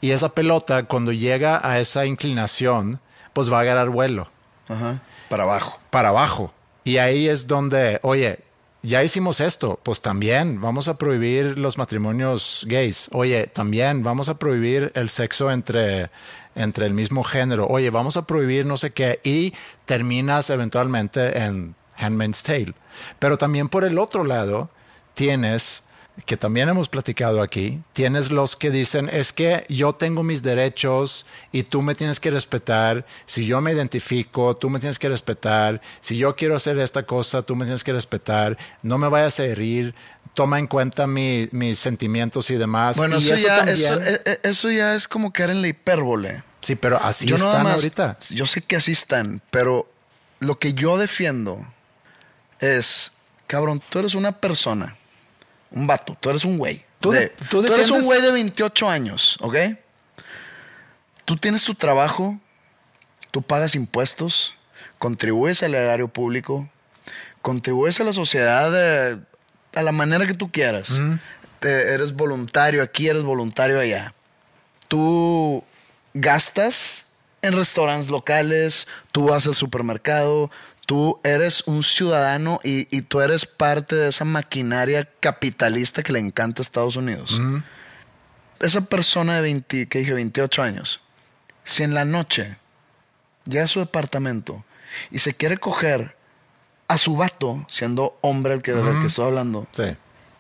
Y 0.01 0.11
esa 0.11 0.31
pelota, 0.31 0.85
cuando 0.85 1.13
llega 1.13 1.61
a 1.63 1.79
esa 1.79 2.07
inclinación, 2.07 3.01
pues 3.33 3.53
va 3.53 3.59
a 3.59 3.61
agarrar 3.61 3.91
vuelo 3.91 4.29
Ajá, 4.69 5.01
para 5.29 5.45
abajo. 5.45 5.79
para 5.91 6.09
abajo. 6.09 6.53
Y 6.85 6.97
ahí 6.99 7.29
es 7.29 7.47
donde, 7.47 8.01
oye, 8.03 8.41
ya 8.85 9.03
hicimos 9.03 9.41
esto, 9.41 9.81
pues 9.83 10.03
también 10.03 10.61
vamos 10.61 10.89
a 10.89 10.99
prohibir 10.99 11.59
los 11.59 11.79
matrimonios 11.79 12.67
gays. 12.69 13.09
Oye, 13.13 13.47
también 13.47 14.03
vamos 14.03 14.29
a 14.29 14.35
prohibir 14.39 14.93
el 14.95 15.09
sexo 15.09 15.51
entre, 15.51 16.11
entre 16.55 16.85
el 16.85 16.93
mismo 16.93 17.25
género. 17.25 17.67
Oye, 17.67 17.89
vamos 17.89 18.19
a 18.19 18.27
prohibir 18.27 18.67
no 18.67 18.77
sé 18.77 18.91
qué. 18.91 19.21
Y 19.25 19.55
terminas 19.87 20.51
eventualmente 20.51 21.39
en 21.39 21.75
Handmaid's 21.97 22.43
Tale. 22.43 22.75
Pero 23.19 23.39
también 23.39 23.71
por 23.71 23.85
el 23.85 23.99
otro 23.99 24.23
lado 24.23 24.69
tienes 25.15 25.85
que 26.27 26.37
también 26.37 26.69
hemos 26.69 26.89
platicado 26.89 27.43
aquí, 27.43 27.83
tienes 27.93 28.31
los 28.31 28.55
que 28.55 28.71
dicen, 28.71 29.11
es 29.13 29.33
que 29.33 29.65
yo 29.69 29.95
tengo 29.95 30.23
mis 30.23 30.43
derechos 30.43 31.27
y 31.51 31.65
tú 31.65 31.83
me 31.83 31.95
tienes 31.95 32.21
que 32.21 32.31
respetar, 32.31 33.05
si 33.27 33.47
yo 33.47 33.61
me 33.61 33.73
identifico, 33.73 34.57
tú 34.57 34.71
me 34.71 34.79
tienes 34.79 34.99
que 34.99 35.09
respetar, 35.09 35.83
si 36.01 36.17
yo 36.17 36.37
quiero 36.37 36.55
hacer 36.55 36.79
esta 36.79 37.03
cosa, 37.03 37.43
tú 37.43 37.57
me 37.57 37.65
tienes 37.65 37.83
que 37.83 37.93
respetar, 37.93 38.57
no 38.83 38.97
me 38.97 39.09
vayas 39.09 39.41
a 39.41 39.45
herir, 39.45 39.95
toma 40.35 40.61
en 40.61 40.69
cuenta 40.69 41.07
mis 41.09 41.79
sentimientos 41.79 42.49
y 42.51 42.57
demás. 42.57 42.97
Bueno, 42.97 43.17
eso, 43.17 43.35
ya, 43.37 43.65
eh, 43.65 44.23
eh, 44.25 44.41
eso, 44.45 44.71
ya 44.71 44.95
es 44.95 45.09
como 45.09 45.33
caer 45.33 45.51
en 45.51 45.63
la 45.63 45.69
hipérbole. 45.69 46.45
Sí, 46.61 46.77
pero 46.77 46.99
así 47.03 47.31
están 47.33 47.67
ahorita. 47.67 48.19
Yo 48.31 48.47
sé 48.47 48.63
que 48.63 48.77
así 48.77 48.93
están, 48.93 49.43
pero 49.51 49.91
lo 50.39 50.59
que 50.59 50.75
yo 50.75 50.97
defiendo 50.97 51.67
es, 52.61 53.13
cabrón, 53.49 53.83
tú 53.91 53.99
eres 53.99 54.15
una 54.15 54.33
persona 54.33 54.97
un 55.75 55.87
vato, 55.87 56.17
tú 56.21 56.31
eres 56.31 56.45
un 56.45 56.57
güey. 56.57 56.85
Tú, 57.01 57.13
eres 57.13 57.91
un 57.91 58.03
güey 58.03 58.23
de 58.23 58.33
28 58.33 58.89
años, 58.89 59.37
¿ok? 59.43 59.57
Tú 61.27 61.37
tienes 61.37 61.63
tu 61.65 61.75
trabajo, 61.75 62.39
tú 63.31 63.43
pagas 63.43 63.75
impuestos, 63.75 64.55
contribuyes 64.99 65.63
al 65.63 65.75
erario 65.75 66.09
público, 66.09 66.69
contribuyes 67.43 68.01
a 68.01 68.05
la 68.05 68.15
sociedad 68.15 69.21
a 69.75 69.83
la 69.83 69.93
manera 69.93 70.27
que 70.27 70.33
tú 70.35 70.51
quieras. 70.51 70.99
eres 71.61 72.15
voluntario 72.15 72.83
aquí, 72.83 73.09
eres 73.09 73.23
voluntario 73.23 73.79
allá. 73.79 74.15
Tú 74.89 75.63
gastas 76.15 77.09
en 77.43 77.53
restaurantes 77.53 78.09
locales, 78.09 78.87
tú 79.13 79.27
vas 79.27 79.47
al 79.47 79.55
supermercado, 79.55 80.51
tú 80.87 81.21
eres 81.25 81.65
un 81.67 81.83
ciudadano 81.83 82.61
y, 82.63 83.03
tú 83.03 83.21
eres 83.21 83.47
parte 83.47 83.97
de 83.97 84.09
esa 84.09 84.25
maquinaria 84.25 85.09
capitalista 85.21 86.03
que 86.03 86.13
le 86.13 86.19
encanta 86.19 86.61
a 86.61 86.65
Estados 86.65 86.97
Unidos. 86.97 87.41
Esa 88.61 88.83
persona 88.83 89.37
de 89.37 89.43
20, 89.43 89.89
que 89.89 89.99
dije 89.99 90.13
28 90.13 90.63
años, 90.63 91.01
si 91.65 91.83
en 91.83 91.95
la 91.95 92.05
noche 92.05 92.57
llega 93.47 93.65
a 93.65 93.69
su 93.69 93.81
departamento 93.81 94.65
y 95.11 95.19
se 95.19 95.35
quiere 95.35 95.59
coger 95.59 96.17
a 96.89 96.99
su 96.99 97.17
vato, 97.17 97.65
siendo 97.69 98.19
hombre 98.21 98.55
el 98.55 98.63
que, 98.63 98.73
del 98.73 99.01
que 99.01 99.07
estoy 99.07 99.27
hablando, 99.27 99.67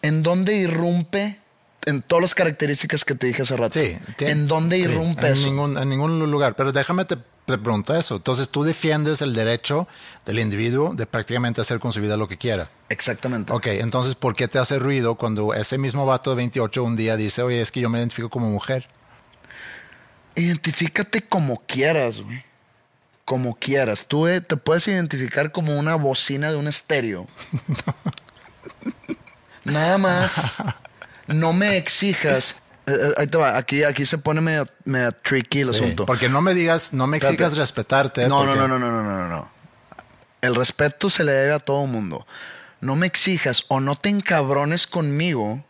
¿en 0.02 0.22
dónde 0.22 0.56
irrumpe? 0.56 1.40
En 1.86 2.00
todas 2.00 2.22
las 2.22 2.34
características 2.34 3.04
que 3.04 3.14
te 3.14 3.26
dije 3.26 3.42
hace 3.42 3.56
rato. 3.56 3.78
¿En 4.20 4.46
dónde 4.46 4.78
irrumpe 4.78 5.30
eso? 5.30 5.46
Ningún, 5.46 5.76
en 5.76 5.88
ningún 5.90 6.18
lugar. 6.30 6.56
Pero 6.56 6.72
déjame 6.72 7.04
te 7.04 7.18
te 7.44 7.58
pregunta 7.58 7.98
eso. 7.98 8.16
Entonces 8.16 8.48
tú 8.48 8.64
defiendes 8.64 9.22
el 9.22 9.34
derecho 9.34 9.86
del 10.24 10.38
individuo 10.38 10.94
de 10.94 11.06
prácticamente 11.06 11.60
hacer 11.60 11.78
con 11.78 11.92
su 11.92 12.00
vida 12.00 12.16
lo 12.16 12.28
que 12.28 12.36
quiera. 12.36 12.70
Exactamente. 12.88 13.52
Ok, 13.52 13.66
entonces 13.66 14.14
¿por 14.14 14.34
qué 14.34 14.48
te 14.48 14.58
hace 14.58 14.78
ruido 14.78 15.14
cuando 15.16 15.54
ese 15.54 15.78
mismo 15.78 16.06
vato 16.06 16.30
de 16.30 16.36
28 16.36 16.82
un 16.82 16.96
día 16.96 17.16
dice, 17.16 17.42
oye, 17.42 17.60
es 17.60 17.70
que 17.70 17.80
yo 17.80 17.90
me 17.90 17.98
identifico 17.98 18.30
como 18.30 18.48
mujer? 18.48 18.86
Identifícate 20.34 21.22
como 21.22 21.62
quieras, 21.66 22.20
güey. 22.20 22.44
Como 23.24 23.54
quieras. 23.54 24.06
Tú 24.06 24.26
eh, 24.26 24.40
te 24.40 24.56
puedes 24.56 24.86
identificar 24.88 25.52
como 25.52 25.78
una 25.78 25.94
bocina 25.94 26.50
de 26.50 26.56
un 26.56 26.68
estéreo. 26.68 27.26
Nada 29.64 29.96
más. 29.96 30.62
No 31.26 31.54
me 31.54 31.78
exijas 31.78 32.62
eh, 32.86 32.92
eh, 32.92 33.14
ahí 33.16 33.26
te 33.26 33.38
va, 33.38 33.56
aquí, 33.56 33.82
aquí 33.84 34.04
se 34.04 34.18
pone 34.18 34.40
medio, 34.40 34.66
tricky 35.22 35.60
el 35.60 35.70
asunto. 35.70 36.06
Porque 36.06 36.28
no 36.28 36.40
me 36.40 36.54
digas, 36.54 36.92
no 36.92 37.06
me 37.06 37.16
exijas 37.16 37.56
respetarte. 37.56 38.28
No, 38.28 38.44
no, 38.44 38.54
no, 38.54 38.68
no, 38.68 38.78
no, 38.78 38.90
no, 38.90 39.02
no, 39.02 39.28
no. 39.28 39.50
El 40.42 40.54
respeto 40.54 41.08
se 41.08 41.24
le 41.24 41.32
debe 41.32 41.54
a 41.54 41.58
todo 41.58 41.86
mundo. 41.86 42.26
No 42.80 42.96
me 42.96 43.06
exijas 43.06 43.64
o 43.68 43.80
no 43.80 43.94
te 43.94 44.10
encabrones 44.10 44.86
conmigo 44.86 45.64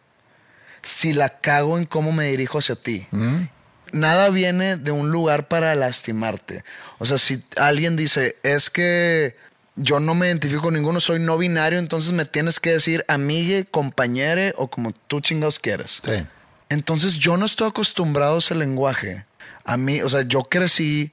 si 0.83 1.13
la 1.13 1.39
cago 1.41 1.79
en 1.79 1.85
cómo 1.85 2.11
me 2.11 2.27
dirijo 2.27 2.59
hacia 2.59 2.75
ti. 2.75 3.07
Mm. 3.13 3.45
Nada 3.93 4.31
viene 4.31 4.77
de 4.77 4.91
un 4.91 5.11
lugar 5.11 5.47
para 5.47 5.75
lastimarte. 5.77 6.65
O 6.99 7.07
sea, 7.07 7.19
si 7.19 7.45
alguien 7.57 7.95
dice, 7.95 8.37
es 8.43 8.69
que 8.69 9.37
yo 9.77 10.01
no 10.01 10.17
me 10.17 10.27
identifico 10.27 10.63
con 10.63 10.75
ninguno, 10.75 10.99
soy 10.99 11.21
no 11.21 11.39
binario, 11.39 11.79
entonces 11.79 12.13
me 12.13 12.25
tienes 12.25 12.59
que 12.59 12.73
decir 12.73 13.05
amigue, 13.07 13.65
compañere 13.65 14.53
o 14.57 14.69
como 14.69 14.91
tú 14.91 15.21
chingados 15.21 15.61
quieras. 15.61 16.03
Sí. 16.05 16.27
Entonces 16.75 17.19
yo 17.19 17.37
no 17.37 17.47
estoy 17.47 17.69
acostumbrado 17.69 18.35
a 18.35 18.39
ese 18.41 18.57
lenguaje. 18.57 19.25
A 19.65 19.77
mí, 19.77 20.03
o 20.03 20.09
sea, 20.09 20.23
yo 20.23 20.43
crecí 20.43 21.13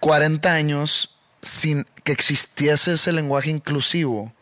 40 0.00 0.50
años 0.50 1.18
sin 1.42 1.86
que 2.04 2.12
existiese 2.12 2.94
ese 2.94 3.12
lenguaje 3.12 3.50
inclusivo. 3.50 4.32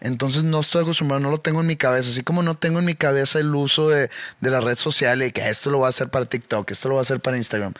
Entonces 0.00 0.44
no 0.44 0.60
estoy 0.60 0.80
acostumbrado, 0.80 1.20
no 1.20 1.28
lo 1.28 1.36
tengo 1.36 1.60
en 1.60 1.66
mi 1.66 1.76
cabeza. 1.76 2.08
Así 2.08 2.22
como 2.22 2.42
no 2.42 2.54
tengo 2.54 2.78
en 2.78 2.86
mi 2.86 2.94
cabeza 2.94 3.38
el 3.38 3.54
uso 3.54 3.90
de, 3.90 4.08
la 4.40 4.60
red 4.60 4.76
social 4.76 5.22
y 5.22 5.30
que 5.30 5.46
esto 5.50 5.70
lo 5.70 5.76
voy 5.76 5.86
a 5.86 5.90
hacer 5.90 6.08
para 6.08 6.24
TikTok, 6.24 6.70
esto 6.70 6.88
lo 6.88 6.94
voy 6.94 7.00
a 7.00 7.02
hacer 7.02 7.20
para 7.20 7.36
Instagram. 7.36 7.74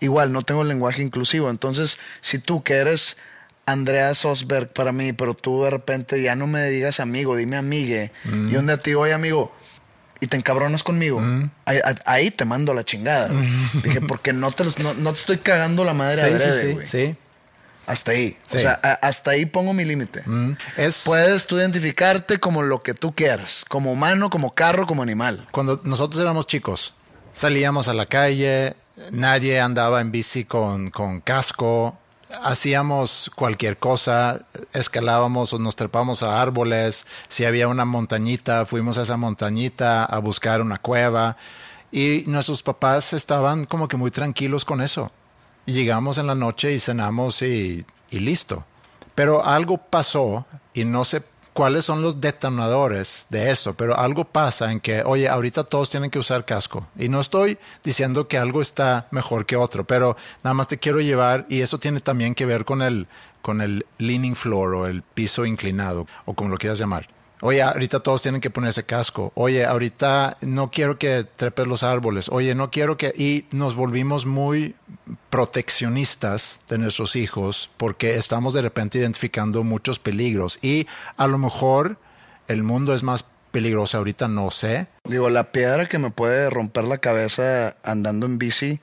Igual, 0.00 0.32
no 0.32 0.40
tengo 0.40 0.62
el 0.62 0.68
lenguaje 0.68 1.02
inclusivo. 1.02 1.50
Entonces, 1.50 1.98
si 2.22 2.38
tú 2.38 2.62
que 2.62 2.76
eres 2.76 3.18
Andrea 3.66 4.14
Sosberg 4.14 4.72
para 4.72 4.92
mí, 4.92 5.12
pero 5.12 5.34
tú 5.34 5.64
de 5.64 5.70
repente 5.70 6.22
ya 6.22 6.34
no 6.34 6.46
me 6.46 6.64
digas 6.70 6.98
amigo, 6.98 7.36
dime 7.36 7.58
amigue. 7.58 8.10
Mm. 8.24 8.54
Y 8.54 8.56
un 8.56 8.66
día 8.66 8.78
te 8.78 8.88
digo, 8.88 9.02
oye 9.02 9.12
amigo, 9.12 9.54
y 10.20 10.26
te 10.26 10.36
encabronas 10.36 10.82
conmigo, 10.82 11.22
ahí, 11.64 12.30
te 12.30 12.44
mando 12.44 12.74
la 12.74 12.84
chingada. 12.84 13.30
Dije, 13.82 14.00
porque 14.00 14.32
no 14.32 14.50
te, 14.50 14.64
no, 14.64 15.12
te 15.12 15.18
estoy 15.18 15.38
cagando 15.38 15.84
la 15.84 15.94
madre 15.94 16.38
sí, 16.38 16.52
sí, 16.52 16.52
sí, 16.52 16.78
sí, 16.84 17.16
Hasta 17.86 18.12
ahí. 18.12 18.36
O 18.52 18.58
sea, 18.58 18.72
hasta 19.02 19.32
ahí 19.32 19.46
pongo 19.46 19.72
mi 19.72 19.84
límite. 19.84 20.24
Puedes 21.04 21.46
tú 21.46 21.58
identificarte 21.58 22.38
como 22.38 22.62
lo 22.62 22.82
que 22.82 22.94
tú 22.94 23.14
quieras, 23.14 23.64
como 23.68 23.92
humano, 23.92 24.30
como 24.30 24.54
carro, 24.54 24.86
como 24.86 25.02
animal. 25.02 25.46
Cuando 25.50 25.80
nosotros 25.84 26.20
éramos 26.20 26.46
chicos, 26.46 26.94
salíamos 27.32 27.88
a 27.88 27.94
la 27.94 28.06
calle, 28.06 28.74
nadie 29.12 29.60
andaba 29.60 30.00
en 30.00 30.10
bici 30.10 30.44
con, 30.44 30.90
con 30.90 31.20
casco, 31.20 31.98
hacíamos 32.42 33.30
cualquier 33.34 33.78
cosa, 33.78 34.40
escalábamos 34.72 35.52
o 35.52 35.58
nos 35.58 35.76
trepamos 35.76 36.22
a 36.22 36.40
árboles, 36.40 37.06
si 37.28 37.44
había 37.44 37.68
una 37.68 37.84
montañita, 37.84 38.66
fuimos 38.66 38.98
a 38.98 39.02
esa 39.02 39.16
montañita 39.16 40.04
a 40.04 40.18
buscar 40.18 40.60
una 40.60 40.78
cueva 40.78 41.36
y 41.92 42.24
nuestros 42.26 42.62
papás 42.62 43.12
estaban 43.12 43.64
como 43.64 43.88
que 43.88 43.96
muy 43.96 44.10
tranquilos 44.10 44.64
con 44.64 44.80
eso. 44.80 45.12
Llegamos 45.66 46.18
en 46.18 46.26
la 46.26 46.34
noche 46.34 46.72
y 46.72 46.78
cenamos 46.78 47.42
y, 47.42 47.84
y 48.10 48.18
listo. 48.20 48.64
Pero 49.14 49.44
algo 49.44 49.78
pasó 49.78 50.46
y 50.74 50.84
no 50.84 51.04
sé 51.04 51.22
cuáles 51.56 51.86
son 51.86 52.02
los 52.02 52.20
detonadores 52.20 53.28
de 53.30 53.50
eso, 53.50 53.72
pero 53.72 53.98
algo 53.98 54.26
pasa 54.26 54.70
en 54.70 54.78
que, 54.78 55.02
oye, 55.02 55.26
ahorita 55.26 55.64
todos 55.64 55.88
tienen 55.88 56.10
que 56.10 56.18
usar 56.18 56.44
casco. 56.44 56.86
Y 56.98 57.08
no 57.08 57.18
estoy 57.18 57.56
diciendo 57.82 58.28
que 58.28 58.36
algo 58.36 58.60
está 58.60 59.08
mejor 59.10 59.46
que 59.46 59.56
otro, 59.56 59.86
pero 59.86 60.18
nada 60.44 60.52
más 60.52 60.68
te 60.68 60.76
quiero 60.76 61.00
llevar 61.00 61.46
y 61.48 61.62
eso 61.62 61.78
tiene 61.78 62.00
también 62.00 62.34
que 62.34 62.44
ver 62.44 62.66
con 62.66 62.82
el, 62.82 63.06
con 63.40 63.62
el 63.62 63.86
leaning 63.96 64.36
floor 64.36 64.74
o 64.74 64.86
el 64.86 65.00
piso 65.00 65.46
inclinado 65.46 66.06
o 66.26 66.34
como 66.34 66.50
lo 66.50 66.58
quieras 66.58 66.78
llamar. 66.78 67.15
Oye, 67.42 67.62
ahorita 67.62 68.00
todos 68.00 68.22
tienen 68.22 68.40
que 68.40 68.50
ponerse 68.50 68.84
casco. 68.84 69.32
Oye, 69.34 69.66
ahorita 69.66 70.36
no 70.40 70.70
quiero 70.70 70.98
que 70.98 71.24
trepes 71.24 71.66
los 71.66 71.82
árboles. 71.82 72.28
Oye, 72.30 72.54
no 72.54 72.70
quiero 72.70 72.96
que... 72.96 73.12
Y 73.16 73.44
nos 73.50 73.74
volvimos 73.74 74.24
muy 74.24 74.74
proteccionistas 75.28 76.60
de 76.68 76.78
nuestros 76.78 77.14
hijos 77.14 77.70
porque 77.76 78.16
estamos 78.16 78.54
de 78.54 78.62
repente 78.62 78.98
identificando 78.98 79.62
muchos 79.64 79.98
peligros. 79.98 80.58
Y 80.62 80.86
a 81.18 81.26
lo 81.26 81.36
mejor 81.36 81.98
el 82.48 82.62
mundo 82.62 82.94
es 82.94 83.02
más 83.02 83.26
peligroso 83.50 83.98
ahorita, 83.98 84.28
no 84.28 84.50
sé. 84.50 84.86
Digo, 85.04 85.28
la 85.28 85.52
piedra 85.52 85.88
que 85.88 85.98
me 85.98 86.10
puede 86.10 86.48
romper 86.48 86.84
la 86.84 86.98
cabeza 86.98 87.76
andando 87.84 88.24
en 88.26 88.38
bici, 88.38 88.80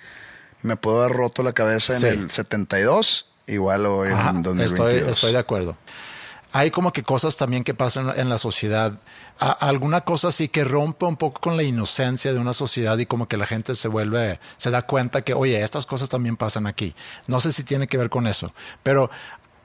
me 0.62 0.78
puedo 0.78 1.02
haber 1.02 1.18
roto 1.18 1.42
la 1.42 1.54
cabeza 1.54 1.98
en 1.98 2.06
el 2.06 2.32
72, 2.32 3.32
igual 3.48 3.86
o 3.88 4.06
en 4.06 4.44
2022. 4.44 4.62
Estoy, 4.62 5.12
estoy 5.12 5.32
de 5.32 5.40
acuerdo 5.40 5.78
hay 6.54 6.70
como 6.70 6.94
que 6.94 7.02
cosas 7.02 7.36
también 7.36 7.64
que 7.64 7.74
pasan 7.74 8.14
en 8.16 8.30
la 8.30 8.38
sociedad. 8.38 8.94
alguna 9.40 10.02
cosa 10.02 10.32
sí 10.32 10.48
que 10.48 10.64
rompe 10.64 11.06
un 11.06 11.18
poco 11.18 11.42
con 11.42 11.58
la 11.58 11.64
inocencia 11.64 12.32
de 12.32 12.38
una 12.38 12.54
sociedad 12.54 12.96
y 13.00 13.08
como 13.08 13.28
que 13.28 13.38
la 13.38 13.48
gente 13.48 13.74
se 13.74 13.88
vuelve, 13.88 14.40
se 14.56 14.70
da 14.70 14.84
cuenta 14.84 15.24
que, 15.24 15.34
oye, 15.34 15.62
estas 15.62 15.88
cosas 15.88 16.10
también 16.10 16.38
pasan 16.38 16.68
aquí. 16.68 16.94
No 17.26 17.40
sé 17.40 17.52
si 17.52 17.64
tiene 17.64 17.88
que 17.88 17.98
ver 17.98 18.12
con 18.12 18.28
eso, 18.28 18.54
pero 18.84 19.10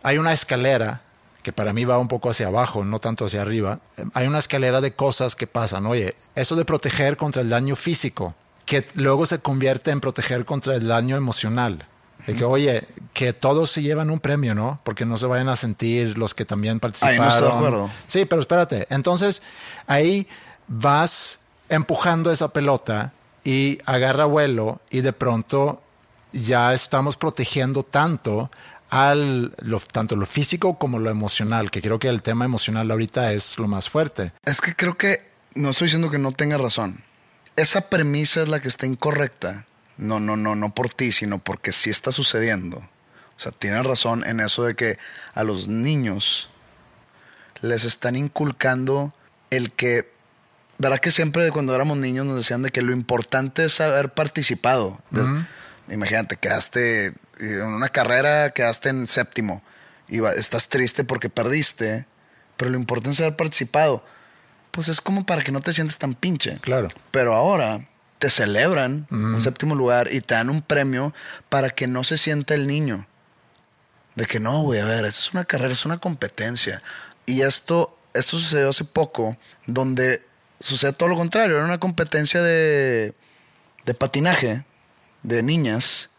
hay 0.03 0.17
una 0.17 0.33
escalera 0.33 1.03
que 1.43 1.53
para 1.53 1.75
mí 1.75 1.85
va 1.85 1.99
un 1.99 2.09
poco 2.09 2.31
hacia 2.31 2.47
abajo, 2.47 2.87
no 2.87 2.99
tanto 3.01 3.27
hacia 3.27 3.43
arriba. 3.43 3.81
Hay 4.15 4.27
una 4.27 4.39
escalera 4.39 4.81
de 4.81 4.95
cosas 4.95 5.37
que 5.37 5.47
pasan. 5.47 5.85
Oye, 5.85 6.17
eso 6.35 6.57
de 6.57 6.65
proteger 6.65 7.19
contra 7.19 7.43
el 7.43 7.51
daño 7.51 7.77
físico, 7.77 8.35
que 8.65 8.87
luego 8.95 9.27
se 9.27 9.41
convierte 9.41 9.91
en 9.91 10.01
proteger 10.01 10.47
contra 10.47 10.75
el 10.75 10.89
daño 10.89 11.17
emocional 11.17 11.87
De 12.29 12.35
que, 12.35 12.45
oye, 12.45 12.85
que 13.15 13.33
todos 13.33 13.71
se 13.71 13.81
llevan 13.81 14.11
un 14.11 14.21
premio, 14.21 14.55
¿no? 14.55 14.81
Porque 14.85 15.07
no 15.07 15.17
se 15.17 15.25
vayan 15.25 15.49
a 15.49 15.57
sentir 15.57 16.19
los 16.19 16.35
que 16.35 16.45
también 16.45 16.79
participaron. 16.79 17.21
Ahí 17.23 17.27
no 17.27 17.35
estoy 17.35 17.49
de 17.49 17.55
acuerdo. 17.55 17.91
Sí, 18.07 18.25
pero 18.27 18.41
espérate. 18.41 18.87
Entonces, 18.91 19.43
ahí 19.87 20.29
vas 20.67 21.41
empujando 21.71 22.31
esa 22.31 22.49
pelota 22.49 23.15
y 23.45 23.79
agarra 23.87 24.27
vuelo 24.27 24.83
y 24.91 25.01
de 25.01 25.15
pronto 25.15 25.81
ya 26.33 26.75
estamos 26.75 27.17
protegiendo 27.17 27.83
tanto 27.83 28.51
al 28.91 29.55
lo, 29.63 29.81
tanto 29.81 30.15
lo 30.15 30.27
físico 30.27 30.79
como 30.79 30.99
lo 30.99 31.09
emocional, 31.09 31.71
que 31.71 31.81
creo 31.81 31.99
que 31.99 32.09
el 32.09 32.21
tema 32.21 32.45
emocional 32.45 32.91
ahorita 32.91 33.33
es 33.33 33.59
lo 33.59 33.69
más 33.69 33.89
fuerte. 33.89 34.33
Es 34.45 34.61
que 34.61 34.75
creo 34.75 34.99
que 34.99 35.31
no 35.55 35.71
estoy 35.71 35.87
diciendo 35.87 36.11
que 36.11 36.19
no 36.19 36.33
tenga 36.33 36.59
razón. 36.59 37.03
Esa 37.57 37.89
premisa 37.89 38.43
es 38.43 38.49
la 38.49 38.61
que 38.61 38.69
está 38.69 38.85
incorrecta. 38.85 39.65
No, 39.99 40.21
no, 40.21 40.37
no, 40.37 40.55
no 40.55 40.73
por 40.73 40.91
ti, 40.91 41.13
sino 41.13 41.39
porque 41.39 41.73
sí 41.73 41.91
está 41.91 42.13
sucediendo. 42.13 42.79
O 42.79 43.41
sea, 43.41 43.53
tienes 43.53 43.85
razón 43.85 44.25
en 44.25 44.41
eso 44.41 44.65
de 44.65 44.75
que 44.75 44.99
a 45.35 45.45
los 45.45 45.69
niños 45.69 46.49
les 47.61 47.85
están 47.85 48.17
inculcando 48.17 49.13
el 49.51 49.73
que, 49.73 50.11
¿verdad 50.79 51.01
que 51.01 51.11
siempre 51.11 51.51
cuando 51.51 51.75
éramos 51.75 51.99
niños 51.99 52.27
nos 52.27 52.37
decían 52.37 52.63
de 52.63 52.71
que 52.71 52.83
lo 52.83 52.93
importante 52.93 53.65
es 53.65 53.81
haber 53.81 54.13
participado? 54.13 55.01
Imagínate, 55.89 56.37
quedaste 56.37 57.15
en 57.41 57.63
una 57.67 57.89
carrera, 57.89 58.51
quedaste 58.51 58.89
en 58.89 59.07
séptimo 59.07 59.63
y 60.09 60.25
estás 60.25 60.69
triste 60.69 61.05
porque 61.05 61.29
perdiste, 61.29 62.07
pero 62.57 62.71
lo 62.71 62.79
importante 62.79 63.11
es 63.15 63.21
haber 63.21 63.37
participado. 63.37 64.05
Pues 64.71 64.89
es 64.89 65.01
como 65.01 65.27
para 65.27 65.43
que 65.43 65.53
no 65.53 65.61
te 65.61 65.73
sientes 65.73 65.99
tan 65.99 66.15
pinche. 66.15 66.59
Claro. 66.61 66.89
Pero 67.11 67.35
ahora 67.35 67.87
te 68.19 68.31
celebran 68.31 69.07
un 69.11 69.41
séptimo 69.41 69.75
lugar 69.75 70.13
y 70.13 70.21
te 70.21 70.35
dan 70.35 70.51
un 70.51 70.63
premio 70.63 71.15
para 71.49 71.71
que 71.71 71.87
no 71.87 72.05
se 72.05 72.19
sienta 72.19 72.55
el 72.55 72.67
niño. 72.67 73.07
De 74.17 74.27
que 74.27 74.41
no, 74.41 74.63
güey, 74.63 74.81
a 74.81 74.85
ver, 74.85 75.05
es 75.05 75.33
una 75.33 75.45
carrera, 75.45 75.73
es 75.73 75.87
una 75.87 75.99
competencia. 75.99 76.83
Y 77.27 77.43
esto, 77.43 77.97
esto 78.15 78.37
sucedió 78.37 78.71
hace 78.71 78.85
poco, 78.85 79.37
donde 79.67 80.25
sucede 80.59 80.93
todo 80.93 81.09
lo 81.09 81.17
contrario. 81.17 81.57
Era 81.57 81.65
una 81.65 81.79
competencia 81.79 82.43
de, 82.43 83.15
de 83.85 83.95
patinaje 83.95 84.65
de 85.23 85.43
niñas. 85.45 86.11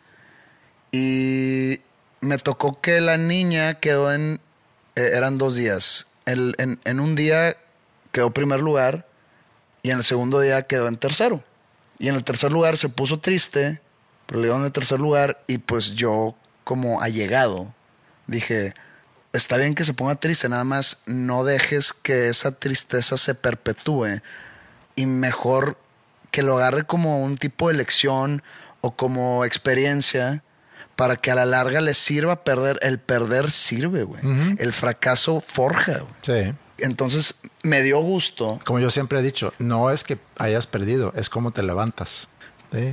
Y 0.91 1.82
me 2.22 2.38
tocó 2.38 2.80
que 2.80 3.02
la 3.02 3.18
niña 3.18 3.80
quedó 3.80 4.14
en. 4.14 4.39
Eh, 4.95 5.12
eran 5.14 5.38
dos 5.38 5.56
días. 5.56 6.08
en, 6.26 6.56
en 6.58 7.00
un 7.00 7.16
día 7.16 7.58
quedó 8.12 8.32
primer 8.32 8.62
lugar 8.62 9.06
y 9.84 9.91
en 9.91 9.97
el 9.97 10.04
segundo 10.04 10.39
día 10.39 10.64
quedó 10.64 10.88
en 10.88 10.97
tercero. 10.97 11.43
Y 12.00 12.08
en 12.08 12.16
el 12.16 12.24
tercer 12.24 12.52
lugar 12.52 12.78
se 12.78 12.89
puso 12.89 13.20
triste, 13.20 13.82
pero 14.26 14.39
le 14.39 14.47
dio 14.47 14.56
en 14.56 14.66
el 14.66 14.72
tercer 14.72 15.00
lugar 15.00 15.43
y 15.47 15.60
pues 15.60 15.95
yo 15.95 16.36
como 16.64 17.02
allegado 17.02 17.74
dije, 18.28 18.74
está 19.34 19.58
bien 19.58 19.76
que 19.76 19.84
se 19.84 19.93
ponga 19.93 20.16
triste, 20.16 20.50
nada 20.50 20.64
más 20.64 21.04
no 21.06 21.43
dejes 21.43 21.93
que 21.93 22.30
esa 22.30 22.52
tristeza 22.52 23.18
se 23.18 23.36
perpetúe 23.36 24.22
y 24.95 25.06
mejor 25.06 25.78
que 26.32 26.43
lo 26.43 26.58
agarre 26.58 26.86
como 26.86 27.24
un 27.24 27.38
tipo 27.38 27.68
de 27.68 27.76
lección 27.76 28.43
o 28.82 28.95
como 28.95 29.45
experiencia 29.45 30.43
para 30.95 31.16
que 31.16 31.32
a 31.32 31.36
la 31.36 31.45
larga 31.45 31.82
le 31.82 31.93
sirva 31.93 32.43
perder. 32.43 32.78
El 32.82 33.00
perder 33.00 33.52
sirve, 33.52 34.04
güey. 34.04 34.22
El 34.58 34.74
fracaso 34.74 35.41
forja, 35.41 36.00
güey. 36.00 36.14
Sí. 36.22 36.54
Entonces 36.82 37.36
me 37.64 37.84
dio 37.84 38.00
gusto. 38.00 38.60
Como 38.66 38.80
yo 38.80 38.90
siempre 38.90 39.20
he 39.20 39.22
dicho, 39.22 39.54
no 39.60 39.92
es 39.92 40.04
que 40.04 40.18
hayas 40.38 40.68
perdido, 40.68 41.14
es 41.16 41.30
como 41.30 41.52
te 41.52 41.64
levantas. 41.64 42.30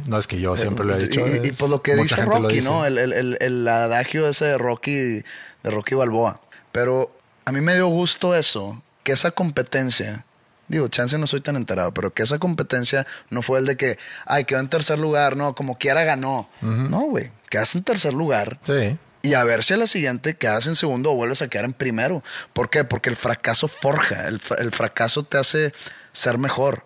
No 0.06 0.16
es 0.16 0.26
que 0.26 0.40
yo 0.40 0.56
siempre 0.56 0.86
lo 0.86 0.94
he 0.94 1.06
dicho. 1.06 1.22
Y, 1.44 1.52
por 1.52 1.68
lo 1.68 1.82
que 1.82 1.96
dice 1.96 2.24
Rocky, 2.24 2.62
¿no? 2.62 2.86
El, 2.86 2.96
el, 2.96 3.36
el, 3.40 3.68
adagio 3.68 4.26
ese 4.26 4.46
de 4.46 4.58
Rocky, 4.58 4.92
de 4.92 5.24
Rocky 5.64 5.94
Balboa. 5.94 6.40
Pero 6.72 7.14
a 7.44 7.52
mí 7.52 7.60
me 7.60 7.74
dio 7.74 7.86
gusto 7.88 8.34
eso, 8.34 8.82
que 9.02 9.12
esa 9.12 9.32
competencia, 9.32 10.24
digo, 10.68 10.88
chance 10.88 11.18
no 11.18 11.26
soy 11.26 11.42
tan 11.42 11.56
enterado, 11.56 11.92
pero 11.92 12.14
que 12.14 12.22
esa 12.22 12.38
competencia 12.38 13.06
no 13.28 13.42
fue 13.42 13.58
el 13.58 13.66
de 13.66 13.76
que, 13.76 13.98
ay, 14.24 14.44
quedó 14.44 14.60
en 14.60 14.68
tercer 14.68 14.98
lugar, 14.98 15.36
no, 15.36 15.54
como 15.54 15.76
quiera 15.76 16.04
ganó. 16.04 16.48
No, 16.62 17.00
güey, 17.02 17.30
quedas 17.50 17.74
en 17.74 17.82
tercer 17.82 18.14
lugar. 18.14 18.58
Sí 18.62 18.98
y 19.26 19.34
a 19.34 19.42
ver 19.42 19.64
si 19.64 19.74
a 19.74 19.76
la 19.76 19.86
siguiente 19.86 20.36
quedas 20.36 20.66
en 20.68 20.76
segundo 20.76 21.10
o 21.10 21.14
vuelves 21.16 21.42
a 21.42 21.48
quedar 21.48 21.64
en 21.64 21.72
primero. 21.72 22.22
¿Por 22.52 22.70
qué? 22.70 22.84
Porque 22.84 23.10
el 23.10 23.16
fracaso 23.16 23.66
forja, 23.66 24.28
el, 24.28 24.40
fracaso 24.72 25.24
te 25.24 25.36
hace 25.36 25.72
ser 26.12 26.38
mejor. 26.38 26.84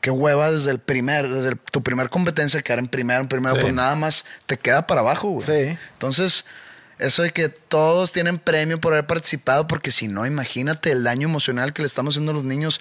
Qué 0.00 0.10
hueva 0.10 0.50
desde 0.52 0.70
el 0.70 0.78
primer, 0.78 1.28
desde 1.28 1.56
tu 1.70 1.82
primer 1.82 2.08
competencia 2.08 2.62
quedar 2.62 2.78
en 2.78 2.88
primero, 2.88 3.20
en 3.20 3.28
primero, 3.28 3.56
pues 3.56 3.72
nada 3.72 3.94
más 3.96 4.24
te 4.46 4.56
queda 4.56 4.86
para 4.86 5.00
abajo, 5.00 5.30
güey. 5.30 5.46
Sí. 5.46 5.78
Entonces, 5.92 6.44
eso 6.98 7.22
de 7.22 7.30
que 7.30 7.48
todos 7.48 8.12
tienen 8.12 8.38
premio 8.38 8.80
por 8.80 8.92
haber 8.92 9.06
participado, 9.06 9.66
porque 9.66 9.90
si 9.90 10.06
no, 10.06 10.24
imagínate 10.24 10.92
el 10.92 11.02
daño 11.02 11.28
emocional 11.28 11.72
que 11.72 11.82
le 11.82 11.86
estamos 11.86 12.14
haciendo 12.14 12.30
a 12.30 12.34
los 12.34 12.44
niños. 12.44 12.80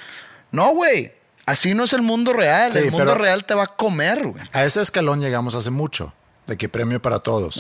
No, 0.52 0.74
güey. 0.74 1.14
Así 1.48 1.74
no 1.74 1.84
es 1.84 1.94
el 1.94 2.04
mundo 2.04 2.34
real. 2.34 2.76
el 2.78 2.92
mundo 2.92 3.16
real 3.16 3.46
te 3.46 3.56
va 3.56 3.64
a 3.64 3.68
comer, 3.68 4.28
güey. 4.28 4.44
A 4.52 4.64
ese 4.64 4.80
escalón 4.82 5.22
llegamos 5.22 5.56
hace 5.56 5.72
mucho 5.72 6.14
de 6.48 6.58
que 6.58 6.70
premio 6.70 7.02
para 7.02 7.20
todos. 7.20 7.58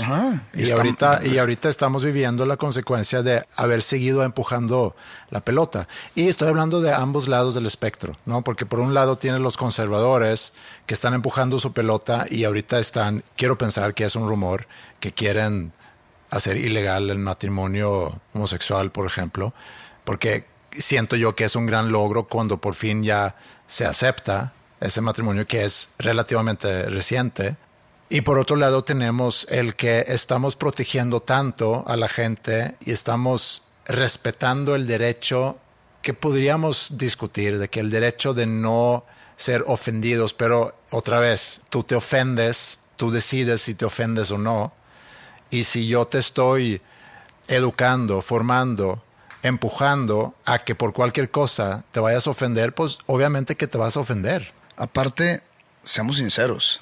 y, 0.53 0.71
ahorita, 0.71 1.19
y 1.23 1.29
pues 1.29 1.39
ahorita 1.39 1.69
estamos 1.69 2.03
viviendo 2.03 2.45
la 2.45 2.57
consecuencia 2.57 3.21
de 3.21 3.45
haber 3.55 3.83
seguido 3.83 4.23
empujando 4.23 4.95
la 5.29 5.41
pelota. 5.41 5.87
Y 6.15 6.27
estoy 6.27 6.49
hablando 6.49 6.81
de 6.81 6.93
ambos 6.93 7.27
lados 7.27 7.53
del 7.55 7.65
espectro, 7.65 8.17
¿no? 8.25 8.43
Porque 8.43 8.65
por 8.65 8.79
un 8.79 8.93
lado 8.93 9.17
tienes 9.17 9.39
los 9.39 9.55
conservadores 9.55 10.53
que 10.85 10.93
están 10.93 11.13
empujando 11.13 11.59
su 11.59 11.73
pelota 11.73 12.25
y 12.29 12.43
ahorita 12.43 12.79
están, 12.79 13.23
quiero 13.35 13.57
pensar 13.57 13.93
que 13.93 14.05
es 14.05 14.15
un 14.15 14.27
rumor, 14.27 14.67
que 14.99 15.11
quieren 15.11 15.71
hacer 16.29 16.57
ilegal 16.57 17.09
el 17.09 17.19
matrimonio 17.19 18.11
homosexual, 18.33 18.91
por 18.91 19.05
ejemplo, 19.05 19.53
porque 20.03 20.45
siento 20.71 21.15
yo 21.15 21.35
que 21.35 21.43
es 21.43 21.55
un 21.55 21.65
gran 21.65 21.91
logro 21.91 22.27
cuando 22.27 22.59
por 22.59 22.75
fin 22.75 23.03
ya 23.03 23.35
se 23.67 23.85
acepta 23.85 24.53
ese 24.79 25.01
matrimonio 25.01 25.45
que 25.45 25.63
es 25.63 25.89
relativamente 25.99 26.89
reciente 26.89 27.57
y 28.11 28.21
por 28.21 28.37
otro 28.39 28.57
lado 28.57 28.83
tenemos 28.83 29.47
el 29.49 29.77
que 29.77 30.03
estamos 30.09 30.57
protegiendo 30.57 31.21
tanto 31.21 31.85
a 31.87 31.95
la 31.95 32.09
gente 32.09 32.75
y 32.81 32.91
estamos 32.91 33.61
respetando 33.85 34.75
el 34.75 34.85
derecho 34.85 35.57
que 36.01 36.13
podríamos 36.13 36.97
discutir, 36.97 37.57
de 37.57 37.69
que 37.69 37.79
el 37.79 37.89
derecho 37.89 38.33
de 38.33 38.47
no 38.47 39.05
ser 39.37 39.63
ofendidos, 39.65 40.33
pero 40.33 40.75
otra 40.91 41.19
vez, 41.19 41.61
tú 41.69 41.83
te 41.83 41.95
ofendes, 41.95 42.79
tú 42.97 43.11
decides 43.11 43.61
si 43.61 43.75
te 43.75 43.85
ofendes 43.85 44.29
o 44.31 44.37
no. 44.37 44.73
Y 45.49 45.63
si 45.63 45.87
yo 45.87 46.05
te 46.05 46.17
estoy 46.17 46.81
educando, 47.47 48.21
formando, 48.21 49.01
empujando 49.41 50.35
a 50.43 50.59
que 50.59 50.75
por 50.75 50.91
cualquier 50.91 51.31
cosa 51.31 51.85
te 51.91 52.01
vayas 52.01 52.27
a 52.27 52.31
ofender, 52.31 52.75
pues 52.75 52.97
obviamente 53.05 53.55
que 53.55 53.67
te 53.67 53.77
vas 53.77 53.95
a 53.95 54.01
ofender. 54.01 54.53
Aparte, 54.75 55.41
seamos 55.85 56.17
sinceros, 56.17 56.81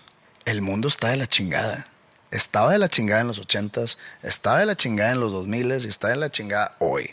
el 0.50 0.62
mundo 0.64 0.88
está 0.88 1.10
de 1.10 1.18
la 1.18 1.28
chingada. 1.28 1.86
Estaba 2.32 2.72
de 2.72 2.80
la 2.80 2.88
chingada 2.88 3.22
en 3.22 3.28
los 3.28 3.40
ochentas, 3.40 4.00
estaba 4.24 4.60
de 4.60 4.66
la 4.66 4.76
chingada 4.76 5.12
en 5.12 5.20
los 5.20 5.32
dos 5.32 5.46
miles 5.46 5.86
y 5.86 5.90
está 5.90 6.08
de 6.08 6.16
la 6.16 6.32
chingada 6.32 6.76
hoy. 6.80 7.12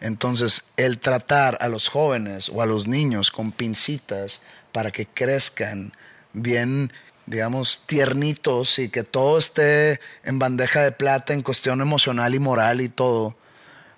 Entonces, 0.00 0.64
el 0.76 0.98
tratar 0.98 1.58
a 1.60 1.68
los 1.68 1.88
jóvenes 1.88 2.48
o 2.48 2.62
a 2.62 2.66
los 2.66 2.86
niños 2.86 3.30
con 3.30 3.50
pincitas 3.50 4.42
para 4.70 4.92
que 4.92 5.06
crezcan 5.06 5.92
bien, 6.32 6.92
digamos, 7.26 7.80
tiernitos 7.86 8.78
y 8.78 8.90
que 8.90 9.02
todo 9.02 9.38
esté 9.38 10.00
en 10.22 10.38
bandeja 10.38 10.82
de 10.82 10.92
plata 10.92 11.32
en 11.32 11.42
cuestión 11.42 11.80
emocional 11.80 12.34
y 12.34 12.38
moral 12.38 12.80
y 12.80 12.88
todo, 12.88 13.36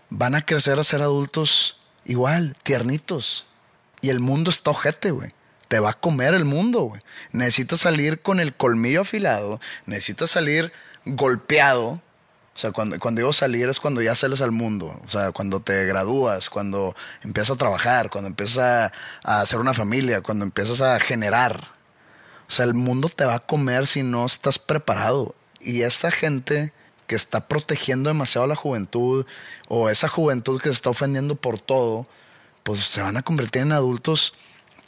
van 0.09 0.35
a 0.35 0.47
crecer 0.47 0.79
a 0.79 0.85
ser 0.85 1.03
adultos 1.03 1.81
igual, 2.07 2.57
tiernitos. 2.63 3.47
Y 4.01 4.09
el 4.09 4.21
mundo 4.21 4.51
está 4.51 4.71
ojete, 4.71 5.11
güey 5.11 5.33
te 5.69 5.81
va 5.81 5.91
a 5.91 5.95
comer 5.95 6.35
el 6.35 6.45
mundo, 6.45 6.81
güey. 6.83 7.03
Necesitas 7.33 7.81
salir 7.81 8.21
con 8.21 8.41
el 8.41 8.55
colmillo 8.55 9.03
afilado, 9.03 9.61
necesitas 9.87 10.31
salir 10.31 10.73
golpeado. 11.05 12.01
O 12.55 12.61
sea, 12.61 12.73
cuando, 12.73 12.99
cuando 12.99 13.21
digo 13.21 13.33
salir 13.33 13.69
es 13.69 13.79
cuando 13.79 14.03
ya 14.03 14.15
sales 14.15 14.43
al 14.43 14.51
mundo. 14.51 15.01
O 15.05 15.09
sea, 15.09 15.31
cuando 15.31 15.61
te 15.61 15.85
gradúas, 15.85 16.51
cuando 16.51 16.97
empiezas 17.23 17.55
a 17.55 17.59
trabajar, 17.59 18.11
cuando 18.11 18.29
empiezas 18.29 18.91
a, 19.23 19.41
hacer 19.41 19.61
una 19.61 19.75
familia, 19.75 20.23
cuando 20.23 20.45
empiezas 20.45 20.81
a 20.81 20.99
generar. 20.99 21.69
O 22.49 22.51
sea, 22.51 22.65
el 22.65 22.75
mundo 22.75 23.09
te 23.11 23.27
va 23.27 23.37
a 23.37 23.47
comer 23.47 23.87
si 23.87 24.03
no 24.03 24.25
estás 24.25 24.59
preparado. 24.59 25.37
Y 25.61 25.83
esa 25.83 26.11
gente 26.11 26.73
que 27.07 27.15
está 27.15 27.47
protegiendo 27.47 28.09
demasiado 28.11 28.45
a 28.45 28.49
la 28.49 28.57
juventud 28.57 29.27
o 29.69 29.89
esa 29.89 30.09
juventud 30.09 30.61
que 30.61 30.71
se 30.71 30.75
está 30.75 30.91
ofendiendo 30.91 31.37
por 31.37 31.61
todo, 31.61 32.07
pues 32.63 32.81
se 32.81 33.03
van 33.03 33.17
a 33.17 33.23
convertir 33.23 33.63
en 33.63 33.73
adultos 33.73 34.35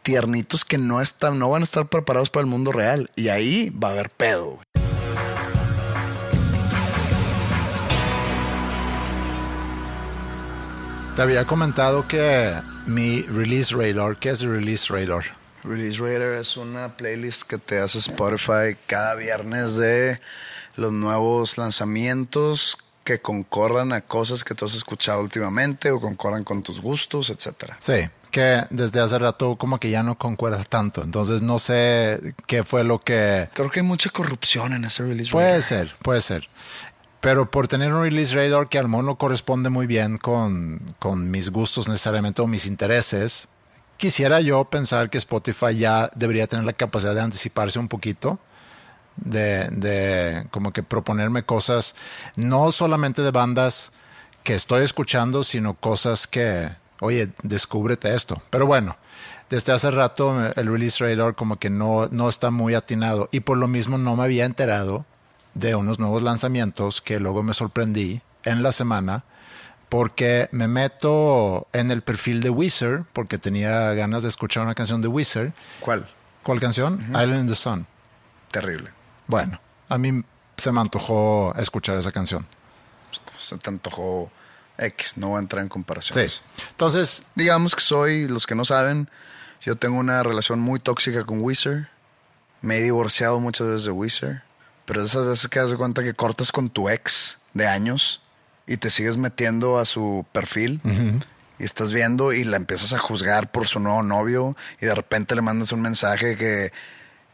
tiernitos 0.02 0.64
que 0.64 0.78
no, 0.78 1.00
están, 1.00 1.38
no 1.38 1.50
van 1.50 1.62
a 1.62 1.64
estar 1.64 1.88
preparados 1.88 2.30
para 2.30 2.42
el 2.42 2.50
mundo 2.50 2.72
real. 2.72 3.10
Y 3.16 3.28
ahí 3.28 3.70
va 3.70 3.88
a 3.88 3.92
haber 3.92 4.10
pedo. 4.10 4.58
Te 11.16 11.22
había 11.22 11.44
comentado 11.44 12.06
que 12.08 12.52
mi 12.86 13.22
release 13.22 13.74
radar, 13.74 14.16
¿qué 14.16 14.30
es 14.30 14.42
release 14.42 14.92
radar? 14.92 15.40
Release 15.62 16.00
Radar 16.00 16.40
es 16.40 16.56
una 16.56 16.96
playlist 16.96 17.42
que 17.42 17.58
te 17.58 17.80
hace 17.80 17.98
Spotify 17.98 18.76
cada 18.86 19.14
viernes 19.14 19.76
de 19.76 20.18
los 20.76 20.90
nuevos 20.90 21.58
lanzamientos 21.58 22.78
que 23.10 23.20
concorran 23.20 23.92
a 23.92 24.02
cosas 24.02 24.44
que 24.44 24.54
tú 24.54 24.66
has 24.66 24.74
escuchado 24.74 25.20
últimamente 25.20 25.90
o 25.90 26.00
concorran 26.00 26.44
con 26.44 26.62
tus 26.62 26.80
gustos, 26.80 27.30
etcétera. 27.30 27.76
Sí, 27.80 28.08
que 28.30 28.62
desde 28.70 29.00
hace 29.00 29.18
rato 29.18 29.56
como 29.56 29.80
que 29.80 29.90
ya 29.90 30.04
no 30.04 30.16
concuerda 30.16 30.62
tanto. 30.62 31.02
Entonces 31.02 31.42
no 31.42 31.58
sé 31.58 32.34
qué 32.46 32.62
fue 32.62 32.84
lo 32.84 33.00
que... 33.00 33.48
Creo 33.52 33.68
que 33.68 33.80
hay 33.80 33.86
mucha 33.86 34.10
corrupción 34.10 34.74
en 34.74 34.84
ese 34.84 35.02
Release 35.02 35.32
Puede 35.32 35.48
Radar. 35.48 35.62
ser, 35.62 35.94
puede 36.02 36.20
ser. 36.20 36.48
Pero 37.20 37.50
por 37.50 37.66
tener 37.66 37.92
un 37.92 38.02
release 38.02 38.34
radar 38.34 38.68
que 38.68 38.78
al 38.78 38.88
menos 38.88 39.04
no 39.04 39.16
corresponde 39.16 39.68
muy 39.70 39.86
bien 39.86 40.16
con, 40.16 40.80
con 41.00 41.30
mis 41.30 41.50
gustos 41.50 41.88
necesariamente 41.88 42.40
o 42.42 42.46
mis 42.46 42.64
intereses, 42.64 43.48
quisiera 43.96 44.40
yo 44.40 44.64
pensar 44.64 45.10
que 45.10 45.18
Spotify 45.18 45.76
ya 45.76 46.10
debería 46.14 46.46
tener 46.46 46.64
la 46.64 46.72
capacidad 46.72 47.14
de 47.14 47.20
anticiparse 47.20 47.78
un 47.78 47.88
poquito, 47.88 48.38
de, 49.16 49.68
de 49.70 50.46
como 50.50 50.72
que 50.72 50.82
proponerme 50.82 51.42
cosas, 51.42 51.94
no 52.36 52.72
solamente 52.72 53.22
de 53.22 53.30
bandas 53.30 53.92
que 54.42 54.54
estoy 54.54 54.84
escuchando, 54.84 55.44
sino 55.44 55.74
cosas 55.74 56.26
que, 56.26 56.70
oye, 57.00 57.30
descúbrete 57.42 58.14
esto. 58.14 58.42
Pero 58.50 58.66
bueno, 58.66 58.96
desde 59.50 59.72
hace 59.72 59.90
rato 59.90 60.34
el 60.54 60.66
release 60.66 61.04
radar 61.04 61.34
como 61.34 61.56
que 61.56 61.70
no, 61.70 62.08
no 62.10 62.28
está 62.28 62.50
muy 62.50 62.74
atinado 62.74 63.28
y 63.32 63.40
por 63.40 63.58
lo 63.58 63.68
mismo 63.68 63.98
no 63.98 64.16
me 64.16 64.24
había 64.24 64.44
enterado 64.44 65.04
de 65.54 65.74
unos 65.74 65.98
nuevos 65.98 66.22
lanzamientos 66.22 67.00
que 67.00 67.18
luego 67.18 67.42
me 67.42 67.52
sorprendí 67.52 68.22
en 68.44 68.62
la 68.62 68.72
semana 68.72 69.24
porque 69.88 70.48
me 70.52 70.68
meto 70.68 71.66
en 71.72 71.90
el 71.90 72.02
perfil 72.02 72.40
de 72.40 72.50
Wizard 72.50 73.02
porque 73.12 73.38
tenía 73.38 73.92
ganas 73.94 74.22
de 74.22 74.28
escuchar 74.28 74.62
una 74.62 74.76
canción 74.76 75.02
de 75.02 75.08
Wizard. 75.08 75.52
¿Cuál? 75.80 76.08
¿Cuál 76.44 76.60
canción? 76.60 77.00
Island 77.08 77.40
in 77.40 77.46
the 77.48 77.56
Sun. 77.56 77.86
Terrible. 78.52 78.99
Bueno, 79.30 79.60
a 79.88 79.96
mí 79.96 80.24
se 80.56 80.72
me 80.72 80.80
antojó 80.80 81.54
escuchar 81.56 81.96
esa 81.96 82.12
canción. 82.12 82.46
Se 83.38 83.56
te 83.56 83.70
antojó 83.70 84.30
X, 84.76 85.16
no 85.16 85.28
voy 85.28 85.36
a 85.36 85.40
entrar 85.40 85.62
en 85.62 85.68
comparaciones. 85.68 86.42
Sí. 86.56 86.64
Entonces, 86.70 87.26
Digamos 87.34 87.74
que 87.74 87.80
soy, 87.80 88.26
los 88.28 88.46
que 88.46 88.54
no 88.54 88.64
saben, 88.64 89.08
yo 89.62 89.76
tengo 89.76 89.98
una 89.98 90.22
relación 90.22 90.58
muy 90.58 90.80
tóxica 90.80 91.24
con 91.24 91.40
Wizard. 91.40 91.88
Me 92.60 92.78
he 92.78 92.82
divorciado 92.82 93.40
muchas 93.40 93.68
veces 93.68 93.84
de 93.84 93.92
Wizard. 93.92 94.42
Pero 94.84 95.02
esas 95.02 95.24
veces 95.24 95.48
que 95.48 95.60
das 95.60 95.70
de 95.70 95.76
cuenta 95.76 96.02
que 96.02 96.14
cortas 96.14 96.50
con 96.50 96.68
tu 96.68 96.88
ex 96.88 97.38
de 97.54 97.68
años 97.68 98.22
y 98.66 98.76
te 98.76 98.90
sigues 98.90 99.16
metiendo 99.16 99.78
a 99.78 99.84
su 99.84 100.26
perfil 100.32 100.80
y 101.58 101.64
estás 101.64 101.92
viendo 101.92 102.32
y 102.32 102.42
la 102.42 102.56
empiezas 102.56 102.92
a 102.92 102.98
juzgar 102.98 103.52
por 103.52 103.68
su 103.68 103.78
nuevo 103.78 104.02
novio 104.02 104.56
y 104.80 104.86
de 104.86 104.94
repente 104.94 105.36
le 105.36 105.42
mandas 105.42 105.70
un 105.70 105.80
mensaje 105.80 106.36
que 106.36 106.72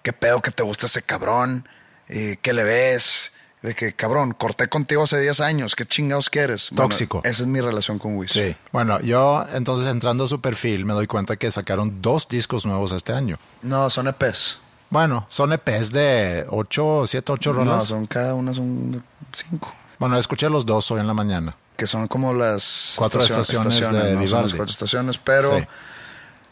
qué 0.03 0.13
pedo 0.13 0.43
que 0.43 0.51
te 0.51 0.63
gusta 0.63 0.87
ese 0.87 1.03
cabrón 1.03 1.67
y 2.09 2.37
qué 2.37 2.53
le 2.53 2.65
ves 2.65 3.33
de 3.63 3.75
que 3.75 3.95
cabrón 3.95 4.33
corté 4.33 4.69
contigo 4.69 5.03
hace 5.05 5.19
10 5.21 5.41
años 5.41 5.75
qué 5.75 5.85
chingados 5.87 6.31
quieres 6.31 6.69
Bueno, 6.71 6.89
Tóxico. 6.91 7.21
esa 7.25 7.43
es 7.43 7.47
mi 7.49 7.61
relación 7.61 7.99
con 7.99 8.17
Wizard 8.17 8.43
sí. 8.45 8.57
Bueno, 8.73 9.01
yo 9.01 9.45
entonces 9.55 9.87
entrando 9.89 10.25
a 10.25 10.27
su 10.29 10.41
perfil 10.41 10.85
me 10.85 10.93
doy 10.95 11.07
cuenta 11.07 11.37
que 11.37 11.51
sacaron 11.51 12.01
dos 12.03 12.29
discos 12.29 12.65
nuevos 12.67 12.93
este 12.93 13.13
año. 13.13 13.39
no 13.63 13.91
son 13.91 14.07
EPs 14.09 14.59
Bueno, 14.91 15.27
son 15.29 15.53
EPs 15.53 15.91
de 15.91 16.47
8, 16.49 17.05
7, 17.07 17.33
8 17.33 17.53
no 17.55 17.59
rolas. 17.65 17.85
son 17.87 18.07
cada 18.07 18.35
una 18.35 18.53
son 18.55 19.03
cinco 19.33 19.73
Bueno, 19.99 20.17
escuché 20.19 20.49
los 20.49 20.65
dos 20.67 20.89
hoy 20.93 21.01
en 21.01 21.07
la 21.09 21.15
mañana. 21.15 21.57
que 21.77 21.87
son 21.89 22.07
como 22.07 22.35
las 22.35 22.95
Cuatro 22.97 23.21
estaciones 23.23 23.75
de 23.81 23.83
¿no? 23.83 23.91
Son 23.91 23.95
las 24.11 24.19
Vivaldi. 24.21 24.57
cuatro 24.57 24.71
estaciones 24.73 25.19
pero 25.19 25.59
Sí. 25.59 25.65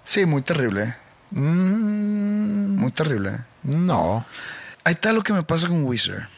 sí, 0.02 0.26
muy 0.26 0.42
terrible 0.42 0.96
Mm, 1.30 2.76
muy 2.76 2.90
terrible 2.92 3.38
no. 3.62 4.24
Ahí 4.84 4.92
está 4.92 5.12
lo 5.12 5.22
que 5.22 5.32
me 5.32 5.42
pasa 5.42 5.68
con 5.68 5.84
Wizard. 5.84 6.28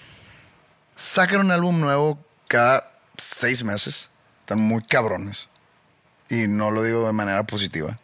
Sacan 0.94 1.40
un 1.40 1.50
álbum 1.50 1.80
nuevo 1.80 2.24
cada 2.46 2.92
seis 3.16 3.64
meses. 3.64 4.10
Están 4.40 4.60
muy 4.60 4.82
cabrones. 4.82 5.50
Y 6.30 6.46
no 6.46 6.70
lo 6.70 6.84
digo 6.84 7.06
de 7.06 7.12
manera 7.12 7.44
positiva. 7.44 7.98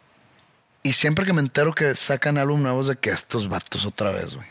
Y 0.83 0.91
siempre 0.91 1.25
que 1.25 1.31
me 1.31 1.39
entero 1.39 1.73
que 1.73 1.95
sacan 1.95 2.37
álbum 2.37 2.61
nuevos 2.61 2.87
de 2.87 2.97
que 2.97 3.09
estos 3.09 3.47
vatos 3.47 3.85
otra 3.85 4.11
vez, 4.11 4.35
güey. 4.35 4.47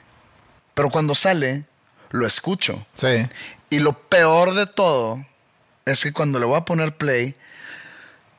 Pero 0.73 0.91
cuando 0.91 1.15
sale, 1.15 1.67
lo 2.11 2.27
escucho. 2.27 2.87
Sí. 2.95 3.27
Y 3.69 3.81
lo 3.81 3.93
peor 3.93 4.55
de 4.55 4.67
todo 4.67 5.25
es 5.85 6.03
que 6.03 6.13
cuando 6.15 6.39
le 6.39 6.47
voy 6.47 6.57
a 6.57 6.65
poner 6.65 6.97
play, 6.97 7.35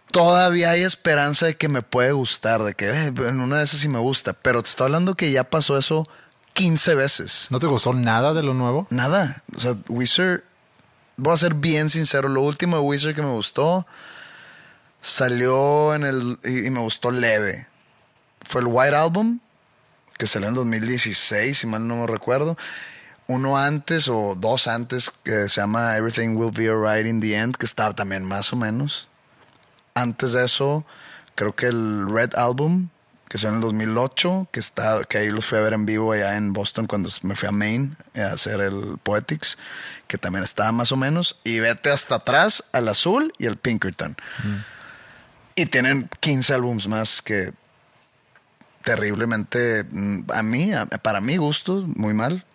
todavía 0.10 0.72
hay 0.72 0.82
esperanza 0.82 1.46
de 1.46 1.56
que 1.56 1.68
me 1.68 1.84
puede 1.84 2.14
gustar, 2.14 2.64
de 2.64 2.74
que 2.74 2.90
eh, 2.90 3.14
en 3.16 3.40
una 3.42 3.60
de 3.60 3.66
esas 3.66 3.80
sí 3.82 3.88
me 3.88 4.00
gusta. 4.00 4.34
Pero 4.34 4.64
te 4.64 4.70
estoy 4.70 4.86
hablando 4.86 5.14
que 5.14 5.32
ya 5.32 5.44
pasó 5.44 5.78
eso 5.78 6.10
15 6.54 6.96
veces. 6.96 7.48
¿No 7.50 7.60
te 7.60 7.68
gustó 7.68 7.94
nada 7.94 8.34
de 8.34 8.44
lo 8.44 8.54
nuevo? 8.54 8.88
Nada. 8.90 9.44
O 9.56 9.60
sea, 9.60 9.76
Wizard, 9.90 10.44
voy 11.18 11.34
a 11.34 11.38
ser 11.38 11.56
bien 11.56 11.90
sincero, 11.90 12.30
lo 12.30 12.42
último 12.42 12.78
de 12.78 12.84
Wizard 12.84 13.16
que 13.16 13.22
me 13.22 13.32
gustó 13.32 13.86
salió 15.02 15.94
en 15.94 16.06
el. 16.06 16.40
y, 16.44 16.68
y 16.68 16.72
me 16.72 16.80
gustó 16.80 17.12
leve. 17.12 17.68
Fue 18.42 18.62
el 18.62 18.68
White 18.68 18.96
Album, 18.96 19.40
que 20.18 20.28
salió 20.28 20.48
en 20.48 20.56
2016, 20.56 21.58
si 21.58 21.68
mal 21.68 21.88
no 21.88 21.98
me 21.98 22.08
recuerdo. 22.08 22.58
Uno 23.28 23.58
antes 23.58 24.10
o 24.10 24.36
dos 24.38 24.68
antes 24.68 25.10
que 25.10 25.48
se 25.48 25.62
llama 25.62 25.96
Everything 25.96 26.36
Will 26.36 26.52
Be 26.52 26.68
Alright 26.68 27.06
in 27.06 27.22
the 27.22 27.36
End, 27.36 27.56
que 27.56 27.66
estaba 27.66 27.94
también 27.94 28.26
más 28.26 28.52
o 28.52 28.56
menos. 28.56 29.08
Antes 29.96 30.34
de 30.34 30.46
eso, 30.46 30.86
creo 31.36 31.56
que 31.56 31.68
el 31.68 32.10
Red 32.10 32.36
Album, 32.36 32.90
que 33.28 33.38
salió 33.38 33.50
en 33.50 33.56
el 33.56 33.62
2008, 33.62 34.50
que, 34.52 34.60
está, 34.60 35.04
que 35.06 35.18
ahí 35.18 35.30
los 35.30 35.46
fui 35.46 35.58
a 35.58 35.62
ver 35.62 35.74
en 35.74 35.86
vivo 35.86 36.12
allá 36.12 36.36
en 36.36 36.54
Boston 36.54 36.88
cuando 36.88 37.10
me 37.24 37.36
fui 37.36 37.50
a 37.50 37.52
Maine 37.52 37.96
a 38.16 38.34
hacer 38.34 38.62
el 38.62 38.98
Poetics, 39.02 39.58
que 40.08 40.18
también 40.18 40.44
estaba 40.44 40.72
más 40.72 40.92
o 40.92 40.98
menos. 40.98 41.40
Y 41.44 41.60
vete 41.60 41.90
hasta 41.90 42.16
atrás 42.16 42.66
al 42.74 42.88
azul 42.90 43.34
y 43.38 43.46
el 43.46 43.58
Pinkerton. 43.58 44.16
Y 45.56 45.66
tienen 45.66 46.10
15 46.20 46.54
álbums 46.54 46.88
más 46.88 47.22
que 47.22 47.54
terriblemente, 48.84 49.86
mm, 49.90 50.32
a 50.34 50.44
mí, 50.44 50.72
para 51.02 51.22
mi 51.22 51.38
gusto, 51.38 51.86
muy 51.96 52.14
mal. 52.14 52.46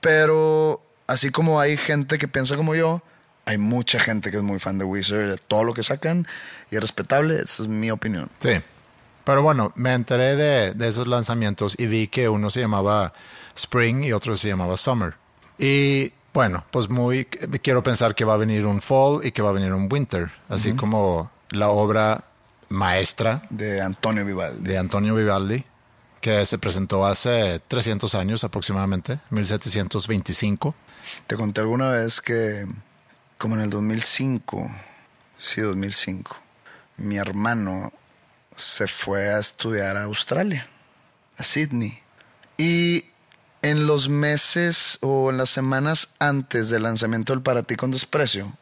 Pero 0.00 0.82
así 1.06 1.30
como 1.30 1.60
hay 1.60 1.76
gente 1.76 2.18
que 2.18 2.28
piensa 2.28 2.56
como 2.56 2.74
yo, 2.74 3.02
hay 3.46 3.58
mucha 3.58 3.98
gente 3.98 4.30
que 4.30 4.36
es 4.36 4.42
muy 4.42 4.58
fan 4.58 4.78
de 4.78 4.84
Wizard, 4.84 5.30
de 5.30 5.38
todo 5.38 5.64
lo 5.64 5.74
que 5.74 5.82
sacan 5.82 6.26
y 6.70 6.76
es 6.76 6.80
respetable. 6.82 7.36
Esa 7.40 7.62
es 7.62 7.68
mi 7.68 7.90
opinión. 7.90 8.30
Sí. 8.38 8.60
Pero 9.28 9.42
bueno, 9.42 9.72
me 9.74 9.92
enteré 9.92 10.36
de, 10.36 10.72
de 10.72 10.88
esos 10.88 11.06
lanzamientos 11.06 11.78
y 11.78 11.84
vi 11.84 12.08
que 12.08 12.30
uno 12.30 12.48
se 12.48 12.60
llamaba 12.60 13.12
Spring 13.54 14.02
y 14.04 14.12
otro 14.14 14.38
se 14.38 14.48
llamaba 14.48 14.78
Summer. 14.78 15.16
Y 15.58 16.14
bueno, 16.32 16.64
pues 16.70 16.88
muy 16.88 17.26
quiero 17.26 17.82
pensar 17.82 18.14
que 18.14 18.24
va 18.24 18.32
a 18.32 18.36
venir 18.38 18.64
un 18.64 18.80
Fall 18.80 19.20
y 19.22 19.32
que 19.32 19.42
va 19.42 19.50
a 19.50 19.52
venir 19.52 19.74
un 19.74 19.86
Winter, 19.92 20.32
así 20.48 20.72
como 20.72 21.30
la 21.50 21.68
obra 21.68 22.24
maestra 22.70 23.42
De 23.50 23.82
Antonio 23.82 24.24
Vivaldi. 24.24 24.66
de 24.66 24.78
Antonio 24.78 25.14
Vivaldi, 25.14 25.62
que 26.22 26.46
se 26.46 26.56
presentó 26.56 27.04
hace 27.04 27.60
300 27.68 28.14
años 28.14 28.44
aproximadamente, 28.44 29.18
1725. 29.28 30.74
Te 31.26 31.36
conté 31.36 31.60
alguna 31.60 31.90
vez 31.90 32.22
que, 32.22 32.66
como 33.36 33.56
en 33.56 33.60
el 33.60 33.68
2005, 33.68 34.70
sí, 35.36 35.60
2005, 35.60 36.34
mi 36.96 37.18
hermano 37.18 37.92
se 38.58 38.88
fue 38.88 39.32
a 39.32 39.38
estudiar 39.38 39.96
a 39.96 40.02
Australia, 40.02 40.68
a 41.36 41.42
Sydney. 41.42 41.98
Y 42.56 43.04
en 43.62 43.86
los 43.86 44.08
meses 44.08 44.98
o 45.00 45.30
en 45.30 45.38
las 45.38 45.50
semanas 45.50 46.08
antes 46.18 46.68
del 46.68 46.82
lanzamiento 46.82 47.32
del 47.32 47.42
Para 47.42 47.62
ti 47.62 47.76
con 47.76 47.92
desprecio, 47.92 48.52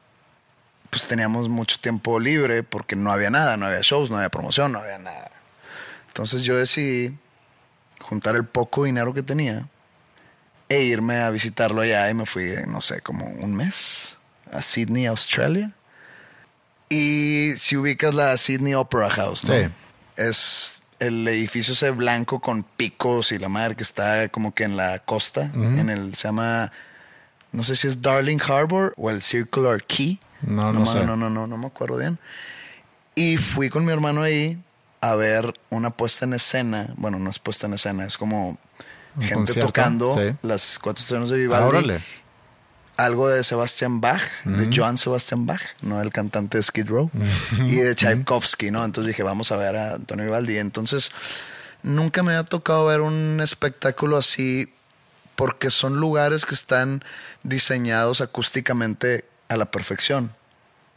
pues 0.91 1.07
teníamos 1.07 1.49
mucho 1.49 1.79
tiempo 1.81 2.21
libre 2.21 2.63
porque 2.63 2.95
no 2.95 3.11
había 3.11 3.31
nada, 3.31 3.57
no 3.57 3.67
había 3.67 3.81
shows, 3.81 4.11
no 4.11 4.17
había 4.17 4.29
promoción, 4.29 4.73
no 4.73 4.81
había 4.81 4.99
nada. 4.99 5.31
Entonces 6.09 6.43
yo 6.43 6.57
decidí 6.57 7.17
juntar 8.01 8.37
el 8.37 8.45
poco 8.45 8.85
dinero 8.85 9.15
que 9.15 9.23
tenía 9.23 9.67
e 10.69 10.83
irme 10.83 11.21
a 11.21 11.31
visitarlo 11.31 11.81
allá 11.81 12.11
y 12.11 12.15
me 12.15 12.27
fui, 12.27 12.51
no 12.69 12.83
sé, 12.83 13.01
como 13.01 13.27
un 13.27 13.55
mes 13.55 14.19
a 14.53 14.61
Sydney, 14.61 15.07
Australia. 15.07 15.73
Y 16.91 17.53
si 17.57 17.77
ubicas 17.77 18.15
la 18.15 18.37
Sydney 18.37 18.75
Opera 18.75 19.11
House. 19.11 19.41
Sí. 19.41 19.69
Es 20.17 20.83
el 20.99 21.27
edificio 21.29 21.75
ese 21.75 21.91
blanco 21.91 22.41
con 22.41 22.63
picos 22.63 23.33
y 23.33 23.39
la 23.39 23.49
madre 23.49 23.77
que 23.77 23.83
está 23.83 24.29
como 24.31 24.55
que 24.55 24.65
en 24.65 24.77
la 24.77 24.99
costa, 25.01 25.51
en 25.55 25.91
el, 25.91 26.15
se 26.15 26.29
llama, 26.29 26.73
no 27.53 27.63
sé 27.63 27.77
si 27.77 27.87
es 27.87 28.01
Darling 28.01 28.39
Harbor 28.49 28.95
o 28.97 29.11
el 29.11 29.21
Circular 29.23 29.83
Key. 29.85 30.19
No, 30.43 30.73
no 30.73 30.81
me- 30.81 30.87
sé. 30.87 31.05
No, 31.05 31.17
no, 31.17 31.29
no, 31.31 31.47
no 31.47 31.57
me 31.59 31.67
acuerdo 31.67 31.97
bien. 31.99 32.19
Y 33.15 33.37
fui 33.37 33.69
con 33.71 33.85
mi 33.85 33.93
hermano 33.93 34.23
ahí 34.23 34.59
a 35.01 35.15
ver 35.15 35.53
una 35.71 35.91
puesta 35.91 36.25
en 36.25 36.35
escena. 36.35 36.89
Bueno, 36.97 37.19
no 37.19 37.29
es 37.31 37.39
puesta 37.39 37.67
en 37.67 37.75
escena, 37.75 38.05
es 38.05 38.17
como 38.19 38.59
gente 39.19 39.35
concierto, 39.35 39.67
tocando 39.69 40.15
sí. 40.15 40.35
las 40.43 40.79
cuatro 40.79 41.01
estaciones 41.01 41.29
de 41.31 41.37
Ah, 41.37 41.39
Vivaldi. 41.41 41.67
órale. 41.69 42.01
Algo 42.97 43.29
de 43.29 43.45
Sebastian 43.45 44.01
Bach, 44.01 44.23
de 44.45 44.75
Johann 44.75 44.97
Sebastian 44.97 45.47
Bach, 45.47 45.61
no 45.83 46.01
el 46.01 46.11
cantante 46.11 46.59
de 46.59 46.63
Skid 46.63 46.89
Row, 46.89 47.11
y 47.67 47.77
de 47.77 47.95
Tchaikovsky, 47.95 48.71
¿no? 48.71 48.85
Entonces 48.85 49.09
dije, 49.09 49.23
vamos 49.23 49.53
a 49.53 49.57
ver 49.57 49.77
a 49.77 49.95
Antonio 49.95 50.25
Vivaldi. 50.25 50.59
Entonces 50.59 51.11
nunca 51.83 52.23
me 52.23 52.35
ha 52.35 52.45
tocado 52.45 52.87
ver 52.87 53.01
un 53.01 53.41
espectáculo 53.43 54.17
así 54.17 54.73
porque 55.37 55.71
son 55.71 55.97
lugares 55.97 56.47
que 56.47 56.55
están 56.55 57.05
diseñados 57.43 58.23
acústicamente 58.23 59.27
a 59.49 59.57
la 59.57 59.71
perfección. 59.71 60.35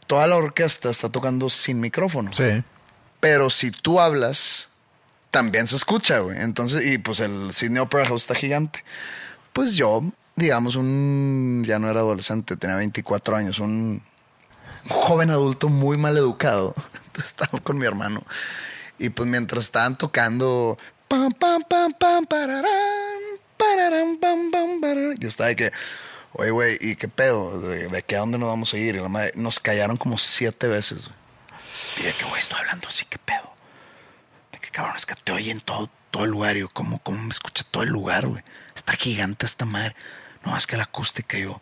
Toda 0.06 0.26
la 0.26 0.36
orquesta 0.36 0.90
está 0.90 1.10
tocando 1.10 1.50
sin 1.50 1.78
micrófono. 1.78 2.32
Sí. 2.32 2.64
Pero 3.20 3.50
si 3.50 3.70
tú 3.70 4.00
hablas, 4.00 4.70
también 5.30 5.66
se 5.66 5.76
escucha, 5.76 6.20
güey. 6.20 6.40
Entonces, 6.40 6.84
y 6.84 6.98
pues 6.98 7.20
el 7.20 7.52
Sydney 7.52 7.78
Opera 7.78 8.06
House 8.06 8.22
está 8.22 8.34
gigante. 8.34 8.82
Pues 9.52 9.74
yo, 9.74 10.02
digamos, 10.36 10.76
un. 10.76 11.62
Ya 11.66 11.78
no 11.78 11.90
era 11.90 12.00
adolescente, 12.00 12.56
tenía 12.56 12.76
24 12.76 13.36
años, 13.36 13.58
un, 13.58 14.02
joven 14.88 15.30
adulto 15.30 15.68
muy 15.68 15.96
mal 15.96 16.16
educado. 16.16 16.74
Estaba 17.18 17.58
con 17.60 17.78
mi 17.78 17.86
hermano. 17.86 18.22
Y 18.98 19.10
pues 19.10 19.28
mientras 19.28 19.64
estaban 19.64 19.96
tocando. 19.96 20.78
Pam, 21.08 21.32
pam, 21.32 21.62
pam, 21.68 21.92
pam, 21.92 22.24
pararán, 22.26 22.68
pararán, 23.56 24.18
pam, 24.18 24.50
pam, 24.50 24.80
pararán, 24.80 25.16
Yo 25.18 25.28
estaba 25.28 25.48
de 25.48 25.56
que. 25.56 25.72
Oye, 26.32 26.50
güey, 26.50 26.78
¿y 26.80 26.94
qué 26.94 27.08
pedo? 27.08 27.60
¿De, 27.60 28.02
qué 28.02 28.16
a 28.16 28.20
dónde 28.20 28.38
nos 28.38 28.48
vamos 28.48 28.72
a 28.72 28.78
ir? 28.78 28.94
Y 28.94 29.00
la 29.00 29.08
madre, 29.08 29.32
nos 29.34 29.58
callaron 29.58 29.96
como 29.96 30.16
siete 30.16 30.68
veces. 30.68 31.10
Y 31.98 32.02
de 32.04 32.12
que, 32.12 32.24
güey, 32.24 32.40
estoy 32.40 32.60
hablando 32.60 32.86
así, 32.88 33.04
¿qué 33.06 33.18
pedo? 33.18 33.52
De 34.52 34.60
que, 34.60 34.70
cabrón, 34.70 34.94
es 34.96 35.06
que 35.06 35.16
te 35.16 35.32
oyen 35.32 35.60
todo, 35.60 35.90
todo 36.12 36.24
el 36.24 36.30
lugar. 36.30 36.56
Y 36.56 36.68
¿cómo, 36.68 37.00
¿cómo 37.00 37.20
me 37.20 37.30
escucha 37.30 37.64
todo 37.68 37.82
el 37.82 37.88
lugar, 37.88 38.28
güey? 38.28 38.44
Está 38.76 38.92
gigante 38.92 39.44
esta 39.44 39.64
madre. 39.64 39.96
No, 40.44 40.56
es 40.56 40.66
que 40.66 40.76
la 40.76 40.84
acústica, 40.84 41.38
yo, 41.38 41.60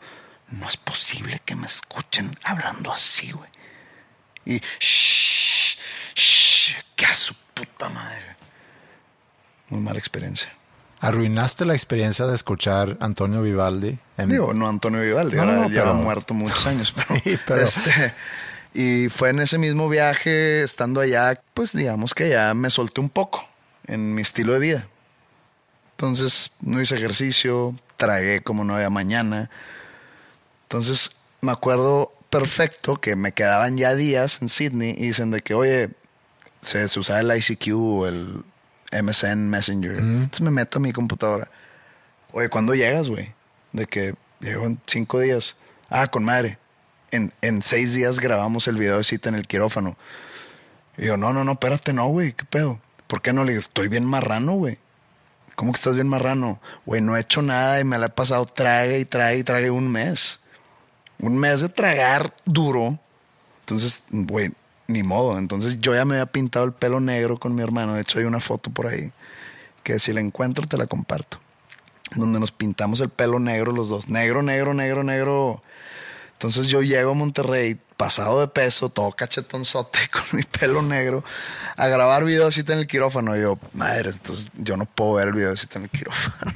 no 0.51 0.69
es 0.69 0.77
posible 0.77 1.41
que 1.45 1.57
me 1.57 1.67
escuchen 1.67 2.39
hablando 2.45 2.93
así, 2.93 3.33
güey. 3.33 3.49
Y, 4.45 4.59
shh, 4.81 5.79
shh, 6.15 6.75
que 6.97 7.05
a 7.07 7.15
su 7.15 7.35
puta 7.55 7.89
madre. 7.89 8.37
Muy 9.69 9.81
mala 9.81 9.99
experiencia. 9.99 10.53
Arruinaste 11.01 11.65
la 11.65 11.75
experiencia 11.75 12.27
de 12.27 12.35
escuchar 12.35 12.97
Antonio 13.01 13.43
Vivaldi. 13.43 13.99
En... 14.17 14.31
Digo, 14.31 14.53
no 14.55 14.69
Antonio 14.69 15.01
Vivaldi, 15.01 15.37
No, 15.37 15.43
ahora 15.43 15.55
no, 15.55 15.69
lleva 15.69 15.85
pero- 15.93 15.95
muerto 15.95 16.35
muchos 16.35 16.67
años. 16.67 16.93
Pero, 17.07 17.21
Sí, 17.23 17.39
pero- 17.47 17.61
este, 17.65 18.15
y 18.75 19.09
fue 19.09 19.31
en 19.31 19.41
ese 19.41 19.59
mismo 19.59 19.89
viaje, 19.89 20.63
estando 20.63 21.01
allá, 21.01 21.41
pues 21.55 21.73
digamos 21.73 22.15
que 22.15 22.29
ya 22.31 22.53
me 22.55 22.71
solté 22.71 23.01
un 23.01 23.11
poco 23.11 23.47
en 23.87 24.15
mi 24.15 24.23
estilo 24.23 24.53
de 24.55 24.59
vida. 24.59 24.89
Entonces 25.99 26.53
no 26.61 26.81
hice 26.81 26.95
ejercicio, 26.95 27.75
tragué 27.97 28.41
como 28.41 28.63
no 28.63 28.77
había 28.77 28.89
mañana. 28.89 29.51
Entonces 30.63 31.17
me 31.41 31.51
acuerdo 31.51 32.13
perfecto 32.31 33.01
que 33.01 33.17
me 33.17 33.33
quedaban 33.33 33.77
ya 33.77 33.97
días 33.97 34.41
en 34.41 34.49
Sydney 34.49 34.91
y 34.97 35.09
dicen 35.09 35.33
de 35.33 35.41
que, 35.41 35.55
oye, 35.55 35.91
se, 36.61 36.87
se 36.87 37.01
usaba 37.01 37.19
el 37.19 37.37
ICQ 37.37 37.75
o 37.75 38.07
el 38.07 38.45
MSN 38.93 39.51
Messenger. 39.51 39.99
Entonces 39.99 40.41
me 40.41 40.53
meto 40.53 40.79
a 40.79 40.83
mi 40.83 40.93
computadora. 40.93 41.51
Oye, 42.31 42.49
¿cuándo 42.49 42.77
llegas, 42.77 43.09
güey? 43.09 43.35
De 43.73 43.87
que 43.87 44.15
llego 44.39 44.67
en 44.67 44.81
cinco 44.87 45.19
días. 45.19 45.57
Ah, 45.91 46.07
con 46.07 46.23
madre. 46.23 46.59
En, 47.11 47.33
en 47.43 47.61
seis 47.61 47.95
días 47.95 48.21
grabamos 48.21 48.69
el 48.69 48.77
video 48.77 48.99
de 48.99 49.05
cita 49.05 49.31
en 49.31 49.35
el 49.35 49.49
quirófano. 49.49 49.97
Y 50.97 51.07
yo, 51.07 51.17
no, 51.17 51.33
no, 51.33 51.43
no, 51.43 51.53
espérate, 51.53 51.93
no, 51.93 52.07
güey, 52.07 52.35
¿qué 52.35 52.45
pedo? 52.45 52.79
¿Por 53.09 53.21
qué 53.21 53.33
no? 53.33 53.43
Le 53.43 53.55
digo, 53.55 53.63
estoy 53.63 53.89
bien 53.89 54.05
marrano, 54.05 54.53
güey. 54.53 54.79
¿Cómo 55.59 55.73
que 55.73 55.79
estás 55.79 55.97
bien 55.97 56.07
marrano? 56.07 56.61
Güey, 56.87 57.01
no 57.01 57.17
he 57.17 57.21
hecho 57.21 57.43
nada 57.43 57.81
y 57.81 57.85
me 57.85 57.99
la 57.99 58.07
he 58.07 58.11
pasado 58.11 58.47
trague 58.47 59.01
y 59.01 59.05
trague 59.05 59.39
y 59.39 59.43
trague 59.43 59.73
un 59.73 59.91
mes. 59.91 60.43
Un 61.19 61.37
mes 61.37 61.63
de 61.63 61.69
tragar 61.69 62.33
duro. 62.45 62.97
Entonces, 63.63 64.05
güey, 64.09 64.53
ni 64.87 65.03
modo. 65.03 65.37
Entonces 65.37 65.81
yo 65.81 65.97
ya 65.97 66.05
me 66.05 66.15
había 66.15 66.27
pintado 66.27 66.65
el 66.65 66.75
pelo 66.75 67.01
negro 67.01 67.41
con 67.41 67.57
mi 67.57 67.63
hermano. 67.63 67.95
De 67.95 68.03
hecho, 68.03 68.21
hay 68.21 68.25
una 68.25 68.39
foto 68.39 68.71
por 68.71 68.87
ahí 68.87 69.11
que 69.83 69.99
si 69.99 70.13
la 70.13 70.21
encuentro 70.21 70.65
te 70.65 70.77
la 70.77 70.87
comparto. 70.87 71.41
Donde 72.15 72.39
nos 72.39 72.53
pintamos 72.53 73.01
el 73.01 73.09
pelo 73.09 73.41
negro 73.41 73.73
los 73.73 73.89
dos. 73.89 74.09
Negro, 74.09 74.43
negro, 74.43 74.75
negro, 74.75 75.03
negro. 75.03 75.61
Entonces 76.39 76.69
yo 76.69 76.83
llego 76.83 77.11
a 77.11 77.15
Monterrey, 77.15 77.77
pasado 77.97 78.39
de 78.39 78.47
peso, 78.47 78.91
todo 78.91 79.11
cachetonzote, 79.11 79.99
con 80.13 80.23
mi 80.31 80.45
pelo 80.45 80.83
negro, 80.83 81.25
a 81.77 81.89
grabar 81.89 82.25
video 82.25 82.47
de 82.47 82.53
cita 82.53 82.75
en 82.75 82.79
el 82.79 82.87
quirófano. 82.87 83.37
Y 83.37 83.41
yo, 83.41 83.59
madre, 83.73 84.11
entonces 84.11 84.49
yo 84.55 84.77
no 84.77 84.87
puedo 84.87 85.15
ver 85.15 85.29
el 85.29 85.35
video 85.35 85.57
cita 85.57 85.81
en 85.81 85.87
el 85.87 85.91
quirófano. 85.91 86.53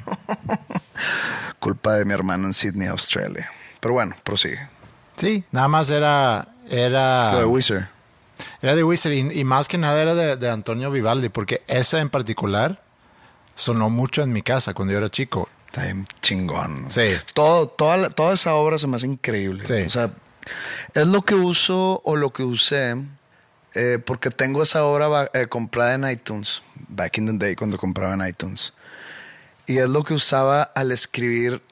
Culpa 1.59 1.95
de 1.95 2.05
mi 2.05 2.13
hermano 2.13 2.47
en 2.47 2.55
Sydney, 2.55 2.87
Australia. 2.87 3.51
Pero 3.81 3.95
bueno, 3.95 4.15
prosigue. 4.23 4.69
Sí, 5.17 5.43
nada 5.51 5.67
más 5.67 5.91
era. 5.91 6.47
Era, 6.71 7.33
Lo 7.33 7.39
de 7.41 7.45
Wizard. 7.47 7.89
era 8.63 8.77
de 8.77 8.85
Wizard 8.85 9.13
y, 9.13 9.41
y 9.41 9.45
más 9.45 9.67
que 9.67 9.79
nada 9.79 10.01
era 10.01 10.15
de, 10.15 10.37
de 10.37 10.49
Antonio 10.49 10.93
Vivaldi, 10.93 11.29
porque 11.29 11.61
esa 11.67 11.99
en 11.99 12.09
particular 12.09 12.81
sonó 13.57 13.91
mucho 13.91 14.23
en 14.23 14.33
mi 14.33 14.43
casa 14.43 14.75
cuando 14.75 14.93
yo 14.93 14.99
era 14.99 15.11
chico. 15.11 15.49
Está 15.73 15.85
bien 15.85 16.05
chingón. 16.21 16.85
Sí. 16.91 17.15
Todo, 17.33 17.67
toda, 17.67 18.11
toda 18.11 18.35
esa 18.35 18.53
obra 18.55 18.77
se 18.77 18.87
me 18.87 18.97
hace 18.97 19.07
increíble. 19.07 19.65
Sí. 19.65 19.85
O 19.87 19.91
sea, 19.91 20.11
es 20.93 21.07
lo 21.07 21.23
que 21.23 21.35
uso 21.35 22.03
o 22.05 22.17
lo 22.17 22.31
que 22.31 22.43
usé 22.43 22.95
eh, 23.75 23.99
porque 24.05 24.29
tengo 24.29 24.63
esa 24.63 24.85
obra 24.85 25.31
eh, 25.33 25.47
comprada 25.47 25.95
en 25.95 26.11
iTunes. 26.11 26.63
Back 26.89 27.17
in 27.17 27.27
the 27.39 27.47
day 27.47 27.57
cuando 27.57 27.79
compraba 27.79 28.13
en 28.13 28.27
iTunes. 28.29 28.75
Y 29.67 29.79
es 29.79 29.89
lo 29.89 30.05
que 30.05 30.13
usaba 30.13 30.63
al 30.63 30.93
escribir 30.93 31.63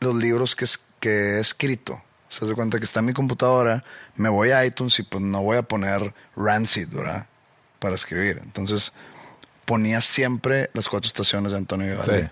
los 0.00 0.14
libros 0.14 0.54
que, 0.54 0.64
es- 0.66 0.80
que 1.00 1.36
he 1.36 1.40
escrito. 1.40 2.02
Se 2.28 2.44
hace 2.44 2.52
cuenta 2.54 2.78
que 2.78 2.84
está 2.84 3.00
en 3.00 3.06
mi 3.06 3.12
computadora, 3.14 3.82
me 4.16 4.28
voy 4.28 4.50
a 4.50 4.62
iTunes 4.66 4.98
y 4.98 5.04
pues 5.04 5.22
no 5.22 5.42
voy 5.42 5.56
a 5.56 5.62
poner 5.62 6.12
Rancid, 6.36 6.88
¿verdad? 6.88 7.26
Para 7.78 7.94
escribir. 7.94 8.40
Entonces 8.42 8.92
ponía 9.64 10.02
siempre 10.02 10.68
las 10.74 10.86
cuatro 10.88 11.06
estaciones 11.06 11.52
de 11.52 11.58
Antonio 11.58 11.86
Vivaldi 11.88 12.22
Sí. 12.24 12.28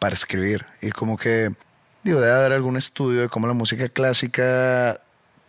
Para 0.00 0.14
escribir. 0.14 0.66
Y 0.82 0.90
como 0.90 1.16
que, 1.16 1.52
digo, 2.02 2.20
debe 2.20 2.34
haber 2.34 2.52
algún 2.52 2.76
estudio 2.76 3.20
de 3.20 3.28
cómo 3.28 3.46
la 3.46 3.52
música 3.52 3.88
clásica 3.88 5.00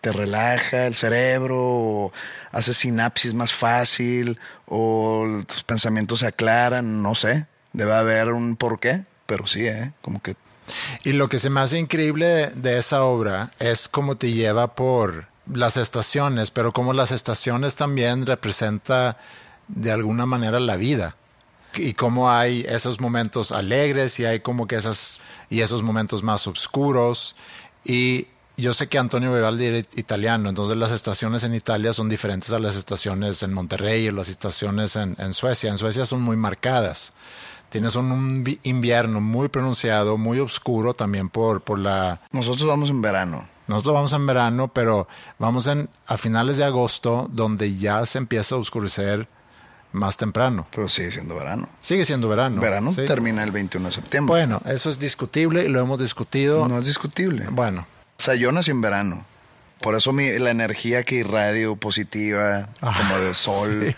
te 0.02 0.12
relaja 0.12 0.88
el 0.88 0.94
cerebro, 0.94 2.12
hace 2.52 2.74
sinapsis 2.74 3.34
más 3.34 3.54
fácil, 3.54 4.40
o 4.68 5.42
tus 5.48 5.64
pensamientos 5.64 6.20
se 6.20 6.28
aclaran, 6.28 7.02
no 7.02 7.16
sé. 7.16 7.48
Debe 7.74 7.94
haber 7.94 8.30
un 8.30 8.56
porqué, 8.58 9.06
pero 9.26 9.48
sí, 9.48 9.66
¿eh? 9.68 9.94
Como 10.02 10.22
que 10.22 10.36
Y 11.04 11.14
lo 11.14 11.30
que 11.30 11.40
se 11.40 11.50
me 11.50 11.62
hace 11.62 11.80
increíble 11.80 12.26
de, 12.26 12.48
de 12.48 12.78
esa 12.78 13.04
obra 13.04 13.52
es 13.60 13.88
cómo 13.88 14.16
te 14.16 14.32
lleva 14.32 14.76
por 14.76 15.28
las 15.52 15.78
estaciones, 15.78 16.52
pero 16.52 16.72
cómo 16.72 16.94
las 16.94 17.12
estaciones 17.12 17.76
también 17.76 18.26
representa 18.26 19.18
de 19.68 19.92
alguna 19.92 20.26
manera 20.26 20.60
la 20.60 20.76
vida. 20.76 21.16
Y 21.76 21.94
cómo 21.94 22.32
hay 22.32 22.66
esos 22.68 23.00
momentos 23.00 23.52
alegres 23.52 24.20
y 24.20 24.26
hay 24.26 24.42
como 24.42 24.68
que 24.68 24.76
esas 24.76 25.20
y 25.50 25.62
esos 25.62 25.84
momentos 25.84 26.24
más 26.24 26.48
oscuros. 26.48 27.36
Y 27.86 28.28
yo 28.58 28.74
sé 28.74 28.88
que 28.88 29.00
Antonio 29.00 29.34
Vivaldi 29.34 29.66
era 29.66 29.78
italiano, 29.96 30.50
entonces 30.50 30.78
las 30.78 30.92
estaciones 30.92 31.44
en 31.44 31.56
Italia 31.56 31.94
son 31.94 32.10
diferentes 32.10 32.52
a 32.52 32.60
las 32.60 32.76
estaciones 32.76 33.42
en 33.44 33.54
Monterrey 33.54 34.08
o 34.10 34.12
las 34.12 34.30
estaciones 34.30 34.96
en, 34.96 35.16
en 35.20 35.34
Suecia. 35.34 35.70
En 35.70 35.78
Suecia 35.78 36.06
son 36.06 36.22
muy 36.22 36.36
marcadas. 36.36 37.14
Tienes 37.70 37.96
un, 37.96 38.12
un 38.12 38.44
vi- 38.44 38.60
invierno 38.64 39.22
muy 39.22 39.48
pronunciado, 39.48 40.18
muy 40.18 40.40
oscuro 40.40 40.94
también 40.94 41.30
por, 41.30 41.62
por 41.62 41.80
la... 41.80 42.20
nosotros 42.32 42.68
vamos 42.68 42.90
en 42.90 43.02
verano. 43.02 43.48
Nosotros 43.68 43.94
vamos 43.94 44.12
en 44.12 44.28
verano, 44.28 44.68
pero 44.68 45.08
vamos 45.40 45.68
en, 45.68 45.90
a 46.06 46.18
finales 46.18 46.58
de 46.58 46.66
agosto, 46.66 47.30
donde 47.32 47.78
ya 47.78 48.06
se 48.06 48.18
empieza 48.18 48.56
a 48.56 48.58
oscurecer 48.58 49.30
más 49.94 50.18
temprano. 50.18 50.68
Pero 50.74 50.88
sigue 50.90 51.12
siendo 51.12 51.36
verano. 51.36 51.68
Sigue 51.82 52.06
siendo 52.06 52.28
verano. 52.30 52.62
verano 52.62 52.92
sí. 52.94 53.06
termina 53.06 53.44
el 53.44 53.52
21 53.52 53.88
de 53.88 53.92
septiembre. 53.94 54.32
Bueno, 54.32 54.62
eso 54.66 54.90
es 54.90 55.00
discutible 55.00 55.64
y 55.66 55.68
lo 55.70 55.80
hemos 55.82 56.00
discutido. 56.00 56.68
no 56.68 56.78
es 56.80 56.86
discutible. 56.86 57.46
Bueno, 57.52 57.86
O 58.20 58.24
sea, 58.24 58.36
yo 58.36 58.52
nací 58.52 58.72
en 58.72 58.82
verano. 58.82 59.26
Por 59.82 59.96
eso 59.96 60.14
mi, 60.14 60.30
la 60.38 60.52
energía 60.52 61.04
que 61.04 61.16
irradio 61.16 61.76
positiva, 61.76 62.70
Ah, 62.82 62.96
como 62.98 63.18
de 63.20 63.34
sol, 63.34 63.88
sí. 63.88 63.96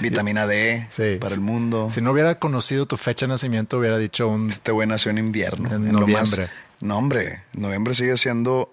vitamina 0.00 0.46
D 0.46 0.86
sí. 0.88 1.16
para 1.20 1.34
el 1.34 1.40
mundo. 1.40 1.88
Si 1.92 2.00
no 2.00 2.12
hubiera 2.12 2.38
conocido 2.38 2.86
tu 2.86 2.96
fecha 2.96 3.26
de 3.26 3.30
nacimiento, 3.30 3.78
hubiera 3.78 3.98
dicho 3.98 4.28
un 4.28 4.50
Este 4.50 4.70
güey 4.72 4.86
nació 4.88 5.10
en 5.10 5.18
invierno. 5.18 5.68
En 5.74 5.90
noviembre. 5.92 6.42
más- 6.42 6.50
no, 6.80 6.96
hombre. 6.96 7.42
Noviembre 7.52 7.94
sigue 7.94 8.16
siendo. 8.16 8.72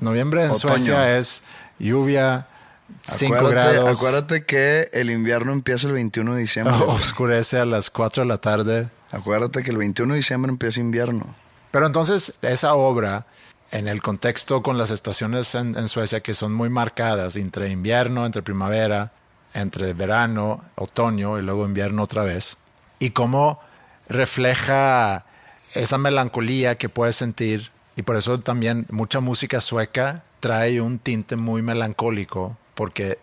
noviembre 0.00 0.44
en 0.44 0.50
Otoño. 0.52 0.74
Suecia 0.74 1.18
es 1.18 1.42
lluvia, 1.78 2.46
5 3.06 3.34
acuérdate, 3.34 3.76
grados, 3.76 3.98
Acuérdate 3.98 4.44
que 4.44 4.88
el 4.92 5.10
invierno 5.10 5.52
empieza 5.52 5.86
el 5.86 5.94
21 5.94 6.34
de 6.34 6.40
diciembre. 6.40 6.74
güey. 6.76 6.90
oscurece 6.96 7.58
a 7.58 7.64
las 7.64 7.90
4 7.90 8.22
de 8.22 8.28
la 8.28 8.38
tarde. 8.38 8.88
Acuérdate 9.10 9.62
que 9.62 9.70
el 9.70 9.76
21 9.76 10.14
de 10.14 10.18
diciembre 10.18 10.50
empieza 10.50 10.80
invierno. 10.80 11.34
Pero 11.70 11.86
entonces 11.86 12.34
esa 12.42 12.74
obra, 12.74 13.26
en 13.70 13.88
el 13.88 14.02
contexto 14.02 14.62
con 14.62 14.78
las 14.78 14.90
estaciones 14.90 15.54
en, 15.54 15.76
en 15.76 15.88
Suecia 15.88 16.20
que 16.20 16.34
son 16.34 16.52
muy 16.52 16.68
marcadas, 16.68 17.36
entre 17.36 17.70
invierno, 17.70 18.26
entre 18.26 18.42
primavera, 18.42 19.12
entre 19.54 19.92
verano, 19.92 20.62
otoño 20.76 21.38
y 21.38 21.42
luego 21.42 21.66
invierno 21.66 22.02
otra 22.02 22.22
vez, 22.22 22.58
y 22.98 23.10
cómo 23.10 23.60
refleja 24.08 25.24
esa 25.74 25.98
melancolía 25.98 26.76
que 26.76 26.88
puedes 26.88 27.16
sentir, 27.16 27.70
y 27.96 28.02
por 28.02 28.16
eso 28.16 28.40
también 28.40 28.86
mucha 28.90 29.20
música 29.20 29.60
sueca 29.60 30.24
trae 30.40 30.80
un 30.80 30.98
tinte 30.98 31.36
muy 31.36 31.62
melancólico, 31.62 32.56
porque 32.74 33.18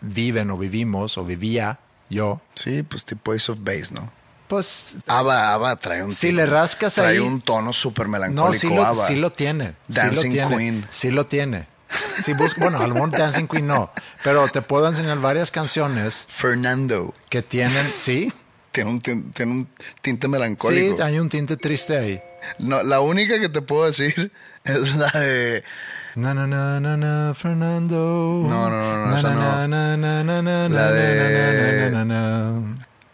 viven 0.00 0.50
o 0.50 0.56
vivimos 0.58 1.16
o 1.18 1.24
vivía 1.24 1.78
yo. 2.08 2.40
Sí, 2.54 2.82
pues 2.82 3.04
tipo 3.04 3.32
Ace 3.32 3.52
of 3.52 3.58
Base, 3.62 3.88
¿no? 3.92 4.12
Pues 4.48 4.96
Ava, 5.06 5.52
Ava 5.54 5.76
trae 5.76 6.02
un 6.02 6.12
Si 6.12 6.26
tipo- 6.28 6.36
le 6.36 6.46
rascas 6.46 6.94
trae 6.94 7.12
ahí- 7.14 7.18
un 7.18 7.40
tono 7.40 7.72
súper 7.72 8.06
no, 8.06 8.12
melancólico. 8.12 8.52
sí 8.54 8.68
lo, 8.68 8.84
Ava. 8.84 9.06
sí 9.06 9.16
lo 9.16 9.30
tiene. 9.32 9.74
sí 9.88 9.94
lo 9.96 10.02
Dancing 10.02 10.32
tiene, 10.32 10.56
Queen. 10.56 10.86
Sí 10.90 11.10
lo 11.10 11.26
tiene. 11.26 11.68
Si 12.22 12.32
bus- 12.34 12.56
bueno, 12.56 12.78
a 12.78 12.86
lo 12.86 12.94
mejor 12.94 13.10
Dancing 13.10 13.46
Queen 13.46 13.66
no, 13.66 13.90
pero 14.24 14.48
te 14.48 14.60
puedo 14.62 14.88
enseñar 14.88 15.18
varias 15.20 15.50
canciones 15.50 16.26
Fernando 16.28 17.12
que 17.28 17.42
tienen, 17.42 17.86
sí, 17.98 18.32
tiene 18.72 18.90
un, 18.90 18.98
tiene 19.00 19.52
un 19.52 19.68
tinte 20.00 20.26
sí, 20.26 20.30
melancólico. 20.30 21.02
hay 21.02 21.18
un 21.18 21.28
tinte 21.28 21.56
triste 21.56 21.96
ahí. 21.98 22.22
No, 22.58 22.82
la 22.82 23.00
única 23.00 23.38
que 23.38 23.48
te 23.48 23.62
puedo 23.62 23.86
decir 23.86 24.32
es 24.64 24.94
la 24.94 25.10
de 25.10 25.64
Na 26.14 26.34
na 26.34 26.46
na 26.46 26.78
na 26.78 26.96
na 26.96 27.34
Fernando. 27.34 28.44
No, 28.46 28.68
no, 28.68 28.70
no, 28.70 29.06
no, 29.06 29.16
esa 29.16 29.34
no. 29.34 29.66
na, 29.66 29.96
na, 29.96 30.22
na, 30.22 30.42
na, 30.42 30.68
La 30.68 30.92
de-. 30.92 31.90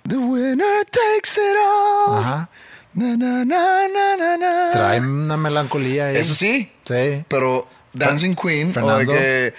The 0.08 0.16
winner 0.16 0.84
takes 0.90 1.36
it 1.38 1.56
all. 1.56 2.18
Ajá. 2.18 2.48
Na, 2.94 3.16
na, 3.16 3.44
na, 3.44 3.86
na, 3.86 4.16
na, 4.16 4.36
na. 4.36 4.70
Trae 4.72 5.00
una 5.00 5.36
melancolía 5.36 6.06
ahí. 6.06 6.16
Eso 6.16 6.34
sí. 6.34 6.72
Sí. 6.84 7.24
Pero 7.28 7.68
Dancing 7.92 8.34
Queen 8.34 8.72
Fernando. 8.72 9.12
o 9.12 9.14
de 9.14 9.18
que 9.18 9.54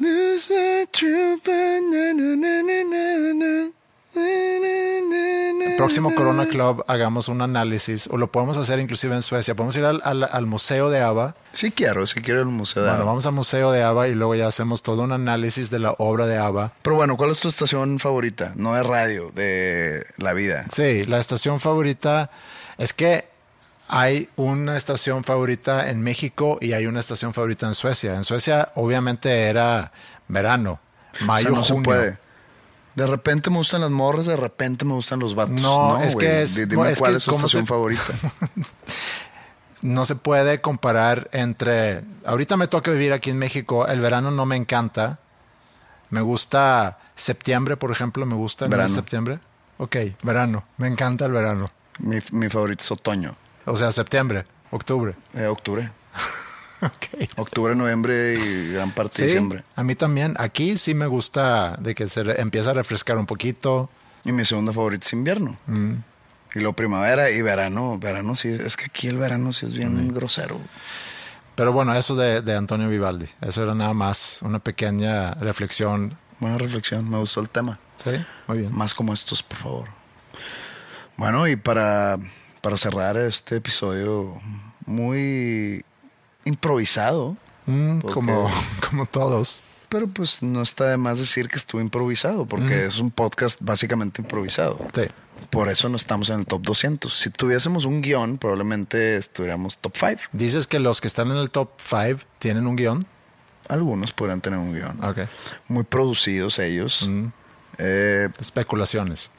There's 0.00 0.48
a 0.52 0.86
trooper, 0.92 1.80
na, 1.82 2.12
na, 2.12 2.36
na, 2.36 2.62
na, 2.62 3.34
na, 3.34 3.70
na, 4.18 5.76
Próximo 5.76 6.10
na. 6.10 6.16
Corona 6.16 6.46
Club 6.46 6.84
hagamos 6.88 7.28
un 7.28 7.40
análisis, 7.42 8.08
o 8.10 8.16
lo 8.16 8.30
podemos 8.32 8.56
hacer 8.58 8.80
inclusive 8.80 9.14
en 9.14 9.22
Suecia. 9.22 9.54
Podemos 9.54 9.76
ir 9.76 9.84
al, 9.84 10.00
al- 10.04 10.28
al 10.30 10.46
Museo 10.46 10.90
de 10.90 11.00
ABBA. 11.00 11.34
Sí 11.52 11.70
quiero, 11.70 12.04
sí 12.06 12.20
quiero 12.20 12.40
el 12.40 12.46
museo 12.46 12.82
de 12.82 12.88
Bueno, 12.88 13.02
ABBA. 13.02 13.10
vamos 13.10 13.26
al 13.26 13.32
Museo 13.32 13.70
de 13.72 13.82
ABBA 13.82 14.08
y 14.08 14.14
luego 14.14 14.34
ya 14.34 14.46
hacemos 14.48 14.82
todo 14.82 15.02
un 15.02 15.12
análisis 15.12 15.70
de 15.70 15.78
la 15.78 15.92
obra 15.98 16.26
de 16.26 16.38
ABBA. 16.38 16.72
Pero 16.82 16.96
bueno, 16.96 17.16
¿cuál 17.16 17.30
es 17.30 17.40
tu 17.40 17.48
estación 17.48 17.98
favorita? 17.98 18.52
No 18.56 18.74
de 18.74 18.82
radio, 18.82 19.30
de 19.34 20.04
la 20.16 20.32
vida. 20.32 20.66
Sí, 20.72 21.04
la 21.06 21.18
estación 21.18 21.60
favorita 21.60 22.30
es 22.78 22.92
que 22.92 23.24
hay 23.88 24.28
una 24.36 24.76
estación 24.76 25.24
favorita 25.24 25.88
en 25.90 26.02
México 26.02 26.58
y 26.60 26.72
hay 26.74 26.86
una 26.86 27.00
estación 27.00 27.32
favorita 27.32 27.66
en 27.66 27.74
Suecia. 27.74 28.14
En 28.16 28.24
Suecia 28.24 28.70
obviamente 28.74 29.44
era 29.44 29.92
verano, 30.28 30.78
mayo, 31.20 31.52
o 31.54 31.62
sea, 31.64 31.74
no 31.76 31.82
junio. 31.82 31.82
se 31.82 31.84
puede. 31.84 32.18
De 32.98 33.06
repente 33.06 33.48
me 33.50 33.58
gustan 33.58 33.80
las 33.82 33.90
morras, 33.90 34.26
de 34.26 34.34
repente 34.36 34.84
me 34.84 34.92
gustan 34.94 35.20
los 35.20 35.34
vatos. 35.36 35.60
No, 35.60 35.98
es 36.02 36.14
güey. 36.14 36.26
que 36.26 36.42
es- 36.42 36.54
Di- 36.56 36.62
no, 36.62 36.66
Dime 36.82 36.90
es 36.92 36.98
cuál 36.98 37.12
que 37.12 37.16
es 37.18 37.24
cómo 37.26 37.36
estación 37.38 37.62
se- 37.64 37.68
favorita. 37.68 38.02
No 39.82 40.04
se 40.04 40.16
puede 40.16 40.60
comparar 40.60 41.28
entre... 41.30 42.02
Ahorita 42.26 42.56
me 42.56 42.66
toca 42.66 42.90
vivir 42.90 43.12
aquí 43.12 43.30
en 43.30 43.38
México, 43.38 43.86
el 43.86 44.00
verano 44.00 44.32
no 44.32 44.44
me 44.44 44.56
encanta. 44.56 45.20
Me 46.10 46.20
gusta 46.20 46.98
septiembre, 47.14 47.76
por 47.76 47.92
ejemplo, 47.92 48.26
me 48.26 48.34
gusta 48.34 48.64
el 48.64 48.72
Verano. 48.72 48.92
septiembre. 48.92 49.38
Ok, 49.76 49.96
verano, 50.24 50.64
me 50.78 50.88
encanta 50.88 51.26
el 51.26 51.32
verano. 51.32 51.70
mi, 52.00 52.16
mi 52.32 52.48
favorito 52.48 52.82
es 52.82 52.90
otoño. 52.90 53.36
O 53.66 53.76
sea, 53.76 53.92
septiembre, 53.92 54.46
octubre. 54.72 55.14
Eh, 55.34 55.46
octubre. 55.46 55.92
Ok. 56.82 57.28
Octubre, 57.36 57.74
noviembre 57.74 58.34
y 58.34 58.72
gran 58.72 58.90
parte 58.92 59.16
Sí, 59.16 59.22
de 59.22 59.26
diciembre. 59.28 59.64
a 59.74 59.82
mí 59.84 59.94
también. 59.94 60.34
Aquí 60.38 60.76
sí 60.76 60.94
me 60.94 61.06
gusta 61.06 61.76
de 61.80 61.94
que 61.94 62.08
se 62.08 62.20
empieza 62.40 62.70
a 62.70 62.74
refrescar 62.74 63.16
un 63.18 63.26
poquito. 63.26 63.90
Y 64.24 64.32
mi 64.32 64.44
segunda 64.44 64.72
favorita 64.72 65.04
es 65.06 65.12
invierno. 65.12 65.56
Mm. 65.66 65.94
Y 66.54 66.58
luego 66.60 66.74
primavera 66.74 67.30
y 67.30 67.42
verano. 67.42 67.98
Verano 67.98 68.34
sí, 68.36 68.48
es 68.48 68.76
que 68.76 68.86
aquí 68.86 69.08
el 69.08 69.16
verano 69.16 69.52
sí 69.52 69.66
es 69.66 69.74
bien 69.74 70.12
grosero. 70.14 70.60
Pero 71.54 71.72
bueno, 71.72 71.92
eso 71.94 72.14
de, 72.14 72.40
de 72.42 72.54
Antonio 72.54 72.88
Vivaldi. 72.88 73.26
Eso 73.40 73.62
era 73.64 73.74
nada 73.74 73.92
más 73.92 74.40
una 74.42 74.60
pequeña 74.60 75.32
reflexión. 75.34 76.16
Buena 76.38 76.58
reflexión, 76.58 77.10
me 77.10 77.18
gustó 77.18 77.40
el 77.40 77.50
tema. 77.50 77.80
Sí, 77.96 78.10
muy 78.46 78.58
bien. 78.58 78.72
Más 78.76 78.94
como 78.94 79.12
estos, 79.12 79.42
por 79.42 79.58
favor. 79.58 79.88
Bueno, 81.16 81.48
y 81.48 81.56
para, 81.56 82.18
para 82.62 82.76
cerrar 82.76 83.16
este 83.16 83.56
episodio 83.56 84.40
muy 84.86 85.82
improvisado, 86.48 87.36
Mm, 87.66 87.98
porque- 88.00 88.14
como, 88.14 88.50
como 88.90 89.06
todos. 89.06 89.62
pero 89.90 90.06
pues 90.08 90.42
no 90.42 90.62
está 90.62 90.86
de 90.88 90.96
más 90.96 91.18
decir 91.18 91.48
que 91.48 91.56
estuvo 91.56 91.80
improvisado, 91.80 92.46
porque 92.46 92.86
es 92.86 92.98
un 92.98 93.10
podcast 93.10 93.60
básicamente 93.62 94.20
improvisado. 94.22 94.78
Sí. 94.94 95.02
Por 95.50 95.68
eso 95.70 95.88
no 95.88 95.96
estamos 95.96 96.28
en 96.30 96.40
el 96.40 96.46
top 96.46 96.62
200. 96.62 97.12
Si 97.12 97.30
tuviésemos 97.30 97.84
un 97.86 98.02
guion, 98.02 98.36
probablemente 98.38 99.16
estuviéramos 99.16 99.78
top 99.78 99.94
5. 99.96 100.22
Dices 100.32 100.66
que 100.66 100.78
los 100.78 101.00
que 101.00 101.06
están 101.08 101.30
en 101.30 101.36
el 101.38 101.50
top 101.50 101.70
5 101.78 102.20
tienen 102.38 102.66
un 102.66 102.76
guion. 102.76 103.06
Algunos 103.68 104.12
podrían 104.12 104.40
tener 104.40 104.58
un 104.58 104.74
guion. 104.74 105.02
Ok. 105.04 105.20
Muy 105.68 105.84
producidos 105.84 106.58
ellos. 106.58 107.08
Eh, 107.78 108.28
Especulaciones. 108.40 109.30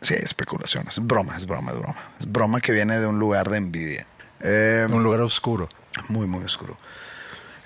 sí, 0.00 0.14
especulaciones. 0.14 0.94
Es 0.98 1.06
broma, 1.06 1.36
es 1.36 1.46
broma, 1.46 1.72
es 1.72 1.78
broma. 1.78 1.96
Es 2.18 2.30
broma 2.30 2.60
que 2.60 2.72
viene 2.72 2.98
de 2.98 3.06
un 3.06 3.18
lugar 3.18 3.50
de 3.50 3.58
envidia. 3.58 4.06
Eh, 4.40 4.86
Un 4.90 5.02
lugar 5.04 5.20
oscuro. 5.20 5.68
Muy, 6.08 6.26
muy 6.26 6.44
oscuro. 6.44 6.76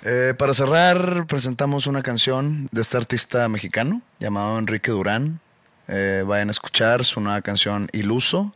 Eh, 0.03 0.33
para 0.37 0.53
cerrar, 0.53 1.25
presentamos 1.27 1.87
una 1.87 2.03
canción 2.03 2.69
de 2.71 2.81
este 2.81 2.97
artista 2.97 3.49
mexicano 3.49 4.01
llamado 4.19 4.57
Enrique 4.57 4.91
Durán. 4.91 5.39
Eh, 5.87 6.23
vayan 6.25 6.49
a 6.49 6.51
escuchar 6.51 7.03
su 7.03 7.19
nueva 7.19 7.41
canción 7.41 7.89
Iluso. 7.93 8.53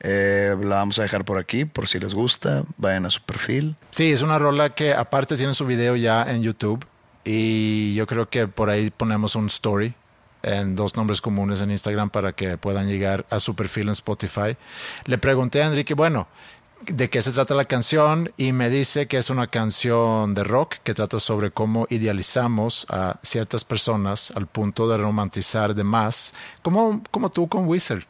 Eh, 0.00 0.54
la 0.60 0.76
vamos 0.76 0.98
a 0.98 1.02
dejar 1.02 1.24
por 1.24 1.38
aquí 1.38 1.64
por 1.64 1.86
si 1.86 1.98
les 1.98 2.14
gusta. 2.14 2.64
Vayan 2.76 3.06
a 3.06 3.10
su 3.10 3.20
perfil. 3.22 3.76
Sí, 3.90 4.10
es 4.12 4.22
una 4.22 4.38
rola 4.38 4.70
que 4.70 4.94
aparte 4.94 5.36
tiene 5.36 5.54
su 5.54 5.66
video 5.66 5.96
ya 5.96 6.30
en 6.30 6.42
YouTube. 6.42 6.84
Y 7.24 7.94
yo 7.94 8.06
creo 8.06 8.28
que 8.28 8.48
por 8.48 8.68
ahí 8.68 8.90
ponemos 8.90 9.34
un 9.34 9.46
story 9.46 9.94
en 10.44 10.74
dos 10.74 10.94
nombres 10.94 11.20
comunes 11.20 11.62
en 11.62 11.70
Instagram 11.70 12.10
para 12.10 12.32
que 12.32 12.58
puedan 12.58 12.86
llegar 12.86 13.24
a 13.30 13.40
su 13.40 13.56
perfil 13.56 13.84
en 13.84 13.92
Spotify. 13.92 14.56
Le 15.06 15.18
pregunté 15.18 15.62
a 15.62 15.66
Enrique, 15.66 15.94
bueno, 15.94 16.28
de 16.86 17.10
qué 17.10 17.22
se 17.22 17.30
trata 17.32 17.54
la 17.54 17.64
canción 17.64 18.30
y 18.36 18.52
me 18.52 18.70
dice 18.70 19.06
que 19.06 19.18
es 19.18 19.30
una 19.30 19.46
canción 19.46 20.34
de 20.34 20.44
rock 20.44 20.76
que 20.82 20.94
trata 20.94 21.18
sobre 21.18 21.50
cómo 21.50 21.86
idealizamos 21.90 22.86
a 22.90 23.18
ciertas 23.22 23.64
personas 23.64 24.32
al 24.36 24.46
punto 24.46 24.88
de 24.88 24.96
romantizar 24.98 25.74
de 25.74 25.84
más, 25.84 26.34
como, 26.62 27.02
como 27.10 27.30
tú 27.30 27.48
con 27.48 27.66
Wizard. 27.66 28.04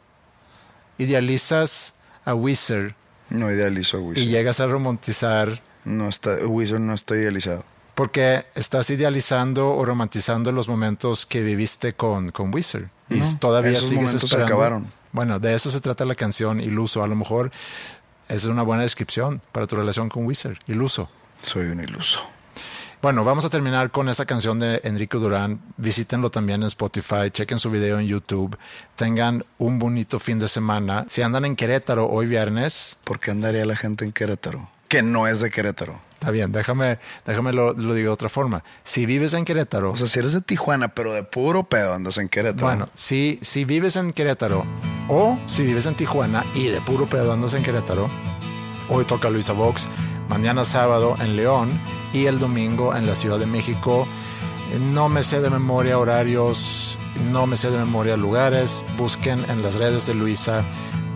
Idealizas 0.97 1.95
a 2.23 2.33
Wizard 2.35 2.95
No 3.29 3.51
idealizo 3.51 3.97
a 3.97 3.99
y 3.99 4.03
Wizard. 4.03 4.27
llegas 4.27 4.59
a 4.59 4.67
romantizar 4.67 5.61
No 5.83 6.07
está, 6.07 6.37
Wizard 6.45 6.79
no 6.79 6.93
está 6.93 7.15
idealizado. 7.15 7.63
porque 7.95 8.45
estás 8.55 8.89
idealizando 8.89 9.73
o 9.75 9.85
romantizando 9.85 10.51
los 10.51 10.67
momentos 10.67 11.25
que 11.25 11.41
viviste 11.41 11.93
con, 11.93 12.31
con 12.31 12.53
Wizard. 12.53 12.89
Y 13.09 13.19
todavía 13.39 13.71
esos 13.71 13.83
sigues 13.89 13.95
momentos 14.03 14.21
se 14.21 14.25
esperando. 14.27 14.53
acabaron. 14.53 14.91
Bueno, 15.11 15.39
de 15.39 15.53
eso 15.53 15.69
se 15.69 15.79
trata 15.79 16.03
la 16.05 16.15
canción 16.15 16.59
Iluso. 16.59 17.03
A 17.03 17.07
lo 17.07 17.15
mejor 17.15 17.51
es 18.29 18.45
una 18.45 18.63
buena 18.63 18.83
descripción 18.83 19.41
para 19.51 19.67
tu 19.67 19.75
relación 19.75 20.09
con 20.09 20.25
Wizard. 20.25 20.57
Iluso. 20.67 21.09
Soy 21.41 21.67
un 21.67 21.81
iluso. 21.81 22.21
Bueno, 23.01 23.23
vamos 23.23 23.45
a 23.45 23.49
terminar 23.49 23.91
con 23.91 24.09
esa 24.09 24.25
canción 24.25 24.59
de 24.59 24.81
Enrique 24.83 25.17
Durán. 25.17 25.61
Visítenlo 25.77 26.31
también 26.31 26.63
en 26.63 26.67
Spotify, 26.67 27.29
chequen 27.29 27.59
su 27.59 27.69
video 27.69 27.99
en 27.99 28.07
YouTube. 28.07 28.57
Tengan 28.95 29.45
un 29.59 29.77
bonito 29.77 30.19
fin 30.19 30.39
de 30.39 30.47
semana. 30.47 31.05
Si 31.07 31.21
andan 31.21 31.45
en 31.45 31.55
Querétaro 31.55 32.07
hoy 32.09 32.25
viernes, 32.25 32.97
¿Por 33.03 33.19
qué 33.19 33.29
andaría 33.29 33.63
la 33.65 33.75
gente 33.75 34.05
en 34.05 34.11
Querétaro? 34.11 34.69
Que 34.87 35.03
no 35.03 35.27
es 35.27 35.39
de 35.41 35.51
Querétaro. 35.51 36.01
Está 36.15 36.31
bien, 36.31 36.51
déjame, 36.51 36.97
déjame 37.25 37.53
lo, 37.53 37.73
lo 37.73 37.93
digo 37.93 38.09
de 38.09 38.13
otra 38.13 38.29
forma. 38.29 38.63
Si 38.83 39.05
vives 39.05 39.33
en 39.33 39.45
Querétaro, 39.45 39.91
O 39.91 39.95
sea, 39.95 40.07
si 40.07 40.19
eres 40.19 40.33
de 40.33 40.41
Tijuana, 40.41 40.87
pero 40.89 41.13
de 41.13 41.23
puro 41.23 41.63
pedo 41.63 41.93
andas 41.93 42.17
en 42.17 42.29
Querétaro. 42.29 42.65
Bueno, 42.67 42.87
si, 42.93 43.39
si 43.41 43.65
vives 43.65 43.95
en 43.95 44.11
Querétaro 44.13 44.65
o 45.07 45.37
si 45.45 45.63
vives 45.63 45.85
en 45.85 45.95
Tijuana 45.95 46.43
y 46.55 46.65
de 46.67 46.81
puro 46.81 47.05
pedo 47.07 47.31
andas 47.31 47.53
en 47.53 47.63
Querétaro, 47.63 48.09
hoy 48.89 49.05
toca 49.05 49.29
Luisa 49.29 49.53
Vox, 49.53 49.87
mañana 50.29 50.65
sábado 50.65 51.15
en 51.19 51.35
León 51.35 51.79
y 52.13 52.25
el 52.25 52.39
domingo 52.39 52.95
en 52.95 53.05
la 53.05 53.15
Ciudad 53.15 53.37
de 53.37 53.45
México. 53.45 54.07
No 54.93 55.09
me 55.09 55.21
sé 55.21 55.41
de 55.41 55.49
memoria 55.49 55.99
horarios, 55.99 56.97
no 57.31 57.45
me 57.45 57.55
sé 57.57 57.69
de 57.69 57.77
memoria 57.77 58.17
lugares. 58.17 58.83
Busquen 58.97 59.43
en 59.49 59.61
las 59.61 59.75
redes 59.75 60.07
de 60.07 60.15
Luisa 60.15 60.65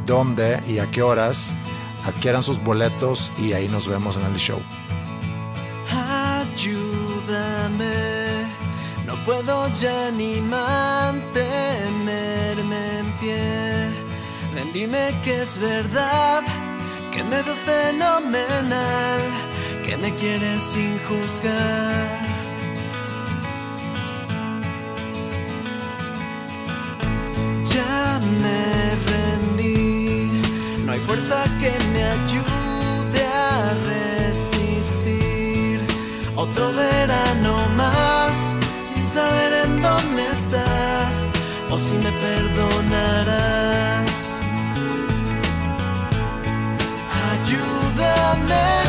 dónde 0.05 0.61
y 0.67 0.79
a 0.79 0.91
qué 0.91 1.01
horas. 1.01 1.55
Adquieran 2.05 2.43
sus 2.43 2.63
boletos 2.63 3.31
y 3.37 3.53
ahí 3.53 3.67
nos 3.67 3.87
vemos 3.87 4.17
en 4.17 4.25
el 4.25 4.35
show. 4.35 4.59
Puedo 9.29 9.57
ya 9.83 10.09
ni 10.09 10.41
mantenerme 10.41 11.29
en 12.99 13.07
pie. 13.19 13.45
Ven, 14.55 14.69
dime 14.73 15.03
que 15.23 15.33
es 15.43 15.51
verdad, 15.59 16.41
que 17.11 17.23
me 17.23 17.43
veo 17.43 17.57
fenomenal, 17.73 19.21
que 19.85 19.93
me 19.97 20.09
quieres 20.15 20.63
sin 20.73 20.93
juzgar. 21.07 22.07
Ya 27.75 28.19
me 28.43 28.61
rendí, 29.11 30.41
no 30.85 30.89
hay 30.93 31.01
fuerza 31.07 31.39
que 31.61 31.71
me 31.93 32.03
ayude 32.17 33.21
a 33.25 33.75
resistir. 33.93 35.77
Otro 36.35 36.65
verano 36.73 37.53
más, 37.75 38.08
saber 39.19 39.51
en 39.65 39.71
dónde 39.81 40.21
estás 40.37 41.15
o 41.73 41.75
si 41.85 41.95
me 42.03 42.11
perdonarás. 42.25 44.21
Ayúdame. 47.31 48.88